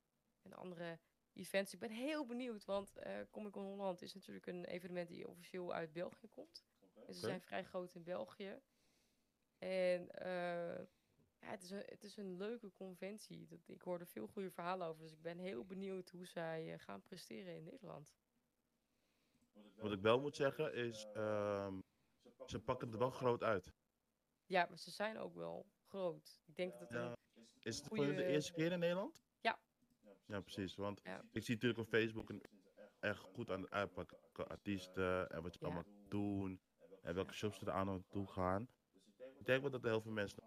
en 0.43 0.53
andere 0.53 0.99
events. 1.33 1.73
Ik 1.73 1.79
ben 1.79 1.91
heel 1.91 2.27
benieuwd, 2.27 2.65
want 2.65 2.97
eh 2.97 3.21
Comic 3.31 3.53
Con 3.53 3.65
Holland 3.65 4.03
is 4.03 4.15
natuurlijk 4.15 4.47
een 4.47 4.65
evenement 4.65 5.09
die 5.09 5.29
officieel 5.29 5.73
uit 5.73 5.93
België 5.93 6.29
komt. 6.29 6.65
Dus 7.07 7.21
ze 7.21 7.27
zijn 7.27 7.41
vrij 7.41 7.65
groot 7.65 7.95
in 7.95 8.03
België. 8.03 8.61
En 9.59 10.11
eh, 10.11 10.87
ja, 11.41 11.47
het, 11.51 11.63
is 11.63 11.71
een, 11.71 11.83
het 11.87 12.05
is 12.05 12.17
een 12.17 12.37
leuke 12.37 12.73
conventie. 12.73 13.47
Dat, 13.47 13.69
ik 13.69 13.83
hoor 13.83 14.01
er 14.01 14.07
veel 14.07 14.27
goede 14.27 14.51
verhalen 14.51 14.87
over. 14.87 15.03
Dus 15.03 15.13
ik 15.13 15.23
ben 15.23 15.39
heel 15.39 15.65
benieuwd 15.65 16.11
hoe 16.11 16.27
zij 16.27 16.73
eh, 16.73 16.79
gaan 16.79 17.03
presteren 17.03 17.55
in 17.57 17.65
Nederland. 17.65 18.13
Wat 19.77 19.93
ik 19.93 20.01
wel 20.01 20.21
moet 20.21 20.37
zeggen 20.37 20.75
is, 20.75 21.07
ehm, 21.15 21.81
ze 22.47 22.61
pakken 22.61 22.93
er 22.93 22.99
wel 22.99 23.11
groot 23.11 23.43
uit. 23.43 23.73
Ja, 24.47 24.67
maar 24.69 24.79
ze 24.79 24.91
zijn 24.91 25.19
ook 25.19 25.35
wel 25.35 25.67
groot. 25.89 26.41
Ik 26.47 26.57
denk 26.57 26.73
dat 26.73 26.81
het 26.81 26.91
Ja. 26.91 27.05
een... 27.35 27.49
Is 27.63 27.77
het 27.77 27.87
voor 27.87 27.97
de 28.07 28.25
eerste 28.25 28.53
keer 28.53 28.73
in 28.73 28.79
Nederland? 28.79 29.23
Ja. 29.41 29.59
Ja, 30.27 30.41
precies. 30.41 30.77
Want 30.77 31.01
Ja. 31.03 31.25
ik 31.33 31.45
zie 31.45 31.55
natuurlijk 31.55 31.81
op 31.81 31.89
Facebook 31.89 32.31
een, 32.31 32.43
echt 33.01 33.21
goed 33.21 33.51
aan 33.51 33.61
het 33.61 33.71
uitpakken 33.71 34.49
artiesten 34.49 35.31
en 35.31 35.43
wat 35.43 35.55
Ja. 35.55 35.67
allemaal 35.67 35.85
doen 36.09 36.61
en 37.03 37.15
welke 37.15 37.35
shops 37.35 37.61
er 37.61 37.71
aan 37.71 37.87
naartoe 37.87 38.27
gaan. 38.27 38.69
Ik 39.39 39.47
denk 39.47 39.61
wel 39.61 39.71
dat 39.71 39.85
er 39.85 39.91
heel 39.91 40.01
veel 40.01 40.13
mensen 40.13 40.43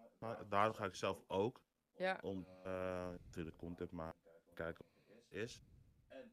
Daarom 0.48 0.74
ga 0.74 0.84
ik 0.84 0.94
zelf 0.94 1.22
ook 1.26 1.62
Ja, 1.96 2.18
om 2.22 2.46
eh, 2.64 3.08
natuurlijk 3.08 3.56
content 3.56 3.90
maar 3.90 4.14
kijken 4.54 4.84
wat 5.06 5.16
het 5.16 5.38
is. 5.42 5.62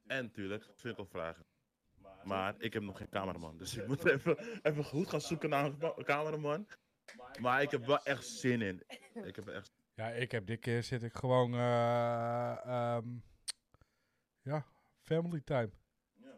En 0.08 0.24
natuurlijk 0.24 0.70
vragen. 1.10 1.46
Maar 2.24 2.56
ik 2.58 2.74
heb 2.74 2.84
nog 2.84 2.98
geen 2.98 3.10
cameraman, 3.10 3.58
dus 3.58 3.78
ik 3.78 3.88
moet 3.88 4.06
even, 4.06 4.38
even 4.62 4.84
goed 4.84 5.10
gaan 5.10 5.22
zoeken 5.22 5.50
naar 5.50 5.66
een 5.66 5.78
ma- 5.80 5.94
cameraman. 6.04 6.68
Maar 7.40 7.62
ik 7.62 7.72
heb 7.72 7.86
wel 7.86 8.04
echt 8.04 8.26
zin 8.28 8.62
in. 8.62 8.84
Ik 9.14 9.36
heb 9.36 9.48
echt 9.48 9.72
Ja, 9.94 10.08
ik 10.10 10.32
heb 10.32 10.46
dit 10.46 10.60
keer 10.60 10.84
zit 10.84 11.04
ik 11.04 11.14
gewoon... 11.14 11.54
eh, 11.54 12.58
ehm, 12.66 13.08
ja, 14.42 14.66
family 15.00 15.42
time. 15.42 15.70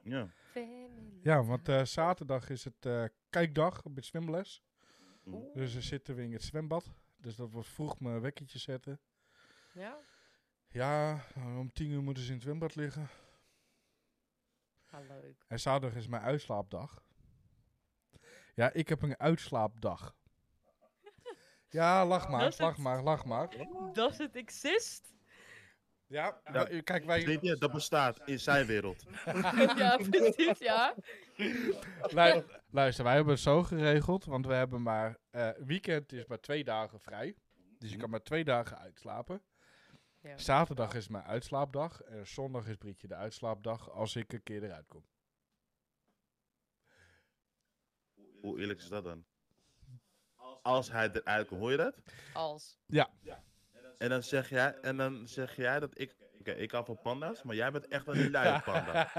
ja. 0.03 0.27
family. 0.51 1.19
Ja, 1.23 1.43
want 1.43 1.69
eh, 1.69 1.83
zaterdag 1.85 2.49
is 2.49 2.63
het 2.63 2.85
eh, 2.85 3.03
kijkdag 3.29 3.83
op 3.83 3.95
het 3.95 4.05
zwemles. 4.05 4.63
Oeh, 5.25 5.53
Dus 5.53 5.73
dan 5.73 5.81
zitten 5.81 6.15
we 6.15 6.23
in 6.23 6.33
het 6.33 6.41
zwembad. 6.43 6.93
Dus 7.23 7.35
dat 7.35 7.51
wordt 7.51 7.67
vroeg 7.67 7.99
mijn 7.99 8.21
wekkertje 8.21 8.59
zetten. 8.59 8.99
Ja, 9.73 9.97
Ja, 10.67 11.25
om 11.35 11.71
tien 11.73 11.91
uur 11.91 12.01
moeten 12.03 12.23
ze 12.23 12.29
in 12.29 12.35
het 12.35 12.43
zwembad 12.43 12.75
liggen. 12.75 13.09
ah, 14.89 15.07
leuk. 15.07 15.45
En 15.47 15.59
zaterdag 15.59 15.97
is 15.99 16.07
mijn 16.07 16.21
uitslaapdag. 16.21 17.03
Ja, 18.55 18.71
ik 18.73 18.89
heb 18.89 19.01
een 19.01 19.19
uitslaapdag. 19.19 20.15
Ja, 21.69 22.05
lach 22.05 22.29
maar, 22.29 22.53
lach 22.57 22.77
maar, 22.77 23.03
lach 23.03 23.25
maar. 23.25 23.49
Does 23.93 24.19
it 24.19 24.35
exist? 24.35 25.13
Ja, 26.07 26.41
Ja. 26.53 26.81
kijk, 26.81 27.05
wij... 27.05 27.39
Dat 27.59 27.71
bestaat 27.71 28.19
in 28.27 28.39
zijn 28.39 28.65
wereld. 28.65 29.03
ja, 29.77 29.97
precies, 30.09 30.59
ja. 30.59 30.95
Lu- 32.09 32.43
luister, 32.69 33.03
wij 33.03 33.13
hebben 33.15 33.33
het 33.33 33.41
zo 33.43 33.63
geregeld, 33.63 34.25
want 34.25 34.45
we 34.45 34.53
hebben 34.53 34.81
maar... 34.81 35.17
eh, 35.29 35.49
weekend 35.57 36.11
is 36.11 36.25
maar 36.25 36.39
twee 36.39 36.63
dagen 36.63 36.99
vrij. 36.99 37.35
Dus 37.79 37.91
je 37.91 37.97
kan 37.97 38.09
maar 38.09 38.23
twee 38.23 38.43
dagen 38.43 38.77
uitslapen. 38.77 39.43
ja. 40.19 40.37
Zaterdag 40.37 40.93
is 40.93 41.07
mijn 41.07 41.23
uitslaapdag. 41.23 42.01
En 42.01 42.27
zondag 42.27 42.67
is 42.67 42.75
Brietje 42.75 43.07
de 43.07 43.15
uitslaapdag 43.15 43.89
als 43.89 44.15
ik 44.15 44.33
een 44.33 44.43
keer 44.43 44.63
eruit 44.63 44.87
kom. 44.87 45.05
Hoe 48.41 48.59
eerlijk 48.59 48.79
is 48.79 48.87
dat 48.87 49.03
dan? 49.03 49.25
Als 50.61 50.91
hij 50.91 51.09
eruit 51.11 51.47
komt, 51.47 51.59
hoor 51.61 51.71
je 51.71 51.77
dat? 51.77 51.95
Als. 52.33 52.77
En 54.03 54.09
dan 54.09 54.23
zeg 54.23 54.49
jij, 54.49 54.75
en 54.81 54.97
dan 54.97 55.27
zeg 55.27 55.55
jij 55.55 55.79
dat 55.79 55.99
ik. 55.99 56.15
Oké, 56.39 56.51
ik 56.51 56.71
hou 56.71 56.85
van 56.85 56.99
panda's, 57.01 57.43
maar 57.43 57.55
jij 57.55 57.71
bent 57.71 57.87
echt 57.87 58.07
een 58.07 58.29
luie 58.31 58.61
panda. 58.61 59.09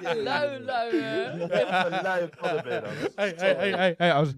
Lui, 0.00 0.58
lui, 0.58 1.00
hè? 1.00 1.46
Echt 1.48 1.86
een 1.86 2.02
luie 2.02 2.28
panda 2.28 2.62
ben 2.62 2.74
je 2.74 2.80
dan. 2.80 2.92
Hey, 3.14 3.32
hey, 3.36 3.54
hey, 3.54 3.70
hey, 3.70 3.94
hey, 3.96 4.12
als, 4.12 4.34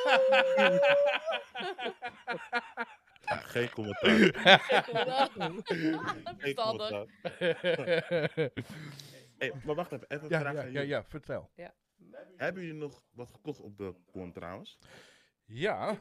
Geen 3.26 3.70
commentaar. 3.70 4.10
Geen 4.10 6.02
Verstandig. 6.38 6.90
commentaar. 6.90 7.06
Hey, 9.38 9.54
maar 9.66 9.76
wacht 9.76 9.92
even, 9.92 10.06
even 10.08 10.24
een 10.24 10.30
ja, 10.30 10.40
vraag 10.40 10.54
ja, 10.54 10.60
aan 10.60 10.66
ja, 10.66 10.72
jullie. 10.72 10.88
ja, 10.88 11.04
vertel. 11.04 11.50
Hebben 12.36 12.64
jullie 12.64 12.80
nog 12.80 13.02
wat 13.12 13.30
gekocht 13.32 13.62
op 13.62 13.78
de 13.78 13.96
con 14.12 14.32
trouwens? 14.32 14.80
Ja, 15.46 15.98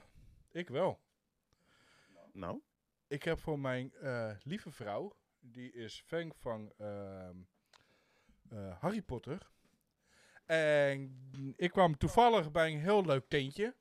ik 0.59 0.68
wel. 0.68 1.01
Nou? 2.33 2.61
Ik 3.07 3.23
heb 3.23 3.38
voor 3.38 3.59
mijn 3.59 3.92
eh, 3.94 4.31
lieve 4.42 4.71
vrouw, 4.71 5.16
die 5.40 5.73
is 5.73 6.03
fan 6.07 6.33
van 6.37 6.73
ehm, 6.79 7.37
eh, 8.49 8.81
Harry 8.81 9.03
Potter. 9.03 9.51
En 10.44 11.29
ik 11.57 11.71
kwam 11.71 11.97
toevallig 11.97 12.51
bij 12.51 12.73
een 12.73 12.81
heel 12.81 13.05
leuk 13.05 13.29
tentje. 13.29 13.75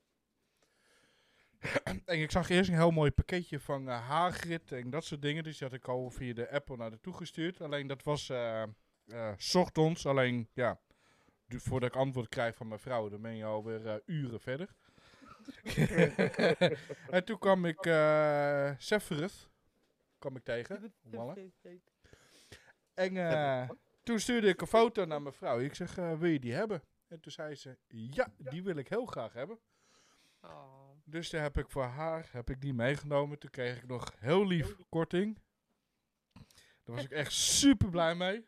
en 2.06 2.22
ik 2.22 2.32
zag 2.32 2.50
eerst 2.50 2.70
een 2.70 2.76
heel 2.76 2.92
mooi 2.92 3.12
pakketje 3.12 3.60
van 3.60 3.90
eh 3.90 4.08
Hagrid 4.08 4.72
en 4.72 4.90
dat 4.90 5.06
soort 5.06 5.22
dingen. 5.22 5.44
Dus 5.44 5.58
die 5.58 5.68
had 5.68 5.78
ik 5.78 5.88
al 5.88 6.10
via 6.10 6.34
de 6.34 6.52
Apple 6.52 6.78
naar 6.78 6.90
naartoe 6.90 7.14
gestuurd. 7.14 7.62
Alleen 7.62 7.88
dat 7.88 8.04
was 8.04 8.26
's 9.38 9.56
ochtends. 9.56 10.06
Alleen 10.06 10.50
ja, 10.54 10.80
voordat 11.48 11.90
ik 11.90 11.96
antwoord 11.96 12.30
krijg 12.30 12.56
van 12.56 12.68
mijn 12.68 12.80
vrouw, 12.80 13.10
dan 13.10 13.22
ben 13.22 13.36
je 13.36 13.46
alweer 13.46 14.02
uren 14.06 14.40
verder. 14.40 14.76
en 17.16 17.26
toen 17.26 17.40
kwam 17.40 17.66
ik 17.66 17.86
eh 17.86 18.72
Sephiroth 18.78 19.50
kwam 20.20 20.36
ik 20.36 20.44
tegen. 20.44 20.94
En 22.94 23.18
eh, 23.18 23.70
toen 24.04 24.20
stuurde 24.20 24.48
ik 24.48 24.62
een 24.62 24.68
foto 24.68 25.06
naar 25.06 25.22
mijn 25.22 25.34
vrouw. 25.34 25.60
Ik 25.60 25.76
zeg, 25.76 25.98
eh, 25.98 26.20
wil 26.20 26.30
je 26.30 26.40
die 26.40 26.54
hebben? 26.54 26.84
En 27.08 27.20
toen 27.20 27.32
zei 27.32 27.56
ze, 27.56 27.78
ja, 27.88 28.34
die 28.38 28.64
wil 28.64 28.76
ik 28.76 28.88
heel 28.88 29.06
graag 29.06 29.34
hebben. 29.34 29.60
Oh. 30.42 30.88
Dus 31.04 31.30
daar 31.30 31.42
heb 31.42 31.58
ik 31.58 31.70
voor 31.70 31.84
haar 31.84 32.30
heb 32.32 32.50
ik 32.50 32.62
die 32.62 32.74
meegenomen. 32.74 33.40
Toen 33.40 33.50
kreeg 33.50 33.78
ik 33.78 33.88
nog 33.88 34.14
heel 34.20 34.48
lief 34.48 34.76
korting. 34.90 35.40
Daar 36.84 36.96
was 36.96 37.04
ik 37.04 37.12
echt 37.12 37.32
super 37.32 37.90
blij 37.90 38.16
mee. 38.16 38.46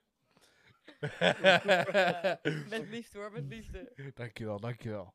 Met 2.69 2.87
liefde 2.95 3.17
hoor, 3.17 3.31
met 3.31 3.43
liefde. 3.43 4.11
dankjewel, 4.13 4.59
dankjewel. 4.59 5.13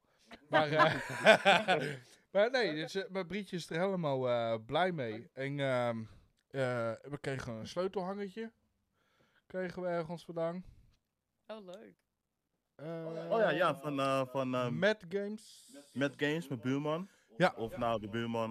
Maar, 0.48 0.68
eh, 0.72 0.94
maar 2.32 2.50
nee, 2.50 2.74
dus, 2.74 2.94
eh, 2.94 3.10
mijn 3.10 3.26
Brietje 3.26 3.56
is 3.56 3.70
er 3.70 3.78
helemaal 3.80 4.28
eh, 4.28 4.54
blij 4.66 4.92
mee. 4.92 5.30
En 5.32 5.60
ehm, 5.60 5.98
eh, 6.50 6.92
we 7.02 7.18
kregen 7.20 7.52
een 7.52 7.66
sleutelhangertje. 7.66 8.52
Kregen 9.46 9.82
we 9.82 9.88
ergens 9.88 10.24
vandaan. 10.24 10.64
Oh, 11.46 11.64
leuk. 11.64 11.94
Eh, 12.74 13.06
Oh 13.30 13.38
ja, 13.40 13.50
ja, 13.50 13.74
van, 13.76 14.00
eh 14.00 14.26
van 14.26 14.54
eh, 14.54 14.68
Mad 14.68 15.04
Games. 15.08 15.72
Mad 15.92 16.12
Games, 16.16 16.48
mijn 16.48 16.60
buurman. 16.60 17.08
Ja. 17.36 17.54
Of 17.56 17.76
nou, 17.76 18.00
de 18.00 18.08
buurman 18.08 18.50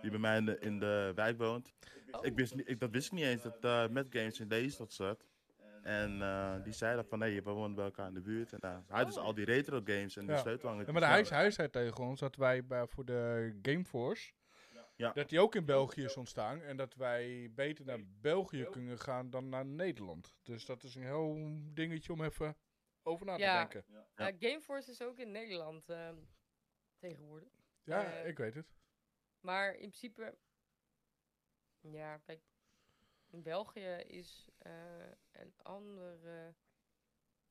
die 0.00 0.10
bij 0.10 0.18
mij 0.20 0.36
in 0.36 0.44
de, 0.44 0.58
in 0.58 0.78
de 0.78 1.12
wijk 1.14 1.38
woont. 1.38 1.72
Oh. 2.10 2.24
Ik 2.24 2.34
wist, 2.34 2.54
niet- 2.54 2.68
ik, 2.68 2.80
dat 2.80 2.90
wist 2.90 3.06
ik 3.06 3.12
niet 3.12 3.24
eens, 3.24 3.42
dat 3.42 3.64
eh 3.64 3.88
Mad 3.88 4.06
Games 4.10 4.40
in 4.40 4.48
deze 4.48 4.70
stad 4.70 4.92
zat. 4.92 5.24
En 5.84 6.22
eh, 6.22 6.62
die 6.62 6.72
zei 6.72 6.96
dat 6.96 7.06
van, 7.08 7.18
nee, 7.18 7.42
we 7.42 7.50
wonen 7.50 7.74
bij 7.74 7.84
elkaar 7.84 8.06
in 8.08 8.14
de 8.14 8.20
buurt. 8.20 8.52
En 8.52 8.58
eh, 8.60 8.70
hij 8.70 8.96
had 8.98 9.06
dus 9.06 9.16
al 9.16 9.34
die 9.34 9.44
retro 9.44 9.80
games 9.84 10.16
en 10.16 10.26
Ja. 10.26 10.34
de 10.34 10.38
sleutelhangers. 10.40 10.86
Ja, 10.86 10.92
maar 10.92 11.00
de 11.00 11.06
hij, 11.06 11.22
hij 11.40 11.50
zei 11.50 11.70
tegen 11.70 12.04
ons 12.04 12.20
dat 12.20 12.36
wij 12.36 12.66
bij, 12.66 12.86
voor 12.86 13.04
de 13.04 13.58
Gameforce, 13.62 14.32
Ja. 14.96 15.12
dat 15.12 15.28
die 15.28 15.40
ook 15.40 15.54
in 15.54 15.64
België 15.64 16.04
is 16.04 16.16
ontstaan. 16.16 16.62
En 16.62 16.76
dat 16.76 16.94
wij 16.94 17.50
beter 17.54 17.84
naar 17.84 18.00
België 18.20 18.64
kunnen 18.70 18.98
gaan 18.98 19.30
dan 19.30 19.48
naar 19.48 19.66
Nederland. 19.66 20.36
Dus 20.42 20.64
dat 20.66 20.82
is 20.82 20.94
een 20.94 21.02
heel 21.02 21.36
dingetje 21.74 22.12
om 22.12 22.22
even 22.24 22.56
over 23.02 23.26
na 23.26 23.34
te 23.36 23.40
Ja. 23.42 23.58
denken. 23.58 23.84
Ja. 23.88 24.06
Eh, 24.14 24.34
Gameforce 24.38 24.90
is 24.90 25.02
ook 25.02 25.18
in 25.18 25.30
Nederland 25.30 25.88
ehm, 25.88 26.16
tegenwoordig. 26.98 27.48
Ja, 27.82 28.04
Eh, 28.04 28.28
ik 28.28 28.38
weet 28.38 28.54
het. 28.54 28.74
Maar 29.40 29.70
in 29.72 29.78
principe, 29.78 30.34
ja, 31.80 32.16
kijk, 32.18 32.40
in 33.30 33.42
België 33.42 33.88
is 34.06 34.48
eh, 34.64 35.10
een 35.32 35.54
andere, 35.62 36.54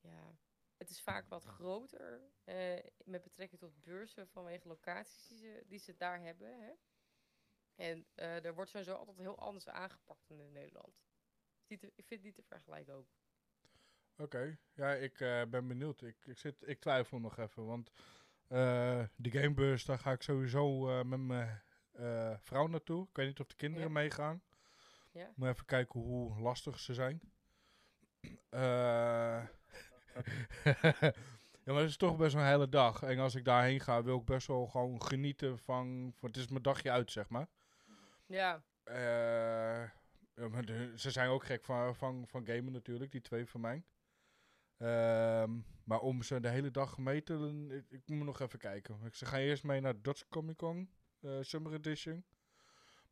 ja, 0.00 0.38
het 0.76 0.90
is 0.90 1.00
vaak 1.02 1.28
wat 1.28 1.44
groter 1.44 2.20
eh, 2.44 2.78
met 3.04 3.22
betrekking 3.22 3.60
tot 3.60 3.80
beurzen 3.80 4.28
vanwege 4.28 4.68
locaties 4.68 5.26
die 5.28 5.38
ze, 5.38 5.64
die 5.66 5.78
ze 5.78 5.96
daar 5.96 6.20
hebben. 6.20 6.60
Hè? 6.60 6.72
En 7.74 8.06
eh 8.14 8.44
er 8.44 8.54
wordt 8.54 8.70
sowieso 8.70 8.94
altijd 8.94 9.18
heel 9.18 9.38
anders 9.38 9.68
aangepakt 9.68 10.28
dan 10.28 10.40
in 10.40 10.52
Nederland. 10.52 11.02
Ik 11.66 11.78
vind 11.78 12.08
het 12.08 12.22
niet 12.22 12.34
te 12.34 12.42
vergelijken 12.42 12.94
ook. 12.94 13.08
Oké, 14.16 14.58
ja, 14.72 14.92
ik 14.94 15.18
ben 15.50 15.66
benieuwd. 15.66 16.02
Ik, 16.02 16.26
ik, 16.26 16.38
zit, 16.38 16.68
ik 16.68 16.80
twijfel 16.80 17.18
nog 17.18 17.38
even, 17.38 17.66
want 17.66 17.90
eh 18.48 19.04
de 19.16 19.30
Gamebus, 19.30 19.84
daar 19.84 19.98
ga 19.98 20.12
ik 20.12 20.22
sowieso 20.22 20.80
met 21.04 21.18
mijn 21.20 21.62
vrouw 22.38 22.66
naartoe. 22.66 23.08
Ik 23.08 23.16
weet 23.16 23.26
niet 23.26 23.40
of 23.40 23.46
de 23.46 23.56
kinderen 23.56 23.86
Ja. 23.86 23.92
meegaan. 23.92 24.42
Ja. 25.14 25.32
Moet 25.36 25.48
even 25.48 25.64
kijken 25.64 26.00
hoe 26.00 26.40
lastig 26.40 26.78
ze 26.80 26.94
zijn. 26.94 27.20
Eh, 28.48 28.60
ja, 31.64 31.72
maar 31.72 31.80
het 31.80 31.88
is 31.88 31.96
toch 31.96 32.16
best 32.16 32.34
een 32.34 32.46
hele 32.46 32.68
dag. 32.68 33.02
En 33.02 33.18
als 33.18 33.34
ik 33.34 33.44
daarheen 33.44 33.80
ga, 33.80 34.02
wil 34.02 34.18
ik 34.18 34.24
best 34.24 34.46
wel 34.46 34.66
gewoon 34.66 35.02
genieten 35.02 35.58
van... 35.58 36.12
van 36.16 36.28
het 36.28 36.38
is 36.38 36.48
mijn 36.48 36.62
dagje 36.62 36.90
uit, 36.90 37.10
zeg 37.10 37.28
maar. 37.28 37.48
Ja, 38.26 38.62
Eh, 38.84 39.90
ja, 40.34 40.48
maar 40.50 40.64
de- 40.64 40.92
ze 40.96 41.10
zijn 41.10 41.28
ook 41.28 41.44
gek 41.44 41.64
van, 41.64 41.96
van, 41.96 42.24
van 42.28 42.46
gamen 42.46 42.72
natuurlijk, 42.72 43.12
die 43.12 43.20
twee 43.20 43.46
van 43.46 43.60
mij. 43.60 43.84
Ehm, 44.76 45.50
maar 45.84 46.00
om 46.00 46.22
ze 46.22 46.40
de 46.40 46.48
hele 46.48 46.70
dag 46.70 46.98
mee 46.98 47.22
te 47.22 47.32
doen, 47.38 47.70
ik, 47.70 47.84
ik 47.90 48.08
moet 48.08 48.26
nog 48.26 48.40
even 48.40 48.58
kijken. 48.58 49.00
Ik- 49.04 49.14
Ze 49.14 49.26
gaan 49.26 49.40
eerst 49.40 49.64
mee 49.64 49.80
naar 49.80 50.02
Dutch 50.02 50.28
Comic 50.28 50.56
Con, 50.56 50.90
eh, 51.20 51.38
Summer 51.40 51.72
Edition. 51.72 52.24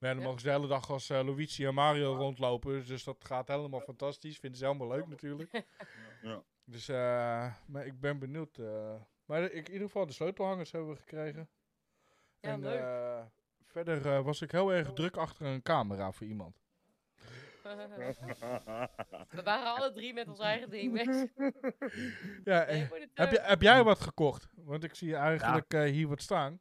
Maar 0.03 0.11
ja, 0.11 0.17
dan 0.17 0.25
Ja. 0.27 0.31
mogen 0.31 0.41
ze 0.41 0.47
de 0.47 0.53
hele 0.53 0.67
dag 0.67 0.91
als 0.91 1.11
eh, 1.11 1.25
Luigi 1.25 1.67
en 1.67 1.75
Mario 1.75 2.15
rondlopen. 2.17 2.87
Dus 2.87 3.05
dat 3.05 3.25
gaat 3.25 3.49
helemaal 3.49 3.81
fantastisch. 3.81 4.39
Vinden 4.39 4.59
ze 4.59 4.65
helemaal 4.67 4.89
leuk 4.89 5.07
natuurlijk. 5.07 5.51
Ja. 6.23 6.43
Dus 6.65 6.89
eh, 6.89 7.55
maar 7.67 7.87
ik 7.87 8.01
ben 8.01 8.19
benieuwd. 8.19 8.57
eh. 8.59 8.95
maar 9.25 9.43
ik, 9.43 9.67
in 9.67 9.73
ieder 9.73 9.87
geval 9.87 10.07
de 10.07 10.13
sleutelhangers 10.13 10.73
hebben 10.73 10.91
we 10.91 10.97
gekregen. 10.97 11.49
Ja, 12.41 12.51
en 12.53 12.61
leuk. 12.61 12.81
eh, 12.81 13.23
verder 13.67 14.07
eh, 14.07 14.25
was 14.25 14.43
ik 14.43 14.51
heel 14.53 14.73
erg 14.73 14.93
druk 14.93 15.17
achter 15.17 15.47
een 15.47 15.63
camera 15.63 16.13
voor 16.13 16.27
iemand. 16.27 16.61
we 19.31 19.43
waren 19.45 19.75
alle 19.75 19.93
drie 19.93 20.13
met 20.15 20.29
ons 20.29 20.39
eigen 20.39 20.71
ding 20.71 20.93
bezig. 20.93 21.31
Ja, 22.45 22.65
Nee, 22.65 22.89
heb, 23.15 23.31
je, 23.31 23.41
heb 23.43 23.63
jij 23.63 23.83
wat 23.83 24.01
gekocht? 24.01 24.49
Want 24.55 24.85
ik 24.85 24.95
zie 24.95 25.17
eigenlijk 25.17 25.73
eh, 25.73 25.83
hier 25.83 26.09
wat 26.09 26.23
staan. 26.23 26.61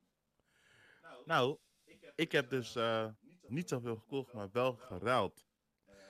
Nou, 1.26 1.58
ik 2.16 2.32
heb 2.32 2.50
dus 2.50 2.76
eh, 2.76 3.08
niet 3.52 3.70
zoveel 3.70 3.96
gekocht, 3.96 4.34
maar 4.34 4.50
wel 4.52 4.74
geruild. 4.74 5.46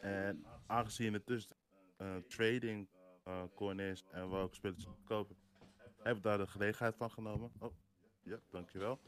En 0.02 0.46
aangezien 0.68 1.14
het 1.14 1.28
dus 1.28 1.50
eh, 1.98 2.16
trading 2.18 2.88
coin 3.56 3.80
is 3.80 4.04
en 4.12 4.30
we 4.30 4.36
ook 4.36 4.56
spelletjes 4.56 4.88
kopen, 5.06 5.38
heb 5.98 6.18
ik 6.18 6.24
daar 6.24 6.38
de 6.38 6.48
gelegenheid 6.48 6.96
van 6.96 7.12
genomen. 7.12 7.52
Oh, 7.60 7.74
ja, 8.24 8.40
dankjewel. 8.50 9.00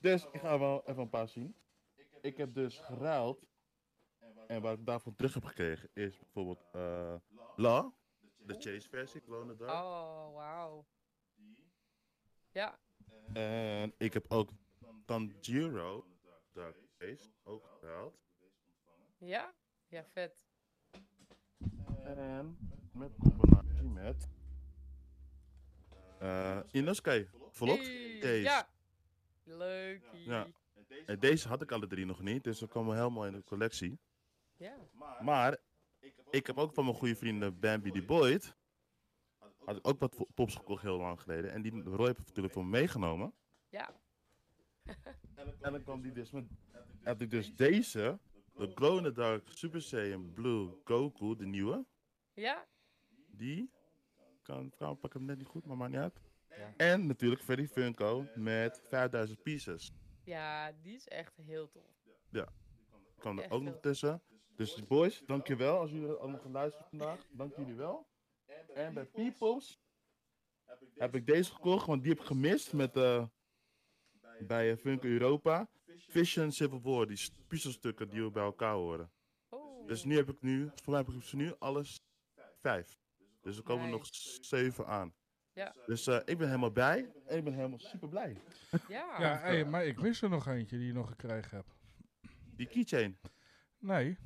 Dus 0.00 0.26
ik 0.32 0.40
ga 0.40 0.58
wel 0.58 0.82
even 0.86 1.02
een 1.02 1.08
paar 1.08 1.28
zien. 1.28 1.56
Ik 2.20 2.36
heb 2.36 2.54
dus 2.54 2.78
geruild. 2.78 3.46
En 4.46 4.62
wat 4.62 4.78
ik 4.78 4.86
daarvoor 4.86 5.14
terug 5.14 5.34
heb 5.34 5.44
gekregen 5.44 5.88
is 5.92 6.18
bijvoorbeeld 6.18 6.64
eh 6.72 7.14
La, 7.56 7.92
de 8.36 8.54
chase 8.54 8.88
versie, 8.88 9.20
Clone 9.20 9.56
Dark. 9.56 9.72
Oh, 9.72 10.34
wauw. 10.34 10.86
Ja, 12.52 12.78
En 13.32 13.94
ik 13.98 14.12
heb 14.12 14.24
ook 14.28 14.50
Tanjiro 15.04 16.06
Dark 16.52 16.89
Ook 17.42 17.80
ja? 19.18 19.54
Ja, 19.88 20.04
vet. 20.04 20.48
En 22.04 22.58
met 22.92 23.12
combinatie 23.18 23.82
met 23.82 24.28
eh 26.18 26.60
Inosuke, 26.70 27.28
volop. 27.50 27.78
Deze. 27.78 28.40
Ja. 28.40 28.68
Leuk. 29.44 30.04
Ja. 30.12 30.46
En 31.06 31.18
deze 31.18 31.48
had 31.48 31.62
ik 31.62 31.72
alle 31.72 31.86
drie 31.86 32.06
nog 32.06 32.20
niet, 32.20 32.44
dus 32.44 32.58
ze 32.58 32.66
komen 32.66 32.96
helemaal 32.96 33.26
in 33.26 33.32
de 33.32 33.44
collectie. 33.44 33.98
Ja. 34.56 34.76
Maar 35.20 35.58
ik 36.30 36.46
heb 36.46 36.58
ook 36.58 36.74
van 36.74 36.84
mijn 36.84 36.96
goede 36.96 37.16
vrienden 37.16 37.58
Bambi 37.58 37.90
die 37.90 38.04
Boyd, 38.04 38.56
had 39.64 39.76
ik 39.76 39.86
ook 39.86 40.00
wat 40.00 40.26
pops 40.34 40.54
gekocht 40.54 40.82
heel 40.82 40.98
lang 40.98 41.20
geleden. 41.20 41.50
En 41.52 41.62
die 41.62 41.82
Roy 41.82 42.06
heb 42.06 42.18
ik 42.18 42.26
natuurlijk 42.26 42.54
voor 42.54 42.64
me 42.64 42.70
meegenomen. 42.70 43.34
Ja. 43.68 44.00
En 45.60 45.72
dan 45.72 45.82
kwam 45.82 46.02
die 46.02 46.12
dus 46.12 46.30
met, 46.30 46.44
heb 47.02 47.22
ik 47.22 47.30
dus 47.30 47.54
deze, 47.56 48.18
de 48.54 48.72
the 49.02 49.12
Dark 49.12 49.48
Super 49.48 49.82
Saiyan 49.82 50.32
Blue 50.32 50.80
Goku, 50.84 51.36
de 51.36 51.46
nieuwe. 51.46 51.86
Ja? 52.34 52.66
Die. 53.26 53.70
Kan, 54.42 54.72
kan 54.76 54.98
pak 54.98 55.12
hem 55.12 55.24
net 55.24 55.38
niet 55.38 55.46
goed, 55.46 55.66
maar 55.66 55.76
maakt 55.76 55.92
niet 55.92 56.00
uit. 56.00 56.20
Ja. 56.48 56.74
En 56.76 57.06
natuurlijk 57.06 57.42
Freddy 57.42 57.66
Funko 57.66 58.26
met 58.34 58.80
5000 58.88 59.42
pieces. 59.42 59.92
Ja, 60.24 60.72
die 60.72 60.94
is 60.94 61.08
echt 61.08 61.36
heel 61.36 61.70
tof. 61.70 62.00
Kwam 63.18 63.38
er 63.38 63.44
Echt 63.44 63.52
ook 63.52 63.62
nog 63.62 63.80
tussen. 63.80 64.22
Dus 64.56 64.86
boys, 64.86 65.22
dankjewel 65.26 65.78
als 65.78 65.90
jullie 65.90 66.10
allemaal 66.10 66.40
geluisterd 66.40 66.88
vandaag. 66.88 67.26
Dank 67.30 67.56
jullie 67.56 67.74
wel. 67.74 68.08
En 68.74 68.94
bij 68.94 69.04
Peoples 69.04 69.80
heb 70.94 71.14
ik 71.14 71.26
deze 71.26 71.52
gekocht, 71.52 71.86
want 71.86 72.02
die 72.02 72.12
heb 72.12 72.20
ik 72.20 72.26
gemist 72.26 72.72
met, 72.72 72.96
eh 72.96 73.24
bij 74.46 74.70
eh, 74.70 74.76
Funko 74.76 75.06
Europa. 75.06 75.68
Vision 76.08 76.52
Civil 76.52 76.80
War, 76.82 77.06
die 77.06 77.30
puzzelstukken 77.46 78.08
die 78.08 78.22
we 78.22 78.30
bij 78.30 78.42
elkaar 78.42 78.74
horen. 78.74 79.10
Oh. 79.48 79.86
Dus 79.86 80.04
nu 80.04 80.16
heb 80.16 80.28
ik 80.28 80.40
nu, 80.42 80.70
voor 80.74 80.92
mij 80.92 81.02
heb 81.06 81.14
ik 81.14 81.22
ze 81.22 81.36
nu 81.36 81.54
alles 81.58 82.00
vijf. 82.56 82.98
Dus 83.40 83.56
er 83.56 83.62
komen 83.62 83.90
nog 83.90 84.06
zeven 84.40 84.86
aan. 84.86 85.14
Ja. 85.52 85.74
Dus 85.86 86.06
eh, 86.06 86.16
ik 86.24 86.38
ben 86.38 86.46
helemaal 86.46 86.72
bij 86.72 87.12
en 87.26 87.36
ik 87.38 87.44
ben 87.44 87.52
helemaal 87.54 87.78
super 87.78 88.08
blij. 88.08 88.36
Ja. 88.88 89.20
Ja, 89.20 89.38
hey, 89.38 89.64
maar 89.64 89.84
ik 89.86 90.00
mis 90.00 90.22
er 90.22 90.28
nog 90.28 90.46
eentje 90.46 90.76
die 90.78 90.86
je 90.86 90.92
nog 90.92 91.08
gekregen 91.08 91.56
hebt. 91.56 91.78
Die 92.56 92.66
keychain, 92.66 93.18
Nee, 93.78 94.18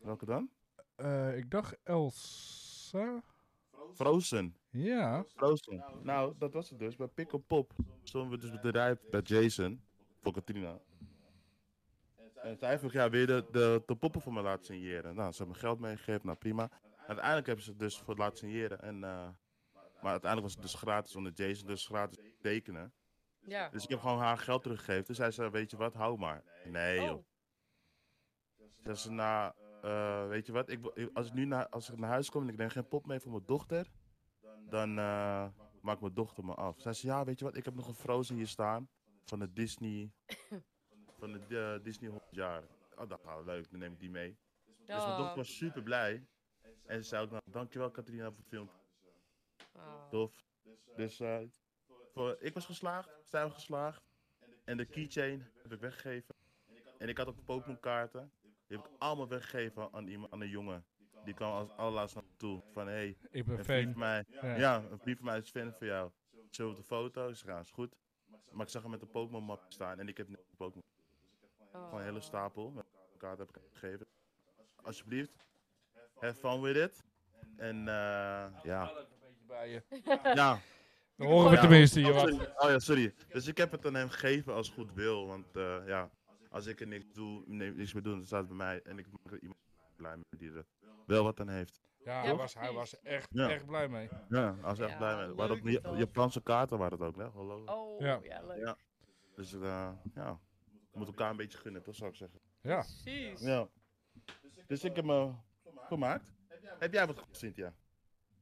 welke 0.00 0.24
dan? 0.24 0.50
eh, 0.96 1.36
ik 1.36 1.50
dacht 1.50 1.76
Elsa. 1.82 3.22
Frozen. 3.94 4.56
Ja. 4.70 5.24
Frozen. 5.24 5.84
Nou, 6.02 6.34
dat 6.38 6.52
was 6.52 6.70
het 6.70 6.78
dus. 6.78 6.96
Bij 6.96 7.06
Pick 7.06 7.46
Pop 7.46 7.72
stonden 8.02 8.30
we 8.30 8.38
dus 8.38 8.50
met 8.50 8.62
de 8.62 8.70
rij 8.70 8.96
bij 9.10 9.20
Jason, 9.20 9.82
voor 10.22 10.32
Katrina. 10.32 10.80
En 12.34 12.56
zij 12.56 12.78
vroeg, 12.78 12.92
ja, 12.92 13.10
wil 13.10 13.20
je 13.20 13.26
de, 13.26 13.46
de, 13.50 13.82
de 13.86 13.96
poppen 13.96 14.20
voor 14.20 14.32
me 14.32 14.42
laten 14.42 14.64
signeren? 14.64 15.14
Nou, 15.14 15.32
ze 15.32 15.36
hebben 15.36 15.56
me 15.56 15.62
geld 15.62 15.78
meegegeven, 15.78 16.26
nou 16.26 16.38
prima. 16.38 16.70
Uiteindelijk 16.96 17.46
hebben 17.46 17.64
ze 17.64 17.70
het 17.70 17.78
dus 17.78 17.98
voor 17.98 18.08
het 18.08 18.18
laten 18.18 18.38
signeren. 18.38 18.82
En, 18.82 18.94
eh, 18.94 19.28
maar 19.72 20.10
uiteindelijk 20.10 20.42
was 20.42 20.52
het 20.52 20.62
dus 20.62 20.74
gratis, 20.74 21.16
onder 21.16 21.32
Jason 21.32 21.66
dus 21.66 21.86
gratis 21.86 22.18
tekenen. 22.40 22.92
Ja. 23.40 23.68
Dus 23.68 23.82
ik 23.82 23.88
heb 23.88 24.00
gewoon 24.00 24.18
haar 24.18 24.38
geld 24.38 24.62
teruggegeven. 24.62 25.04
Toen 25.04 25.14
zei 25.14 25.30
ze, 25.30 25.50
weet 25.50 25.70
je 25.70 25.76
wat, 25.76 25.94
hou 25.94 26.18
maar. 26.18 26.44
Nee 26.64 27.00
joh. 27.00 27.10
Oh. 27.10 27.24
Zei 28.82 28.94
ze, 28.94 29.10
nou, 29.10 29.52
eh, 29.82 30.28
weet 30.28 30.46
je 30.46 30.52
wat, 30.52 30.70
ik, 30.70 31.10
als, 31.12 31.26
ik 31.26 31.32
nu 31.32 31.44
naar, 31.44 31.68
als 31.68 31.90
ik 31.90 31.98
naar 31.98 32.10
huis 32.10 32.30
kom 32.30 32.42
en 32.42 32.48
ik 32.48 32.56
neem 32.56 32.68
geen 32.68 32.88
pop 32.88 33.06
mee 33.06 33.20
voor 33.20 33.32
mijn 33.32 33.46
dochter, 33.46 33.92
dan 34.68 34.98
eh, 34.98 35.46
maakt 35.80 36.00
mijn 36.00 36.14
dochter 36.14 36.44
me 36.44 36.54
af. 36.54 36.80
Zei 36.80 36.94
ze, 36.94 37.06
ja, 37.06 37.24
weet 37.24 37.38
je 37.38 37.44
wat, 37.44 37.56
ik 37.56 37.64
heb 37.64 37.74
nog 37.74 37.88
een 37.88 37.94
Frozen 37.94 38.36
hier 38.36 38.46
staan 38.46 38.88
van 39.24 39.38
de 39.38 39.52
Disney, 39.52 40.12
van 41.18 41.32
de 41.32 41.74
eh, 41.78 41.84
Disney 41.84 42.08
100 42.10 42.34
jaar. 42.34 42.62
Oh, 42.96 43.08
dat 43.08 43.20
gaat 43.24 43.44
leuk, 43.44 43.70
dan 43.70 43.80
neem 43.80 43.92
ik 43.92 44.00
die 44.00 44.10
mee. 44.10 44.36
Dus 44.66 44.86
mijn 44.86 45.00
Oh. 45.00 45.16
dochter 45.16 45.36
was 45.36 45.56
super 45.56 45.82
blij. 45.82 46.26
En 46.86 47.02
ze 47.02 47.08
zei 47.08 47.24
ook, 47.24 47.30
nou, 47.30 47.42
dankjewel 47.50 47.90
Katrina 47.90 48.28
voor 48.28 48.38
het 48.38 48.48
filmpje, 48.48 48.76
Oh. 49.72 50.08
tof. 50.10 50.44
Dus 50.96 51.20
eh, 51.20 51.38
voor, 52.12 52.36
ik 52.40 52.54
was 52.54 52.66
geslaagd, 52.66 53.10
zij 53.24 53.42
was 53.42 53.52
geslaagd. 53.54 54.02
En 54.64 54.76
de 54.76 54.84
keychain 54.84 55.46
heb 55.62 55.72
ik 55.72 55.80
weggegeven. 55.80 56.34
En 56.98 57.08
ik 57.08 57.18
had 57.18 57.26
ook 57.28 57.44
Pokémon 57.44 57.80
kaarten. 57.80 58.32
Die 58.66 58.76
heb 58.76 58.86
ik 58.86 58.92
allemaal 58.98 59.28
weggegeven 59.28 59.92
aan, 59.92 60.06
iemand, 60.08 60.32
aan 60.32 60.40
een 60.40 60.48
jongen. 60.48 60.84
Die 61.24 61.34
kwam 61.34 61.52
als 61.52 61.70
allerlaatst 61.70 62.14
naar 62.14 62.24
me 62.24 62.36
toe. 62.36 62.62
Van 62.72 62.86
hé, 62.86 62.92
hey, 62.92 63.16
Ik 63.30 63.44
ben 63.44 63.58
een 63.58 63.64
vriend 63.64 63.82
van 63.92 63.92
fan. 63.92 63.98
mij. 64.00 64.24
Ja. 64.28 64.56
Ja. 64.56 64.82
een 64.90 64.98
vriend 64.98 65.16
van 65.16 65.26
mij 65.26 65.38
is 65.38 65.50
fan 65.50 65.72
van 65.74 65.86
jou. 65.86 66.10
Zullen 66.50 66.70
we 66.70 66.76
de 66.76 66.82
foto? 66.86 67.28
Ik 67.28 67.36
zeg, 67.36 67.46
ja, 67.48 67.60
is 67.60 67.70
goed. 67.70 67.96
Maar 68.50 68.66
ik 68.66 68.72
zag 68.72 68.82
hem 68.82 68.90
met 68.90 69.02
een 69.02 69.10
Pokémon 69.10 69.44
map 69.44 69.64
staan. 69.68 69.98
En 69.98 70.08
ik 70.08 70.16
heb 70.16 70.28
net 70.28 70.38
een 70.38 70.56
Pokémon. 70.56 70.84
Gewoon 71.72 71.98
een 71.98 72.04
hele 72.04 72.16
Oh. 72.18 72.22
stapel. 72.24 72.70
Met 72.70 72.84
kaarten 73.16 73.46
heb 73.46 73.56
ik 73.56 73.62
gegeven. 73.72 74.06
Alsjeblieft. 74.82 75.46
Have 76.18 76.34
fun 76.34 76.60
with 76.60 76.76
it. 76.76 77.04
En 77.56 77.76
eh 77.88 78.46
ja. 78.62 78.92
bij 79.46 79.70
je. 79.70 79.82
Ja. 80.34 80.60
Dan 81.16 81.26
horen 81.26 81.50
we 81.50 81.58
tenminste 81.58 81.98
hier 82.00 82.08
Oh, 82.14 82.14
wat. 82.20 82.28
sorry. 82.28 82.52
Oh 82.56 82.70
ja, 82.70 82.78
sorry. 82.78 83.14
Dus 83.28 83.46
ik 83.46 83.56
heb 83.56 83.70
het 83.72 83.86
aan 83.86 83.94
hem 83.94 84.08
gegeven 84.08 84.54
als 84.54 84.68
goed 84.70 84.92
wil. 84.92 85.26
Want 85.26 85.56
eh, 85.56 85.86
ja, 85.86 86.10
als 86.50 86.66
ik 86.66 86.80
er 86.80 86.86
niks 86.86 87.04
doe, 87.12 87.42
niks 87.46 87.92
meer 87.92 88.02
doe, 88.02 88.14
dan 88.14 88.26
staat 88.26 88.38
het 88.38 88.48
bij 88.48 88.56
mij. 88.56 88.82
En 88.82 88.98
ik 88.98 89.06
maak 89.10 89.32
er 89.32 89.40
iemand 89.40 89.58
blij 89.96 90.14
mee 90.14 90.24
die 90.38 90.52
er 90.52 90.64
wel 91.06 91.24
wat 91.24 91.40
aan 91.40 91.48
heeft. 91.48 91.80
Ja, 92.04 92.20
hij 92.20 92.30
Ja, 92.30 92.36
was, 92.36 92.54
hij 92.54 92.72
was 92.72 93.00
echt, 93.00 93.28
Ja. 93.32 93.50
echt 93.50 93.66
blij 93.66 93.88
mee. 93.88 94.08
Ja, 94.28 94.52
hij 94.54 94.62
was 94.62 94.78
echt 94.78 94.96
blij 94.96 95.16
mee. 95.16 95.34
Maar 95.34 95.50
ook. 95.50 95.96
Japanse 95.98 96.42
kaarten 96.42 96.78
waren 96.78 96.98
het 96.98 97.08
ook, 97.08 97.16
hè? 97.16 97.26
Ik. 97.26 97.70
Oh, 97.70 98.00
Ja. 98.00 98.18
ja, 98.22 98.42
leuk. 98.46 98.58
Ja. 98.64 98.76
Dus 99.34 99.52
eh, 99.52 99.92
ja, 100.14 100.40
we 100.70 100.98
moeten 100.98 101.14
elkaar 101.14 101.30
een 101.30 101.36
beetje 101.36 101.58
gunnen, 101.58 101.82
dat 101.82 101.94
zou 101.94 102.10
ik 102.10 102.16
zeggen. 102.16 102.40
Ja. 102.60 102.76
Precies. 102.80 103.40
Ja. 103.40 103.68
Dus 104.66 104.84
ik 104.84 104.96
heb 104.96 105.04
me 105.04 105.32
gemaakt. 105.76 106.24
Heb 106.78 106.92
jij 106.92 107.06
wat 107.06 107.18
goed, 107.18 107.36
Cynthia? 107.36 107.74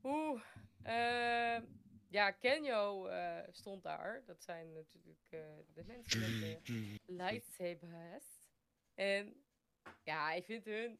Oeh. 0.03 0.41
ehm, 0.83 1.65
ja, 2.09 2.31
Kenyo 2.31 3.07
eh, 3.07 3.49
stond 3.51 3.83
daar. 3.83 4.23
Dat 4.27 4.43
zijn 4.43 4.73
natuurlijk 4.73 5.27
eh, 5.29 5.41
de 5.75 5.85
mensen 5.85 6.21
met 6.41 6.67
de 6.67 6.95
lightsabers. 7.23 8.41
En 8.95 9.35
ja, 10.03 10.33
ik 10.33 10.45
vind 10.45 10.65
hun 10.65 10.99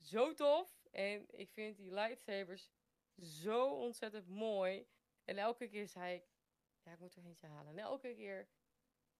zo 0.00 0.34
tof. 0.34 0.82
En 0.94 1.26
ik 1.30 1.50
vind 1.50 1.76
die 1.76 1.92
lightsabers 1.92 2.70
zo 3.20 3.68
ontzettend 3.68 4.28
mooi. 4.28 4.86
En 5.24 5.38
elke 5.38 5.68
keer 5.68 5.88
zei 5.88 6.14
ik, 6.14 6.24
ja, 6.82 6.92
ik 6.92 6.98
moet 6.98 7.16
er 7.16 7.24
eentje 7.24 7.46
halen. 7.46 7.72
En 7.72 7.78
elke 7.78 8.14
keer 8.14 8.48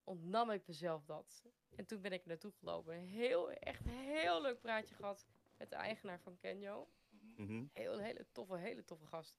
ontnam 0.05 0.51
ik 0.51 0.67
mezelf 0.67 1.05
dat. 1.05 1.45
En 1.77 1.87
toen 1.87 2.01
ben 2.01 2.13
ik 2.13 2.27
naartoe 2.27 2.53
gelopen. 2.53 2.95
Een 2.95 3.07
heel, 3.07 3.51
echt 3.51 3.85
heel 3.85 4.43
leuk 4.43 4.61
praatje 4.61 4.95
gehad 4.95 5.27
met 5.57 5.71
de 5.71 5.77
eigenaar 5.77 6.21
van 6.21 6.39
Kenyo. 6.39 6.89
Mhm. 7.37 7.65
Heel, 7.73 7.99
hele 7.99 8.27
toffe, 8.33 8.57
hele 8.57 8.85
toffe 8.85 9.07
gast. 9.07 9.37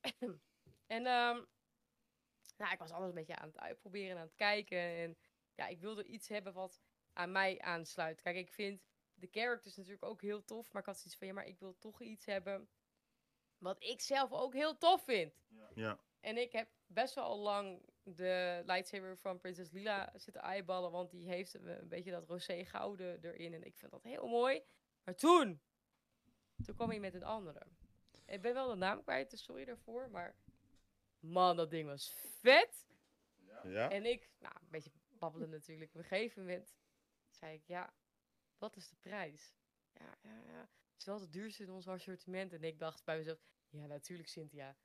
en 0.96 1.06
ehm, 1.06 1.44
nou, 2.56 2.72
ik 2.72 2.78
was 2.78 2.90
alles 2.90 3.08
een 3.08 3.14
beetje 3.14 3.36
aan 3.36 3.48
het 3.48 3.58
uitproberen 3.58 4.10
en 4.10 4.16
aan 4.16 4.26
het 4.26 4.34
kijken. 4.34 4.78
En 4.78 5.16
ja, 5.54 5.66
ik 5.66 5.80
wilde 5.80 6.04
iets 6.04 6.28
hebben 6.28 6.52
wat 6.52 6.80
aan 7.12 7.32
mij 7.32 7.60
aansluit. 7.60 8.20
Kijk, 8.20 8.36
ik 8.36 8.52
vind 8.52 8.82
de 9.16 9.28
characters 9.30 9.76
natuurlijk 9.76 10.04
ook 10.04 10.22
heel 10.22 10.44
tof. 10.44 10.72
Maar 10.72 10.82
ik 10.82 10.88
had 10.88 10.98
zoiets 10.98 11.16
van, 11.18 11.26
ja, 11.26 11.32
maar 11.32 11.46
ik 11.46 11.58
wil 11.58 11.78
toch 11.78 12.02
iets 12.02 12.26
hebben 12.26 12.68
wat 13.58 13.82
ik 13.82 14.00
zelf 14.00 14.32
ook 14.32 14.52
heel 14.52 14.78
tof 14.78 15.04
vind. 15.04 15.34
Ja. 15.74 15.98
En 16.20 16.36
ik 16.36 16.52
heb 16.52 16.68
best 16.86 17.14
wel 17.14 17.24
al 17.24 17.38
lang 17.38 17.82
de 18.02 18.62
lightsaber 18.66 19.18
van 19.18 19.38
Prinses 19.38 19.70
Lila 19.70 20.12
zitten 20.14 20.42
eyeballen. 20.42 20.90
Want 20.90 21.10
die 21.10 21.28
heeft 21.28 21.54
een, 21.54 21.88
beetje 21.88 22.10
dat 22.10 22.26
rosé 22.26 22.64
gouden 22.64 23.24
erin. 23.24 23.54
En 23.54 23.64
ik 23.64 23.76
vind 23.76 23.90
dat 23.90 24.02
heel 24.02 24.28
mooi. 24.28 24.62
Maar 25.04 25.14
toen, 25.14 25.60
toen 26.64 26.74
kwam 26.74 26.88
hij 26.88 27.00
met 27.00 27.14
een 27.14 27.24
andere. 27.24 27.62
Ik 28.26 28.42
ben 28.42 28.54
wel 28.54 28.68
de 28.68 28.74
naam 28.74 29.02
kwijt, 29.02 29.30
dus 29.30 29.42
sorry 29.42 29.64
daarvoor. 29.64 30.10
Maar 30.10 30.36
man, 31.18 31.56
dat 31.56 31.70
ding 31.70 31.88
was 31.88 32.14
vet. 32.40 32.86
Ja? 33.62 33.90
En 33.90 34.06
ik, 34.06 34.30
nou, 34.38 34.54
een 34.60 34.70
beetje 34.70 34.90
babbelen 35.18 35.50
natuurlijk. 35.50 35.90
Op 35.90 35.96
een 35.96 36.04
gegeven 36.04 36.42
moment 36.42 36.74
zei 37.30 37.54
ik, 37.54 37.62
ja, 37.66 37.94
wat 38.58 38.76
is 38.76 38.88
de 38.88 38.96
prijs? 39.00 39.54
Ja, 39.92 40.18
ja, 40.22 40.40
ja. 40.46 40.60
Het 40.60 40.98
is 40.98 41.04
wel 41.04 41.20
het 41.20 41.32
duurste 41.32 41.62
in 41.62 41.70
ons 41.70 41.88
assortiment. 41.88 42.52
En 42.52 42.62
ik 42.62 42.78
dacht 42.78 43.04
bij 43.04 43.16
mezelf, 43.16 43.38
ja, 43.68 43.86
natuurlijk 43.86 44.28
Cynthia. 44.28 44.76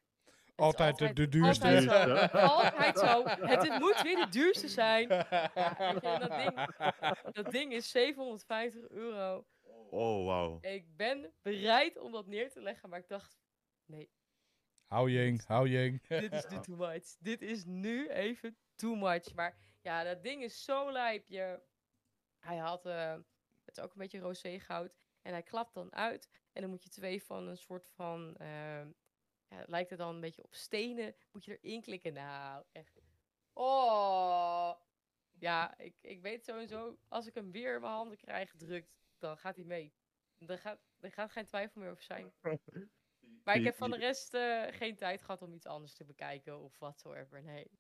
Altijd 0.56 0.98
de, 0.98 1.14
de 1.14 1.28
duurste. 1.28 1.66
Altijd 1.68 1.84
zo. 1.84 2.06
Duurste. 2.06 2.40
Altijd 2.40 3.00
zo. 3.00 3.24
Het, 3.28 3.70
het 3.70 3.80
moet 3.80 4.02
weer 4.02 4.16
de 4.16 4.30
duurste 4.30 4.68
zijn. 4.68 5.08
Ja, 5.54 5.92
je, 5.94 6.00
dat, 6.20 6.32
ding, 6.32 7.34
dat 7.34 7.52
ding 7.52 7.74
is 7.74 7.90
750 7.90 8.88
euro. 8.90 9.46
Oh, 9.90 10.26
wauw. 10.26 10.58
Ik 10.62 10.96
ben 10.96 11.34
bereid 11.42 11.98
om 11.98 12.12
dat 12.12 12.28
neer 12.28 12.52
te 12.52 12.62
leggen, 12.62 12.90
maar 12.90 13.00
ik 13.00 13.08
dacht, 13.08 13.38
nee, 13.86 14.10
Hou 14.92 15.12
jing, 15.12 15.46
hou 15.46 15.70
jing. 15.70 16.08
dit 16.08 16.34
is 16.34 16.46
nu 16.48 16.60
too 16.60 16.76
much. 16.76 17.16
Dit 17.20 17.42
is 17.42 17.66
nu 17.66 18.10
even 18.10 18.58
too 18.76 18.96
much. 18.96 19.34
Maar 19.34 19.58
ja, 19.82 20.04
dat 20.04 20.24
ding 20.24 20.44
is 20.44 20.64
zo 20.64 20.92
lijp. 20.92 21.28
Je, 21.28 21.62
hij 22.40 22.58
had, 22.58 22.86
eh, 22.86 23.16
het 23.72 23.80
is 23.80 23.84
ook 23.84 23.94
een 23.94 24.02
beetje 24.02 24.20
rosé 24.20 24.60
goud. 24.60 24.96
En 25.22 25.32
hij 25.32 25.44
klapt 25.44 25.74
dan 25.74 25.94
uit. 25.94 26.30
En 26.54 26.62
dan 26.62 26.70
moet 26.70 26.84
je 26.84 26.90
twee 26.90 27.24
van 27.24 27.48
een 27.48 27.58
soort 27.58 27.88
van, 27.88 28.36
eh, 28.36 28.86
ja, 29.48 29.64
lijkt 29.66 29.90
het 29.90 30.00
dan 30.00 30.16
een 30.16 30.22
beetje 30.22 30.44
op 30.44 30.54
stenen. 30.54 31.16
Moet 31.32 31.46
je 31.46 31.58
erin 31.62 31.82
klikken. 31.82 32.14
Nou, 32.14 32.64
echt. 32.72 33.02
Oh. 33.54 34.74
Ja, 35.40 35.78
ik, 35.78 35.96
ik 36.02 36.22
weet 36.22 36.46
sowieso, 36.46 36.98
als 37.08 37.28
ik 37.28 37.34
hem 37.34 37.52
weer 37.52 37.76
in 37.76 37.82
mijn 37.82 37.94
handen 37.94 38.18
krijg 38.18 38.50
gedrukt, 38.50 38.98
dan 39.18 39.38
gaat 39.38 39.56
hij 39.56 39.66
mee. 39.66 39.94
Er 40.38 40.58
gaat, 40.58 40.80
er 41.00 41.12
gaat 41.12 41.32
geen 41.32 41.46
twijfel 41.46 41.82
meer 41.82 41.92
over 41.92 42.04
zijn. 42.04 42.34
Maar 43.44 43.56
ik 43.56 43.64
heb 43.64 43.76
van 43.76 43.92
de 43.92 43.98
rest 43.98 44.34
eh, 44.34 44.64
geen 44.70 44.96
tijd 44.96 45.22
gehad 45.22 45.42
om 45.42 45.54
iets 45.54 45.66
anders 45.66 45.94
te 45.94 46.06
bekijken 46.06 46.60
of 46.60 46.80
whatsoever. 46.80 47.44
Nee. 47.44 47.72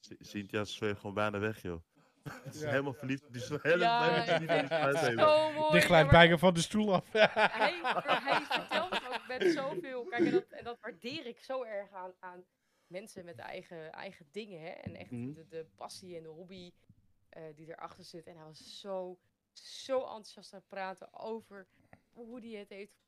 Cynthia 0.00 0.64
zweeft 0.64 1.00
gewoon 1.00 1.14
bijna 1.14 1.38
weg, 1.38 1.62
joh. 1.62 1.82
Ze 2.44 2.48
is 2.50 2.60
Ja. 2.60 2.68
helemaal 2.70 2.94
verliefd. 2.94 3.32
Die 3.32 3.42
is 3.42 3.48
helemaal 3.48 3.78
Ja, 3.78 4.24
die 4.38 4.48
het 4.48 4.68
ja, 5.88 6.06
bijna 6.10 6.38
van 6.38 6.54
de 6.54 6.60
stoel 6.60 6.94
af. 6.94 7.12
hij, 7.12 7.80
hij 7.82 8.40
vertelt 8.42 8.90
het 8.90 9.06
ook 9.08 9.26
met 9.28 9.52
zoveel. 9.52 10.04
Kijk, 10.04 10.24
en 10.24 10.30
dat, 10.30 10.44
en 10.48 10.64
dat 10.64 10.78
waardeer 10.80 11.26
ik 11.26 11.38
zo 11.38 11.62
erg 11.62 11.92
aan, 11.92 12.12
aan 12.18 12.44
mensen 12.86 13.24
met 13.24 13.38
eigen, 13.38 13.92
eigen 13.92 14.26
dingen. 14.30 14.60
Hè? 14.60 14.68
En 14.68 14.94
echt 14.96 15.10
Mhm. 15.10 15.32
de, 15.32 15.46
de 15.48 15.66
passie 15.76 16.16
en 16.16 16.22
de 16.22 16.28
hobby 16.28 16.72
eh, 17.28 17.42
die 17.54 17.68
erachter 17.68 18.04
zit. 18.04 18.26
En 18.26 18.36
hij 18.36 18.44
was 18.44 18.80
zo, 18.80 19.18
zo 19.52 19.98
enthousiast 20.00 20.52
aan 20.52 20.58
het 20.58 20.68
praten 20.68 21.12
over 21.12 21.66
hoe 22.12 22.40
hij 22.40 22.58
het 22.58 22.68
heeft 22.68 22.98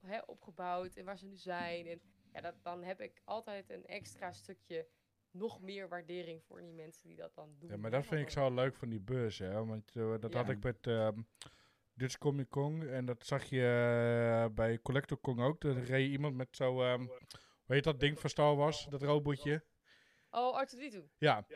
hè, 0.00 0.18
opgebouwd 0.26 0.94
en 0.96 1.04
waar 1.04 1.18
ze 1.18 1.26
nu 1.26 1.36
zijn. 1.36 1.86
En 1.86 2.00
ja, 2.32 2.40
dat, 2.40 2.54
dan 2.62 2.82
heb 2.82 3.00
ik 3.00 3.22
altijd 3.24 3.70
een 3.70 3.86
extra 3.86 4.32
stukje 4.32 4.86
nog 5.36 5.60
meer 5.60 5.88
waardering 5.88 6.42
voor 6.44 6.60
die 6.60 6.72
mensen 6.72 7.08
die 7.08 7.16
dat 7.16 7.34
dan 7.34 7.54
doen. 7.58 7.70
Ja, 7.70 7.76
maar 7.76 7.90
dat 7.90 8.06
vind 8.06 8.20
ik 8.20 8.30
zo 8.30 8.54
leuk 8.54 8.74
van 8.74 8.88
die 8.88 9.00
beurs, 9.00 9.38
hè. 9.38 9.64
Want 9.64 9.96
eh, 9.96 10.14
dat 10.20 10.34
had 10.34 10.48
ik 10.48 10.62
met 10.62 10.86
ehm 10.86 11.20
Dutch 11.94 12.18
Comic 12.18 12.48
Con. 12.48 12.88
En 12.88 13.04
dat 13.06 13.26
zag 13.26 13.44
je 13.44 13.62
eh, 13.62 14.54
bij 14.54 14.78
Collector 14.82 15.20
Con 15.20 15.40
ook. 15.40 15.64
Er 15.64 15.84
reed 15.84 16.10
iemand 16.10 16.36
met 16.36 16.48
zo, 16.50 16.82
ehm 16.82 17.00
hoe 17.64 17.74
heet 17.74 17.84
dat 17.84 18.00
ding 18.00 18.20
van 18.20 18.30
Star 18.30 18.56
Wars? 18.56 18.86
Dat 18.90 19.02
robotje. 19.02 19.64
Oh, 20.30 20.62
R2D2. 20.62 20.98
Ja. 21.18 21.46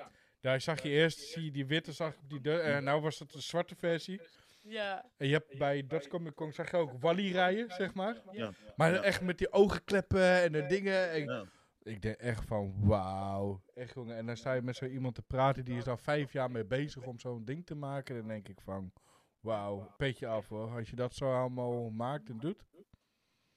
Daar 0.41 0.61
zag 0.61 0.83
je 0.83 0.89
eerst, 0.89 1.19
zie 1.19 1.45
je 1.45 1.51
die 1.51 1.67
witte, 1.67 1.93
zag 1.93 2.15
ik 2.15 2.29
die 2.29 2.41
deur. 2.41 2.61
En 2.61 2.85
nou 2.85 3.01
was 3.01 3.19
het 3.19 3.35
een 3.35 3.43
zwarte 3.43 3.75
versie. 3.75 4.21
Ja. 4.63 5.11
En 5.17 5.27
je 5.27 5.33
hebt 5.33 5.59
bij 5.59 5.87
Dutch 5.87 6.07
Comic 6.07 6.35
Con, 6.35 6.53
zag 6.53 6.71
je 6.71 6.77
ook 6.77 6.93
Wally 7.01 7.33
rijden, 7.33 7.71
zeg 7.71 7.95
maar. 7.95 8.23
Ja. 8.31 8.53
Maar 8.77 8.93
echt 8.93 9.21
met 9.21 9.39
die 9.39 9.53
ogenkleppen 9.53 10.43
en 10.43 10.53
de 10.53 10.67
dingen. 10.67 11.11
En 11.11 11.25
Ja. 11.25 11.45
Ik 11.83 12.03
denk 12.03 12.17
echt 12.17 12.45
van, 12.45 12.87
wauw. 12.87 13.63
Echt 13.75 13.95
jongen. 13.95 14.17
En 14.17 14.27
dan 14.27 14.37
sta 14.37 14.53
je 14.53 14.63
met 14.63 14.77
zo 14.77 14.85
iemand 14.87 15.15
te 15.15 15.23
praten, 15.23 15.65
die 15.65 15.77
is 15.77 15.87
al 15.89 15.97
vijf 15.97 16.33
jaar 16.33 16.51
mee 16.51 16.65
bezig 16.65 17.07
om 17.07 17.19
zo'n 17.19 17.45
ding 17.45 17.67
te 17.67 17.75
maken. 17.75 18.17
Dan 18.17 18.29
denk 18.29 18.49
ik 18.49 18.61
van, 18.61 18.93
wauw, 19.41 19.95
petje 19.97 20.27
af 20.27 20.49
hoor. 20.49 20.71
Als 20.77 20.91
je 20.91 20.97
dat 20.97 21.15
zo 21.15 21.35
allemaal 21.35 21.91
maakt 21.91 22.29
en 22.29 22.39
doet. 22.39 22.65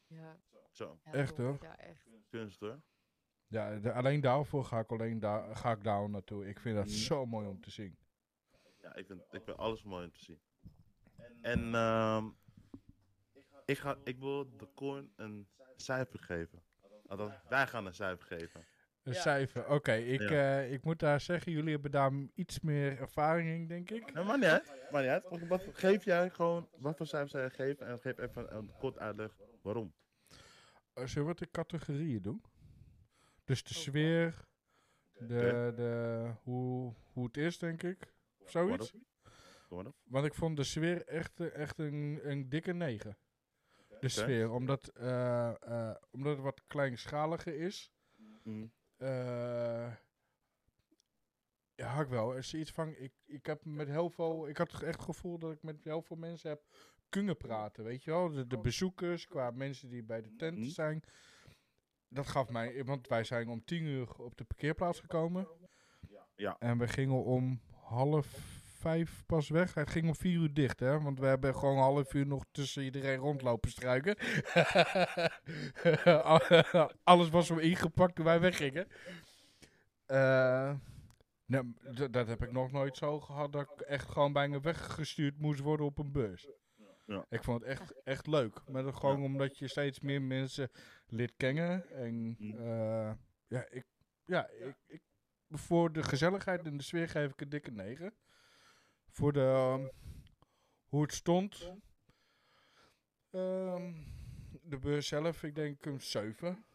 Ja. 0.08 0.40
Zo, 0.72 1.00
ja, 1.04 1.12
Echt, 1.12 1.38
hoor. 1.38 1.58
Ja, 1.62 1.78
echt. 1.78 2.10
kunst 2.30 2.60
hoor. 2.60 2.82
Ja, 3.48 3.80
de- 3.80 3.94
alleen 3.94 4.22
daarvoor 4.22 4.64
ga 4.66 4.80
ik, 4.80 4.92
alleen 4.92 5.20
daar, 5.20 5.56
ga 5.56 5.72
ik 5.72 5.84
daar 5.84 6.10
naartoe. 6.10 6.48
Ik 6.48 6.60
vind 6.60 6.76
dat 6.76 6.90
zo 6.90 7.26
mooi 7.26 7.48
om 7.48 7.62
te 7.62 7.72
zien. 7.72 7.98
Ja, 8.82 8.96
ik 8.96 9.06
vind, 9.06 9.22
ik 9.32 9.44
vind 9.44 9.58
alles 9.58 9.84
mooi 9.84 10.06
om 10.06 10.12
te 10.12 10.24
zien. 10.24 10.40
En 11.42 11.76
ehm, 11.76 12.30
ik, 13.66 13.78
ga, 13.78 13.98
ik 14.04 14.20
wil 14.20 14.58
de 14.58 14.68
coin 14.76 15.12
een 15.16 15.48
cijfer 15.76 16.20
geven. 16.20 16.64
Althans, 17.20 17.42
wij 17.50 17.68
gaan 17.68 17.86
een 17.86 17.94
cijfer 17.94 18.26
geven. 18.38 18.66
Een 19.04 19.14
Ja. 19.14 19.22
cijfer. 19.22 19.68
Oké, 19.70 19.94
ik, 19.94 20.22
Ja. 20.22 20.60
eh, 20.62 20.72
ik 20.74 20.84
moet 20.84 21.00
daar 21.00 21.20
zeggen, 21.20 21.52
jullie 21.52 21.72
hebben 21.74 21.92
daar 21.92 22.12
iets 22.34 22.60
meer 22.60 23.00
ervaring 23.00 23.50
in, 23.50 23.68
denk 23.68 23.90
ik. 23.92 24.14
Nee, 24.14 24.24
maar 24.24 24.38
niet 24.38 24.46
uit. 24.48 24.74
Maar 24.92 25.02
niet 25.02 25.12
uit. 25.12 25.24
Wat, 25.30 25.40
wat 25.48 25.64
geef 25.74 26.04
jij 26.06 26.30
gewoon, 26.30 26.70
wat 26.78 26.98
voor 26.98 27.06
cijfer 27.08 27.30
zou 27.30 27.44
je 27.44 27.50
geven? 27.50 27.88
En 27.88 28.00
geef 28.00 28.18
even 28.18 28.56
een 28.56 28.72
kort 28.80 28.98
uitleg 29.00 29.38
waarom. 29.62 29.94
Uh, 30.96 31.06
zullen 31.06 31.26
we 31.28 31.32
het 31.32 31.42
in 31.42 31.52
categorieën 31.52 32.22
doen? 32.22 32.44
Dus 33.44 33.64
de 33.64 33.74
Oh, 33.76 33.82
sfeer, 33.82 34.46
de, 35.20 35.74
de, 35.76 36.32
hoe, 36.44 36.94
hoe 37.14 37.26
het 37.26 37.38
is, 37.38 37.58
denk 37.58 37.84
ik. 37.84 38.14
Of 38.38 38.50
zoiets. 38.50 38.94
Want 40.04 40.26
ik 40.26 40.34
vond 40.34 40.58
de 40.58 40.64
sfeer 40.64 41.06
echt, 41.08 41.40
eh, 41.40 41.56
echt 41.56 41.80
een, 41.80 42.20
een 42.24 42.50
dikke 42.50 42.74
9. 42.74 43.18
De 44.04 44.10
sfeer, 44.10 44.52
omdat, 44.52 44.88
eh, 44.88 45.50
eh, 45.62 45.96
omdat 46.12 46.34
het 46.34 46.44
wat 46.44 46.62
kleinschaliger 46.68 47.56
is. 47.56 47.92
Mm. 48.44 48.72
eh 48.98 49.94
ja, 51.76 52.00
ik 52.02 52.08
wel. 52.08 52.32
Er 52.32 52.38
is 52.38 52.54
iets 52.54 52.72
van, 52.72 52.96
ik, 52.96 53.14
ik 53.26 53.46
heb 53.46 53.66
met 53.66 53.88
heel 53.88 54.10
veel, 54.10 54.48
ik 54.48 54.58
had 54.58 54.72
echt 54.72 54.82
het 54.82 55.00
gevoel 55.02 55.38
dat 55.40 55.52
ik 55.52 55.64
met 55.64 55.84
heel 55.84 56.02
veel 56.02 56.18
mensen 56.18 56.50
heb 56.50 56.62
kunnen 57.10 57.38
praten, 57.38 57.84
weet 57.84 58.04
je 58.04 58.12
wel. 58.12 58.30
De, 58.32 58.48
de 58.48 58.58
bezoekers, 58.58 59.28
qua 59.28 59.52
mensen 59.52 59.90
die 59.90 60.04
bij 60.04 60.22
de 60.22 60.36
tent 60.36 60.58
Mhm. 60.58 60.70
zijn. 60.70 61.04
Dat 62.08 62.28
gaf 62.28 62.50
mij, 62.50 62.86
want 62.86 63.08
wij 63.08 63.24
zijn 63.24 63.48
om 63.50 63.64
tien 63.66 63.84
uur 63.84 64.14
op 64.18 64.38
de 64.38 64.44
parkeerplaats 64.44 65.00
gekomen. 65.00 65.48
Ja. 66.36 66.56
En 66.60 66.78
we 66.78 66.88
gingen 66.88 67.24
om 67.24 67.62
half 67.72 68.62
vijf 68.84 69.24
pas 69.26 69.50
weg. 69.50 69.74
Het 69.74 69.90
ging 69.90 70.08
om 70.08 70.16
vier 70.16 70.40
uur 70.40 70.54
dicht, 70.54 70.80
hè. 70.80 71.02
Want 71.02 71.20
we 71.20 71.26
hebben 71.26 71.56
gewoon 71.56 71.76
een 71.76 71.82
half 71.82 72.14
uur 72.14 72.28
nog 72.28 72.46
tussen 72.52 72.84
iedereen 72.84 73.18
rondlopen 73.18 73.70
struiken. 73.70 74.16
Alles 77.04 77.30
was 77.30 77.48
zo 77.48 77.56
ingepakt 77.58 78.16
toen 78.16 78.26
wij 78.26 78.40
weggingen. 78.40 78.88
Eh, 80.06 80.74
nou, 81.46 81.74
dat 82.12 82.28
heb 82.28 82.44
ik 82.44 82.52
nog 82.52 82.72
nooit 82.72 82.98
zo 82.98 83.20
gehad 83.20 83.52
dat 83.52 83.72
ik 83.72 83.82
echt 83.82 84.10
gewoon 84.10 84.34
bijna 84.34 84.60
weggestuurd 84.60 85.40
moest 85.40 85.60
worden 85.60 85.86
op 85.86 85.98
een 85.98 86.12
bus. 86.12 86.48
Ja. 87.06 87.26
Ik 87.30 87.44
vond 87.44 87.60
het 87.60 87.70
echt, 87.70 88.04
echt 88.04 88.28
leuk. 88.28 88.62
Maar 88.68 88.84
dat 88.84 88.96
gewoon 88.96 89.24
omdat 89.24 89.58
je 89.58 89.68
steeds 89.68 90.00
meer 90.00 90.22
mensen 90.22 90.70
lid 91.08 91.34
kennen. 91.38 91.90
En 91.90 92.36
Mm. 92.40 92.58
eh, 92.58 93.12
ja, 93.48 93.66
ik, 93.70 93.86
ja 94.26 94.50
ik, 94.50 94.76
ik, 94.88 95.02
voor 95.50 95.92
de 95.94 96.04
gezelligheid 96.04 96.66
en 96.66 96.78
de 96.78 96.84
sfeer 96.84 97.10
geef 97.10 97.32
ik 97.32 97.42
een 97.42 97.50
dikke 97.50 97.72
9. 97.72 98.14
Voor 99.14 99.34
de, 99.34 99.40
ehm, 99.40 99.88
hoe 100.86 101.02
het 101.02 101.14
stond. 101.14 101.72
Ehm, 103.30 103.94
de 104.62 104.78
beurs 104.80 105.08
zelf, 105.08 105.44
ik 105.44 105.56
denk 105.56 105.86
een 105.86 106.02
7. 106.02 106.66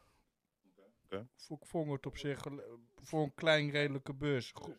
Oké. 1.05 1.29
Voor- 1.35 1.57
Ik 1.61 1.67
vond 1.67 1.91
het 1.93 2.07
op 2.07 2.17
zich, 2.17 2.45
voor 3.03 3.23
een 3.23 3.35
klein 3.35 3.71
redelijke 3.71 4.15
beurs, 4.15 4.51
go- 4.55 4.77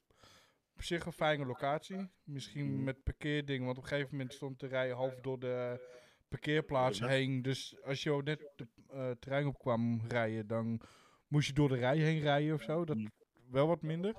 op 0.73 0.81
zich 0.83 1.05
een 1.05 1.11
fijne 1.13 1.45
locatie. 1.45 2.09
Misschien 2.23 2.73
Mhm. 2.73 2.83
met 2.83 3.03
parkeerdingen, 3.03 3.65
want 3.65 3.77
op 3.77 3.83
een 3.83 3.89
gegeven 3.89 4.11
moment 4.11 4.33
stond 4.33 4.59
de 4.59 4.67
rij 4.67 4.89
half 4.91 5.15
door 5.15 5.39
de 5.39 5.87
parkeerplaats 6.27 6.97
Ja. 6.97 7.07
heen. 7.07 7.41
Dus 7.41 7.81
als 7.83 8.03
je 8.03 8.21
net 8.23 8.51
de 8.55 8.67
eh, 8.89 9.11
terrein 9.11 9.47
op 9.47 9.59
kwam 9.59 10.01
rijden, 10.07 10.47
dan 10.47 10.81
moest 11.27 11.47
je 11.47 11.53
door 11.53 11.69
de 11.69 11.75
rij 11.75 11.97
heen 11.97 12.19
rijden 12.19 12.53
of 12.53 12.61
zo. 12.61 12.85
Dat 12.85 12.97
Mhm. 12.97 13.09
wel 13.49 13.67
wat 13.67 13.81
minder. 13.81 14.15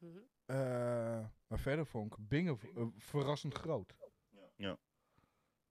Mhm. 0.00 0.18
Maar 1.50 1.58
verder 1.58 1.86
vond 1.86 2.12
ik 2.12 2.28
Bingen 2.28 2.58
eh, 2.76 2.86
verrassend 2.96 3.54
groot. 3.54 3.94
Ja. 4.56 4.78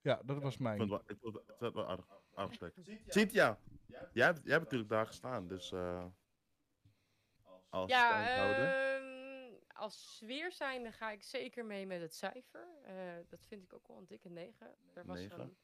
Ja, 0.01 0.21
dat 0.25 0.41
was 0.41 0.57
mijn. 0.57 0.79
het 0.79 0.89
wel, 0.89 1.01
ik 1.07 1.17
vond 1.19 1.35
het 1.35 1.59
wel- 1.59 1.73
wel 1.73 1.87
aardig, 1.87 2.07
aardig 2.33 2.57
plek. 2.57 2.73
Cynthia, 3.07 3.59
jij 3.87 3.99
hebt, 4.25 4.43
jij 4.43 4.51
hebt 4.53 4.63
natuurlijk 4.63 4.89
daar 4.89 5.05
gestaan, 5.07 5.47
dus 5.47 5.71
eh 5.71 6.05
als 7.69 7.89
Ja, 7.89 8.97
ehm, 8.97 9.53
als 9.67 10.15
sfeer 10.17 10.51
zijnde 10.51 10.91
ga 10.91 11.11
ik 11.11 11.23
zeker 11.23 11.65
mee 11.65 11.85
met 11.85 12.01
het 12.01 12.13
cijfer. 12.15 12.67
Eh, 12.83 13.17
dat 13.27 13.45
vind 13.45 13.63
ik 13.63 13.73
ook 13.73 13.87
wel 13.87 13.97
een 13.97 14.05
dikke 14.07 14.29
9. 14.29 14.75
Er 14.93 15.05
was, 15.05 15.19
Negen. 15.19 15.39
Een, 15.39 15.57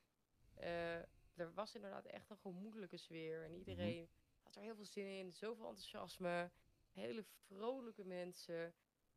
eh, 0.53 0.95
er 1.35 1.53
was 1.53 1.75
inderdaad 1.75 2.05
echt 2.05 2.29
een 2.29 2.37
gemoedelijke 2.37 2.97
sfeer. 2.97 3.43
En 3.43 3.53
iedereen 3.55 4.09
had 4.43 4.55
er 4.55 4.61
heel 4.61 4.75
veel 4.75 4.85
zin 4.85 5.07
in. 5.07 5.33
Zoveel 5.33 5.67
enthousiasme. 5.67 6.51
Hele 6.91 7.23
vrolijke 7.23 8.03
mensen. 8.05 8.73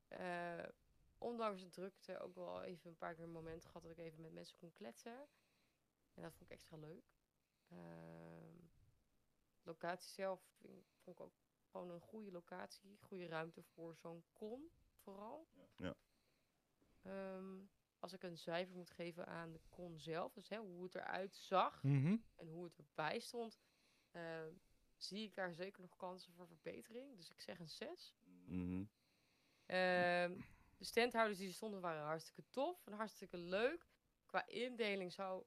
Eh, 0.08 0.64
ondanks 1.18 1.62
de 1.62 1.68
drukte 1.68 2.18
ook 2.18 2.34
wel 2.34 2.62
even 2.62 2.90
een 2.90 2.96
paar 2.96 3.14
keer 3.14 3.24
een 3.24 3.30
moment 3.30 3.64
gehad 3.64 3.82
dat 3.82 3.90
ik 3.90 3.98
even 3.98 4.20
met 4.20 4.32
mensen 4.32 4.56
kon 4.56 4.72
kletsen. 4.72 5.28
En 6.14 6.22
dat 6.22 6.32
vond 6.34 6.50
ik 6.50 6.56
extra 6.56 6.76
leuk. 6.76 7.04
Ehm, 7.68 8.56
locatie 9.62 10.10
zelf 10.10 10.40
vind, 10.60 10.86
vond 11.02 11.18
ik 11.18 11.24
ook 11.24 11.34
gewoon 11.70 11.90
een 11.90 12.00
goede 12.00 12.30
locatie. 12.30 12.98
Goede 13.00 13.26
ruimte 13.26 13.62
voor 13.62 13.96
zo'n 13.96 14.24
con, 14.32 14.70
vooral. 14.96 15.48
Ja. 15.76 15.94
Ehm, 17.02 17.58
als 17.98 18.12
ik 18.12 18.22
een 18.22 18.38
cijfer 18.38 18.74
moet 18.76 18.90
geven 18.90 19.26
aan 19.26 19.52
de 19.52 19.60
con 19.68 19.98
zelf, 19.98 20.32
dus 20.32 20.48
hè, 20.48 20.58
hoe 20.58 20.82
het 20.84 20.94
eruit 20.94 21.36
zag 21.36 21.82
Mhm. 21.82 22.16
en 22.34 22.48
hoe 22.48 22.64
het 22.64 22.78
erbij 22.78 23.18
stond, 23.18 23.58
ehm, 24.10 24.52
zie 24.96 25.24
ik 25.24 25.34
daar 25.34 25.52
zeker 25.54 25.80
nog 25.80 25.96
kansen 25.96 26.32
voor 26.32 26.46
verbetering. 26.46 27.16
Dus 27.16 27.30
ik 27.30 27.40
zeg 27.40 27.58
een 27.58 27.68
6. 27.68 28.14
Mhm. 28.46 28.84
Ehm, 29.66 30.40
de 30.78 30.84
standhouders 30.84 31.38
die 31.38 31.48
er 31.48 31.54
stonden 31.54 31.80
waren 31.80 32.02
hartstikke 32.02 32.44
tof 32.50 32.86
en 32.86 32.92
hartstikke 32.92 33.36
leuk. 33.36 33.86
Qua 34.26 34.46
indeling 34.46 35.12
zou, 35.12 35.44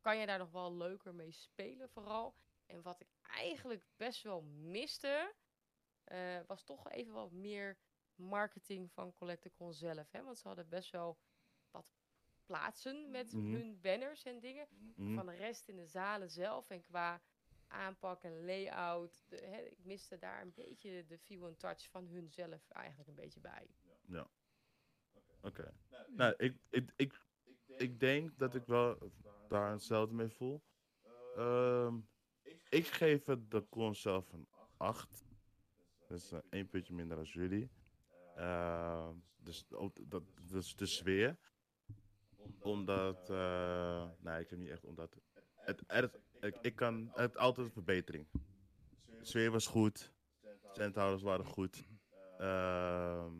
kan 0.00 0.16
je 0.18 0.26
daar 0.26 0.38
nog 0.38 0.50
wel 0.50 0.74
leuker 0.76 1.14
mee 1.14 1.32
spelen 1.32 1.88
vooral. 1.88 2.34
En 2.66 2.82
wat 2.82 3.00
ik 3.00 3.08
eigenlijk 3.22 3.84
best 3.96 4.22
wel 4.22 4.42
miste, 4.42 5.34
eh, 6.04 6.40
was 6.46 6.64
toch 6.64 6.90
even 6.90 7.12
wat 7.12 7.32
meer 7.32 7.78
marketing 8.14 8.92
van 8.92 9.14
Collecticon 9.14 9.72
zelf. 9.74 10.10
Hè? 10.10 10.22
Want 10.22 10.38
ze 10.38 10.46
hadden 10.48 10.68
best 10.68 10.90
wel 10.90 11.18
wat 11.70 11.86
plaatsen 12.44 13.10
met 13.10 13.32
Mhm. 13.32 13.52
hun 13.52 13.80
banners 13.80 14.24
en 14.24 14.40
dingen. 14.40 14.68
Mhm. 14.94 15.14
Van 15.14 15.26
de 15.26 15.34
rest 15.34 15.68
in 15.68 15.76
de 15.76 15.86
zalen 15.86 16.30
zelf 16.30 16.70
en 16.70 16.82
qua 16.82 17.20
aanpak 17.66 18.22
en 18.22 18.44
layout. 18.44 19.24
De, 19.28 19.36
hè, 19.36 19.60
ik 19.60 19.84
miste 19.84 20.18
daar 20.18 20.40
een 20.42 20.52
beetje 20.54 21.04
de 21.06 21.18
feel 21.18 21.46
en 21.46 21.56
touch 21.56 21.88
van 21.88 22.06
hun 22.06 22.30
zelf 22.30 22.68
eigenlijk 22.70 23.08
een 23.08 23.14
beetje 23.14 23.40
bij. 23.40 23.68
Oké. 25.42 25.72
Nou, 26.08 26.34
ik, 26.36 26.56
ik, 26.70 26.92
ik, 26.96 27.26
ik 27.76 28.00
denk 28.00 28.38
dat 28.38 28.54
ik 28.54 28.66
wel 28.66 29.12
daar 29.48 29.70
hetzelfde 29.70 30.14
mee 30.14 30.28
voel. 30.28 30.62
Ehm, 31.36 31.94
ik 32.68 32.86
geef 32.86 33.24
het 33.24 33.50
de 33.50 33.66
con 33.68 33.94
zelf 33.94 34.32
een 34.32 34.48
8. 34.76 35.24
Dus 36.08 36.32
eh, 36.32 36.38
één 36.50 36.68
puntje 36.68 36.94
minder 36.94 37.18
als 37.18 37.32
jullie. 37.32 37.70
Ehm, 38.36 39.14
dus 39.36 39.66
dat, 39.68 40.00
dat 40.02 40.22
is 40.54 40.76
de 40.76 40.86
sfeer. 40.86 41.36
Omdat, 42.58 43.30
eh 43.30 44.08
nee, 44.18 44.40
ik 44.40 44.50
heb 44.50 44.58
niet 44.58 44.70
echt 44.70 44.84
omdat. 44.84 45.16
Het, 45.54 45.82
het, 45.86 46.20
ik, 46.40 46.58
ik 46.62 46.74
kan 46.74 47.10
het 47.14 47.36
altijd 47.36 47.66
een 47.66 47.72
verbetering. 47.72 48.26
De 49.18 49.24
sfeer 49.24 49.50
was 49.50 49.66
goed. 49.66 50.12
Centhouders 50.72 51.22
waren 51.22 51.44
goed. 51.44 51.84
Ehm, 52.38 53.32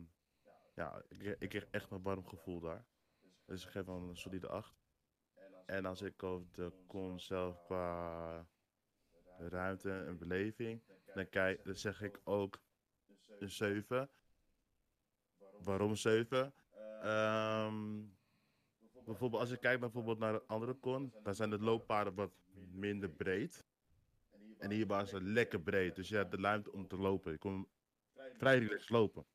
ja, 0.79 1.01
ik, 1.07 1.35
ik 1.39 1.49
kreeg 1.49 1.67
echt 1.71 1.91
een 1.91 2.01
warm 2.01 2.27
gevoel 2.27 2.59
daar. 2.59 2.85
Dus 3.45 3.63
ik 3.63 3.69
geef 3.69 3.85
hem 3.85 4.09
een 4.09 4.17
solide 4.17 4.47
8. 4.47 4.73
En 5.65 5.85
als 5.85 6.01
ik 6.01 6.23
over 6.23 6.47
de 6.51 6.71
con 6.87 7.19
zelf 7.19 7.63
qua 7.65 8.47
ruimte 9.37 9.91
en 9.91 10.17
beleving, 10.17 10.81
dan, 11.13 11.29
kijk, 11.29 11.63
dan 11.63 11.75
zeg 11.75 12.01
ik 12.01 12.21
ook 12.23 12.61
een 13.39 13.49
7. 13.49 14.09
Waarom 15.61 15.95
7? 15.95 16.53
Ehm, 17.01 18.01
bijvoorbeeld 19.05 19.41
als 19.41 19.49
je 19.49 19.57
kijkt 19.57 19.79
bijvoorbeeld 19.79 20.19
naar 20.19 20.33
een 20.33 20.47
andere 20.47 20.79
con, 20.79 21.13
dan 21.23 21.35
zijn 21.35 21.49
de 21.49 21.59
looppaden 21.59 22.15
wat 22.15 22.31
minder 22.71 23.09
breed. 23.09 23.65
En 24.57 24.71
hier 24.71 24.87
waren 24.87 25.07
ze 25.07 25.21
lekker 25.21 25.61
breed, 25.61 25.95
dus 25.95 26.09
je 26.09 26.15
hebt 26.15 26.31
de 26.31 26.37
ruimte 26.41 26.71
om 26.71 26.87
te 26.87 26.97
lopen. 26.97 27.31
Je 27.31 27.37
kon 27.37 27.67
vrij 28.13 28.59
relaxed 28.59 28.89
lopen. 28.89 29.25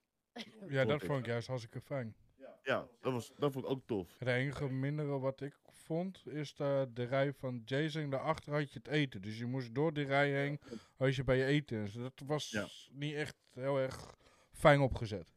Ja, 0.69 0.85
dat 0.85 1.03
Vond 1.05 1.19
ik. 1.21 1.27
juist 1.27 1.47
hartstikke 1.47 1.81
fijn. 1.81 2.15
Ja, 2.63 2.89
dat, 3.01 3.13
was, 3.13 3.33
dat 3.39 3.53
vond 3.53 3.65
ik 3.65 3.71
ook 3.71 3.87
tof. 3.87 4.19
Het 4.19 4.29
enige 4.29 4.69
mindere 4.69 5.19
wat 5.19 5.41
ik 5.41 5.55
vond, 5.69 6.27
is 6.27 6.55
de, 6.55 6.91
de 6.95 7.05
rij 7.05 7.33
van 7.33 7.63
Jason. 7.65 8.11
Daarachter 8.11 8.53
had 8.53 8.73
je 8.73 8.79
het 8.79 8.89
eten. 8.89 9.23
Dus 9.23 9.39
je 9.39 9.47
moest 9.47 9.75
door 9.75 9.93
die 9.93 10.05
rij 10.05 10.31
heen 10.31 10.61
als 10.97 11.17
je 11.17 11.25
bij 11.25 11.37
je 11.37 11.45
eten. 11.45 11.85
Dus 11.85 11.93
dat 11.93 12.23
was 12.27 12.51
Ja. 12.51 12.67
niet 12.91 13.15
echt 13.15 13.37
heel 13.53 13.79
erg 13.79 14.15
fijn 14.53 14.81
opgezet. 14.81 15.33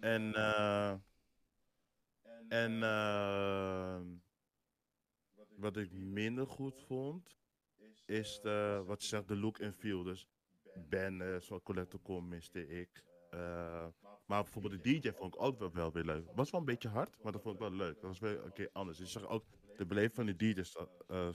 En, 0.00 0.34
eh, 0.34 0.94
en 2.48 2.82
ehm, 2.82 4.06
wat 5.56 5.76
ik 5.76 5.92
minder 5.92 6.46
goed 6.46 6.82
vond, 6.86 7.36
is 8.06 8.40
de, 8.42 8.82
wat 8.86 9.02
je 9.02 9.08
zegt, 9.08 9.28
de 9.28 9.36
look 9.36 9.58
en 9.58 9.74
feel. 9.74 10.02
Dus 10.02 10.26
banners, 10.74 11.48
wat 11.48 11.62
Collector.com 11.62 12.28
miste 12.28 12.68
ik. 12.68 13.02
Eh, 13.32 13.86
maar 14.26 14.42
bijvoorbeeld 14.42 14.82
de 14.84 15.00
DJ 15.00 15.10
vond 15.12 15.34
ik 15.34 15.42
ook 15.42 15.58
wel, 15.58 15.72
wel 15.72 15.92
weer 15.92 16.04
leuk. 16.04 16.24
Was 16.34 16.50
wel 16.50 16.60
een 16.60 16.66
beetje 16.66 16.88
hard, 16.88 17.22
maar 17.22 17.32
dat 17.32 17.42
vond 17.42 17.54
ik 17.54 17.60
wel 17.60 17.72
leuk. 17.72 17.94
Dat 17.94 18.02
was 18.02 18.18
weer 18.18 18.44
een 18.44 18.52
keer 18.52 18.68
anders. 18.72 18.98
Dus 18.98 19.12
je 19.12 19.18
zag 19.18 19.28
ook 19.28 19.44
de 19.76 19.86
beleving 19.86 20.14
van 20.14 20.26
de 20.26 20.36
DJ's. 20.36 20.76
eh, 21.06 21.30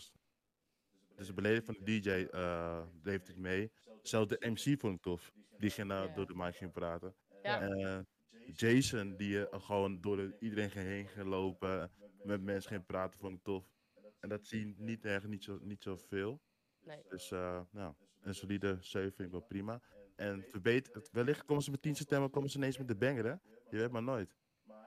dus 1.16 1.28
de 1.28 1.34
beleving 1.34 1.66
van 1.66 1.76
de 1.80 2.00
DJ 2.00 2.10
eh 2.32 2.86
leefde 3.04 3.32
ik 3.32 3.38
mee. 3.38 3.72
Zelfs 4.02 4.28
de 4.28 4.38
MC 4.50 4.80
vond 4.80 4.96
ik 4.96 5.02
tof. 5.02 5.32
Die 5.58 5.70
ging 5.70 5.92
Ja. 5.92 6.08
door 6.08 6.28
de 6.28 6.36
mic 6.36 6.56
ging 6.56 6.72
praten. 6.72 7.16
Ja, 7.44 8.06
Jason, 8.54 9.16
die 9.16 9.48
gewoon 9.52 10.02
door 10.02 10.16
de- 10.18 10.36
iedereen 10.40 10.70
heen 10.70 11.08
ging 11.08 11.28
lopen, 11.28 11.92
met 12.24 12.42
mensen 12.42 12.70
ging 12.72 12.86
praten, 12.86 13.20
vond 13.20 13.34
ik 13.38 13.44
tof. 13.44 13.72
En 14.20 14.30
dat 14.30 14.46
zie 14.46 14.60
je 14.68 14.74
niet 14.78 15.06
echt 15.06 15.28
niet 15.28 15.44
zo, 15.44 15.60
niet 15.62 15.84
zo 15.84 15.96
veel. 15.98 16.42
nee. 16.82 17.02
Dus 17.10 17.30
nou, 17.30 17.94
een 18.22 18.36
solide 18.36 18.78
7 18.82 19.12
vind 19.14 19.28
ik 19.28 19.32
wel 19.32 19.42
prima. 19.48 19.82
En 20.18 20.44
verbeter, 20.50 21.08
wellicht 21.12 21.46
komen 21.46 21.64
ze 21.64 21.72
met 21.72 21.82
10 21.82 21.96
september 21.96 22.30
komen 22.30 22.50
ze 22.50 22.58
ineens 22.58 22.78
met 22.78 22.88
de 22.88 22.96
banger, 22.96 23.26
hè? 23.26 23.32
Je 23.70 23.78
weet 23.78 23.92
maar 23.92 24.04
nooit. 24.04 24.36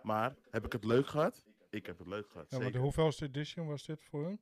Maar 0.02 0.36
heb 0.50 0.64
ik 0.64 0.72
het 0.72 0.84
leuk 0.84 1.06
gehad? 1.06 1.46
Ik 1.70 1.86
heb 1.86 1.98
het 1.98 2.06
leuk 2.06 2.30
gehad. 2.30 2.50
Ja, 2.50 2.58
maar 2.58 2.72
de 2.72 2.78
hoeveelste 2.78 3.24
edition 3.24 3.66
was 3.66 3.84
dit 3.86 4.04
voor 4.04 4.24
hun? 4.24 4.40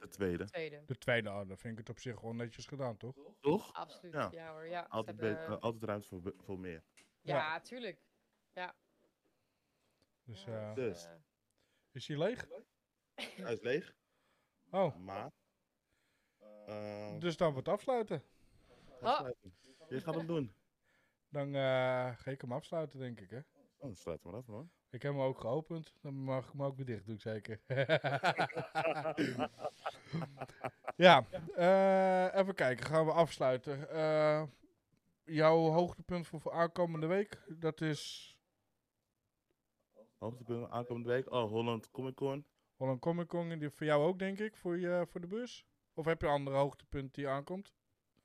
De 0.00 0.08
tweede. 0.08 0.44
Tweede. 0.44 0.82
De 0.86 0.98
tweede, 0.98 1.28
oh, 1.28 1.36
dan 1.48 1.58
vind 1.58 1.72
ik 1.72 1.78
het 1.78 1.88
op 1.88 1.98
zich 1.98 2.20
wel 2.20 2.34
netjes 2.34 2.66
gedaan, 2.66 2.96
toch? 2.96 3.16
Toch? 3.40 3.72
Absoluut. 3.72 4.12
Ja. 4.14 4.28
Ja, 4.32 4.52
hoor. 4.52 4.66
Ja, 4.66 4.86
Altijd, 4.88 5.20
hebben- 5.20 5.46
eh, 5.46 5.58
altijd 5.62 5.82
ruimte 5.84 6.08
voor, 6.08 6.34
voor 6.36 6.58
meer. 6.58 6.84
ja, 7.20 7.60
tuurlijk. 7.60 8.02
Dus 10.22 10.44
Ja, 10.44 10.74
Dus. 10.74 11.04
eh, 11.04 11.12
is 11.92 12.08
hij 12.08 12.16
leeg? 12.18 12.46
Hij 13.14 13.52
is 13.52 13.60
leeg, 13.60 13.94
Oh, 14.70 14.96
maar. 14.96 15.30
dus 17.18 17.36
dan 17.36 17.52
wordt 17.52 17.68
afsluiten. 17.68 18.22
afsluiten. 19.00 19.56
Je 19.88 20.00
gaat 20.00 20.14
hem 20.14 20.26
doen. 20.26 20.52
Dan 21.28 21.54
eh, 21.54 22.10
ga 22.16 22.30
ik 22.30 22.40
hem 22.40 22.52
afsluiten, 22.52 22.98
denk 22.98 23.20
ik, 23.20 23.30
hè? 23.30 23.38
Oh, 23.38 23.44
dan 23.78 23.94
sluit 23.94 24.22
maar 24.22 24.34
af, 24.34 24.46
man. 24.46 24.70
Ik 24.90 25.02
heb 25.02 25.12
hem 25.12 25.20
ook 25.20 25.40
geopend. 25.40 25.94
Dan 26.00 26.14
mag 26.14 26.44
ik 26.44 26.52
hem 26.52 26.62
ook 26.62 26.76
weer 26.76 26.86
dicht 26.86 27.06
doen, 27.06 27.20
zeker. 27.20 27.60
ja, 31.06 31.26
eh, 31.54 32.40
even 32.40 32.54
kijken. 32.54 32.86
Gaan 32.86 33.06
we 33.06 33.12
afsluiten. 33.12 33.90
Eh, 33.90 34.42
jouw 35.24 35.58
hoogtepunt 35.58 36.26
voor, 36.26 36.40
voor 36.40 36.52
aankomende 36.52 37.06
week, 37.06 37.42
dat 37.48 37.80
is 37.80 38.32
Hoogtepunt 40.18 40.70
aankomende 40.70 41.08
week. 41.08 41.32
Oh, 41.32 41.50
Holland 41.50 41.90
Comic 41.90 42.14
Con. 42.14 42.44
Holland 42.76 43.00
Comic 43.00 43.28
Con, 43.28 43.58
die 43.58 43.70
voor 43.70 43.86
jou 43.86 44.06
ook, 44.06 44.18
denk 44.18 44.38
ik, 44.38 44.56
voor, 44.56 44.78
je, 44.78 45.06
voor 45.08 45.20
de 45.20 45.26
bus? 45.26 45.66
Of 45.94 46.04
heb 46.04 46.20
je 46.20 46.26
een 46.26 46.32
andere 46.32 46.56
hoogtepunt 46.56 47.14
die 47.14 47.28
aankomt? 47.28 47.72